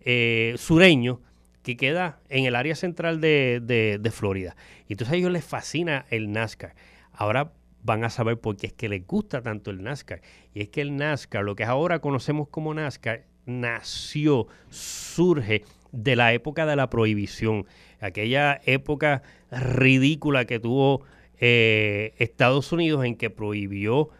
eh, 0.00 0.54
sureño, 0.56 1.20
que 1.62 1.76
queda 1.76 2.20
en 2.28 2.46
el 2.46 2.56
área 2.56 2.74
central 2.74 3.20
de, 3.20 3.60
de, 4.00 4.10
Florida. 4.10 4.56
Y 4.88 4.94
entonces 4.94 5.12
a 5.12 5.16
ellos 5.16 5.30
les 5.30 5.44
fascina 5.44 6.06
el 6.10 6.32
NASCAR. 6.32 6.74
Ahora 7.12 7.52
van 7.82 8.04
a 8.04 8.10
saber 8.10 8.38
por 8.38 8.56
qué 8.56 8.68
es 8.68 8.72
que 8.72 8.88
les 8.88 9.06
gusta 9.06 9.42
tanto 9.42 9.70
el 9.70 9.82
NASCAR. 9.82 10.22
Y 10.54 10.62
es 10.62 10.68
que 10.68 10.80
el 10.80 10.96
NASCAR, 10.96 11.44
lo 11.44 11.54
que 11.56 11.64
ahora 11.64 11.98
conocemos 12.00 12.48
como 12.48 12.72
NASCAR, 12.72 13.26
nació, 13.44 14.46
surge 14.70 15.64
de 15.92 16.16
la 16.16 16.32
época 16.32 16.66
de 16.66 16.76
la 16.76 16.88
prohibición, 16.88 17.66
aquella 18.00 18.60
época 18.64 19.22
ridícula 19.50 20.44
que 20.44 20.60
tuvo 20.60 21.02
eh, 21.40 22.14
Estados 22.18 22.70
Unidos 22.70 23.04
en 23.04 23.16
que 23.16 23.30
prohibió 23.30 24.10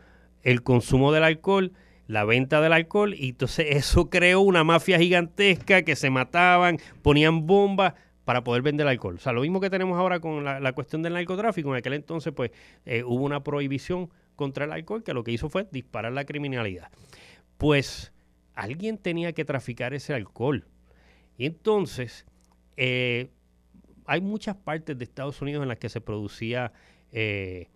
el 0.43 0.63
consumo 0.63 1.13
del 1.13 1.23
alcohol, 1.23 1.73
la 2.07 2.25
venta 2.25 2.61
del 2.61 2.73
alcohol, 2.73 3.15
y 3.15 3.29
entonces 3.31 3.67
eso 3.71 4.11
creó 4.11 4.41
una 4.41 4.65
mafia 4.65 4.99
gigantesca 4.99 5.83
que 5.83 5.97
se 5.97 6.11
mataban, 6.11 6.79
ponían 7.03 7.47
bombas 7.47 7.95
para 8.25 8.43
poder 8.43 8.63
vender 8.63 8.87
alcohol. 8.89 9.17
O 9.17 9.19
sea, 9.19 9.33
lo 9.33 9.43
mismo 9.43 9.61
que 9.61 9.71
tenemos 9.71 9.99
ahora 9.99 10.21
con 10.21 10.45
la, 10.45 10.73
cuestión 10.73 11.03
del 11.03 11.13
narcotráfico, 11.13 11.71
en 11.71 11.77
aquel 11.77 11.93
entonces 11.93 12.33
pues 12.33 12.51
eh, 12.87 13.03
hubo 13.05 13.25
una 13.25 13.43
prohibición 13.43 14.11
contra 14.35 14.65
el 14.65 14.73
alcohol 14.73 15.03
que 15.03 15.13
lo 15.13 15.23
que 15.23 15.33
hizo 15.33 15.51
fue 15.51 15.67
disparar 15.71 16.13
la 16.13 16.25
criminalidad. 16.25 16.91
Pues 17.59 18.13
alguien 18.55 18.99
tenía 18.99 19.33
que 19.33 19.45
traficar 19.45 19.93
ese 19.95 20.15
alcohol. 20.15 20.67
Y 21.37 21.47
entonces, 21.47 22.27
eh, 22.77 23.31
hay 24.07 24.21
muchas 24.21 24.57
partes 24.57 24.97
de 24.99 25.05
Estados 25.05 25.41
Unidos 25.43 25.63
en 25.63 25.69
las 25.69 25.79
que 25.79 25.89
se 25.89 26.01
producía 26.01 26.73
eh, 27.13 27.69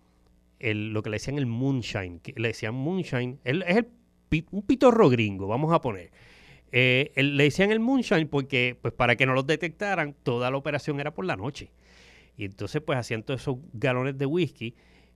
lo 0.59 1.01
que 1.03 1.09
le 1.09 1.15
decían 1.15 1.37
el 1.37 1.45
moonshine. 1.45 2.21
Le 2.35 2.47
decían 2.49 2.73
moonshine, 2.73 3.39
es 3.43 3.77
el, 3.77 3.87
un 4.51 4.61
pitorro 4.63 5.09
gringo, 5.09 5.47
vamos 5.47 5.73
a 5.73 5.81
poner. 5.81 6.11
Eh, 6.71 7.11
le 7.15 7.43
decían 7.43 7.71
el 7.71 7.79
moonshine 7.79 8.27
porque, 8.27 8.77
pues 8.81 8.93
para 8.93 9.15
que 9.15 9.25
no 9.25 9.33
los 9.33 9.47
detectaran, 9.47 10.15
toda 10.23 10.51
la 10.51 10.57
operación 10.57 10.99
era 10.99 11.13
por 11.13 11.25
la 11.25 11.35
noche. 11.35 11.71
Y 12.37 12.45
entonces, 12.45 12.81
pues 12.81 12.99
hacían 12.99 13.23
todos 13.23 13.41
esos 13.41 13.57
galones 13.73 14.17
de 14.17 14.25
whisky, 14.25 14.75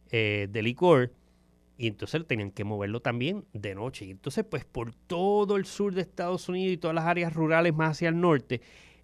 de 0.10 0.62
licor, 0.64 1.12
y 1.78 1.88
entonces 1.88 2.28
tenían 2.28 2.52
que 2.52 2.66
moverlo 2.66 3.02
también 3.02 3.46
de 3.54 3.74
noche. 3.74 4.06
Y 4.06 4.12
entonces, 4.12 4.44
pues 4.44 4.66
por 4.66 4.94
todo 4.94 5.56
el 5.56 5.66
sur 5.66 5.94
de 5.94 6.02
Estados 6.02 6.50
Unidos 6.50 6.74
y 6.74 6.78
todas 6.78 6.94
las 6.94 7.06
áreas 7.06 7.34
rurales 7.34 7.74
más 7.74 7.92
hacia 7.92 8.10
el 8.10 8.20
norte, 8.20 8.60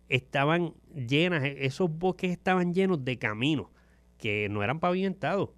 estaban 0.10 0.74
llenas, 0.94 1.44
esos 1.44 1.90
bosques 1.90 2.32
estaban 2.32 2.74
llenos 2.74 3.04
de 3.04 3.18
caminos 3.18 3.68
que 4.18 4.50
no 4.50 4.64
eran 4.64 4.80
pavimentados. 4.80 5.50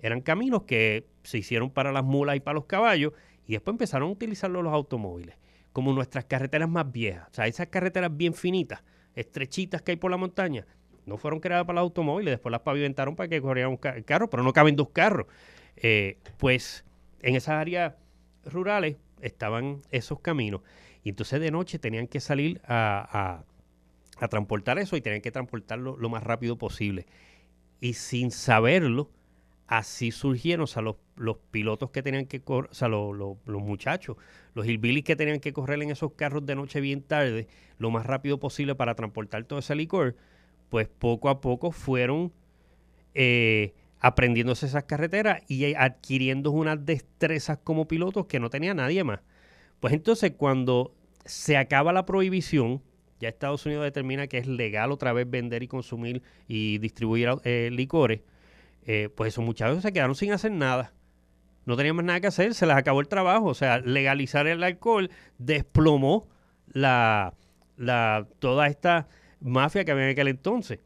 Eran 0.00 0.20
caminos 0.20 0.64
que 0.64 1.06
se 1.22 1.38
hicieron 1.38 1.70
para 1.70 1.92
las 1.92 2.04
mulas 2.04 2.36
y 2.36 2.40
para 2.40 2.54
los 2.54 2.64
caballos 2.64 3.12
y 3.46 3.52
después 3.52 3.74
empezaron 3.74 4.08
a 4.08 4.12
utilizarlo 4.12 4.62
los 4.62 4.72
automóviles, 4.72 5.36
como 5.72 5.92
nuestras 5.92 6.24
carreteras 6.24 6.68
más 6.68 6.90
viejas. 6.90 7.28
O 7.30 7.34
sea, 7.34 7.46
esas 7.46 7.68
carreteras 7.68 8.16
bien 8.16 8.34
finitas, 8.34 8.82
estrechitas 9.14 9.82
que 9.82 9.92
hay 9.92 9.96
por 9.96 10.10
la 10.10 10.16
montaña, 10.16 10.66
no 11.06 11.16
fueron 11.16 11.40
creadas 11.40 11.66
para 11.66 11.80
los 11.80 11.88
automóviles, 11.88 12.32
después 12.32 12.50
las 12.50 12.60
pavimentaron 12.60 13.16
para 13.16 13.28
que 13.28 13.40
corrieran 13.40 13.72
un 13.72 13.76
carro, 13.76 14.30
pero 14.30 14.42
no 14.42 14.52
caben 14.52 14.76
dos 14.76 14.90
carros. 14.90 15.26
Eh, 15.76 16.18
pues 16.38 16.84
en 17.22 17.34
esas 17.34 17.54
áreas 17.54 17.94
rurales 18.44 18.96
estaban 19.20 19.82
esos 19.90 20.20
caminos 20.20 20.62
y 21.02 21.10
entonces 21.10 21.40
de 21.40 21.50
noche 21.50 21.78
tenían 21.78 22.06
que 22.06 22.20
salir 22.20 22.60
a, 22.64 23.44
transportar 24.30 24.78
eso 24.78 24.96
y 24.96 25.00
tenían 25.00 25.20
que 25.20 25.32
transportarlo 25.32 25.96
lo 25.96 26.08
más 26.08 26.22
rápido 26.22 26.56
posible. 26.56 27.06
Y 27.82 27.94
sin 27.94 28.30
saberlo, 28.30 29.10
así 29.66 30.12
surgieron, 30.12 30.62
o 30.62 30.66
sea, 30.68 30.82
los, 30.82 30.94
pilotos 31.50 31.90
que 31.90 32.00
tenían 32.00 32.26
que 32.26 32.40
correr, 32.40 32.70
o 32.70 32.74
sea, 32.74 32.86
los, 32.86 33.36
muchachos, 33.44 34.16
los 34.54 34.68
hillbillies 34.68 35.02
que 35.02 35.16
tenían 35.16 35.40
que 35.40 35.52
correr 35.52 35.82
en 35.82 35.90
esos 35.90 36.12
carros 36.12 36.46
de 36.46 36.54
noche 36.54 36.80
bien 36.80 37.02
tarde, 37.02 37.48
lo 37.78 37.90
más 37.90 38.06
rápido 38.06 38.38
posible 38.38 38.76
para 38.76 38.94
transportar 38.94 39.42
todo 39.46 39.58
ese 39.58 39.74
licor, 39.74 40.14
pues 40.68 40.86
poco 40.86 41.28
a 41.28 41.40
poco 41.40 41.72
fueron 41.72 42.32
eh, 43.14 43.74
aprendiéndose 43.98 44.66
esas 44.66 44.84
carreteras 44.84 45.42
y 45.48 45.74
adquiriendo 45.74 46.52
unas 46.52 46.86
destrezas 46.86 47.58
como 47.64 47.88
pilotos 47.88 48.26
que 48.26 48.38
no 48.38 48.48
tenía 48.48 48.74
nadie 48.74 49.02
más. 49.02 49.22
Pues 49.80 49.92
entonces 49.92 50.34
cuando 50.36 50.94
se 51.24 51.56
acaba 51.56 51.92
la 51.92 52.06
prohibición, 52.06 52.80
ya 53.22 53.28
Estados 53.28 53.64
Unidos 53.66 53.84
determina 53.84 54.26
que 54.26 54.38
es 54.38 54.48
legal 54.48 54.90
otra 54.90 55.12
vez 55.12 55.30
vender 55.30 55.62
y 55.62 55.68
consumir 55.68 56.22
y 56.48 56.78
distribuir 56.78 57.30
eh, 57.44 57.70
licores, 57.72 58.22
eh, 58.84 59.10
pues 59.14 59.32
esos 59.32 59.44
muchachos 59.44 59.80
se 59.80 59.92
quedaron 59.92 60.16
sin 60.16 60.32
hacer 60.32 60.50
nada. 60.50 60.92
No 61.64 61.76
tenían 61.76 61.94
más 61.94 62.04
nada 62.04 62.20
que 62.20 62.26
hacer, 62.26 62.52
se 62.54 62.66
les 62.66 62.74
acabó 62.74 63.00
el 63.00 63.06
trabajo. 63.06 63.46
O 63.46 63.54
sea, 63.54 63.78
legalizar 63.78 64.48
el 64.48 64.64
alcohol 64.64 65.08
desplomó 65.38 66.28
la, 66.66 67.34
la, 67.76 68.26
toda 68.40 68.66
esta 68.66 69.08
mafia 69.40 69.84
que 69.84 69.92
había 69.92 70.06
en 70.06 70.10
aquel 70.10 70.26
entonces. 70.26 70.80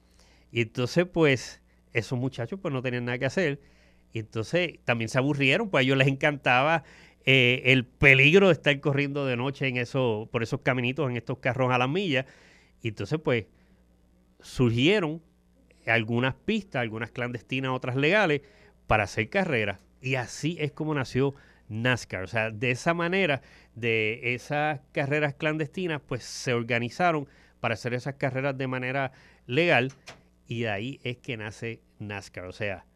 Y 0.52 0.60
entonces, 0.60 1.06
pues, 1.10 1.62
esos 1.94 2.18
muchachos 2.18 2.60
pues 2.60 2.74
no 2.74 2.82
tenían 2.82 3.06
nada 3.06 3.16
que 3.18 3.24
hacer. 3.24 3.60
Y 4.12 4.18
entonces 4.18 4.78
también 4.84 5.08
se 5.08 5.16
aburrieron, 5.16 5.70
pues 5.70 5.80
a 5.80 5.84
ellos 5.84 5.96
les 5.96 6.08
encantaba 6.08 6.84
eh, 7.26 7.62
el 7.72 7.84
peligro 7.84 8.46
de 8.46 8.52
estar 8.52 8.78
corriendo 8.80 9.26
de 9.26 9.36
noche 9.36 9.66
en 9.66 9.76
eso, 9.76 10.28
por 10.30 10.42
esos 10.42 10.60
caminitos, 10.60 11.10
en 11.10 11.16
estos 11.16 11.38
carros 11.38 11.72
a 11.72 11.78
las 11.78 11.88
millas. 11.88 12.24
Y 12.82 12.88
entonces 12.88 13.18
pues 13.22 13.46
surgieron 14.40 15.20
algunas 15.86 16.34
pistas, 16.34 16.82
algunas 16.82 17.10
clandestinas, 17.10 17.72
otras 17.72 17.96
legales, 17.96 18.42
para 18.86 19.04
hacer 19.04 19.28
carreras. 19.28 19.80
Y 20.00 20.14
así 20.14 20.56
es 20.60 20.72
como 20.72 20.94
nació 20.94 21.34
NASCAR. 21.68 22.22
O 22.22 22.28
sea, 22.28 22.50
de 22.50 22.70
esa 22.70 22.94
manera, 22.94 23.42
de 23.74 24.34
esas 24.34 24.80
carreras 24.92 25.34
clandestinas, 25.34 26.00
pues 26.06 26.22
se 26.22 26.54
organizaron 26.54 27.28
para 27.60 27.74
hacer 27.74 27.94
esas 27.94 28.14
carreras 28.14 28.56
de 28.56 28.68
manera 28.68 29.12
legal. 29.46 29.92
Y 30.46 30.60
de 30.60 30.70
ahí 30.70 31.00
es 31.02 31.16
que 31.16 31.36
nace 31.36 31.80
NASCAR, 31.98 32.44
o 32.44 32.52
sea, 32.52 32.86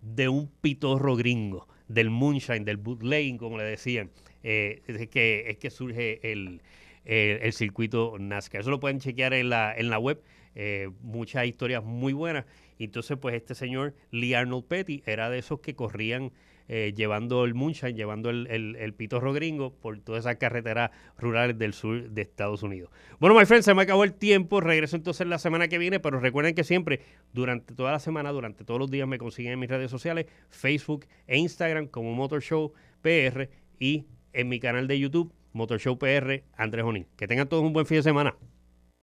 de 0.00 0.28
un 0.28 0.48
pitorro 0.60 1.16
gringo, 1.16 1.66
del 1.90 2.08
moonshine, 2.08 2.64
del 2.64 2.76
bootlegging, 2.76 3.36
como 3.36 3.58
le 3.58 3.64
decían, 3.64 4.10
eh, 4.42 4.80
es, 4.86 5.08
que, 5.08 5.44
es 5.48 5.58
que 5.58 5.70
surge 5.70 6.32
el, 6.32 6.62
el, 7.04 7.52
circuito 7.52 8.16
NASCAR. 8.18 8.60
Eso 8.60 8.70
lo 8.70 8.80
pueden 8.80 9.00
chequear 9.00 9.34
en 9.34 9.50
la, 9.50 9.74
en 9.76 9.90
la 9.90 9.98
web, 9.98 10.22
eh, 10.54 10.88
muchas 11.02 11.46
historias 11.46 11.82
muy 11.82 12.12
buenas. 12.12 12.44
Entonces, 12.78 13.18
pues 13.20 13.34
este 13.34 13.54
señor 13.54 13.94
Lee 14.10 14.34
Arnold 14.34 14.64
Petty 14.66 15.02
era 15.04 15.28
de 15.30 15.38
esos 15.38 15.60
que 15.60 15.74
corrían 15.74 16.32
eh, 16.72 16.94
llevando 16.94 17.44
el 17.44 17.54
moonshine, 17.54 17.94
llevando 17.94 18.30
el, 18.30 18.46
el, 18.46 18.94
gringo 19.34 19.74
por 19.74 19.98
todas 19.98 20.20
esas 20.20 20.36
carreteras 20.36 20.92
rurales 21.18 21.58
del 21.58 21.74
sur 21.74 22.08
de 22.10 22.22
Estados 22.22 22.62
Unidos. 22.62 22.90
Bueno, 23.18 23.36
my 23.36 23.44
friends, 23.44 23.64
se 23.64 23.74
me 23.74 23.82
acabó 23.82 24.04
el 24.04 24.14
tiempo. 24.14 24.60
Regreso 24.60 24.94
entonces 24.94 25.26
la 25.26 25.40
semana 25.40 25.66
que 25.66 25.78
viene, 25.78 25.98
pero 25.98 26.20
recuerden 26.20 26.54
que 26.54 26.62
siempre, 26.62 27.00
durante 27.32 27.74
toda 27.74 27.90
la 27.90 27.98
semana, 27.98 28.30
durante 28.30 28.64
todos 28.64 28.78
los 28.78 28.88
días, 28.88 29.08
me 29.08 29.18
consiguen 29.18 29.54
en 29.54 29.58
mis 29.58 29.68
redes 29.68 29.90
sociales, 29.90 30.26
Facebook 30.48 31.06
e 31.26 31.38
Instagram 31.38 31.88
como 31.88 32.14
Motor 32.14 32.40
Show 32.40 32.72
PR 33.02 33.48
y 33.80 34.06
en 34.32 34.48
mi 34.48 34.60
canal 34.60 34.86
de 34.86 34.96
YouTube, 34.96 35.32
Motor 35.52 35.80
Show 35.80 35.98
PR, 35.98 36.44
Andrés 36.56 36.84
Jonín. 36.84 37.08
Que 37.16 37.26
tengan 37.26 37.48
todos 37.48 37.64
un 37.64 37.72
buen 37.72 37.84
fin 37.84 37.96
de 37.96 38.04
semana. 38.04 38.36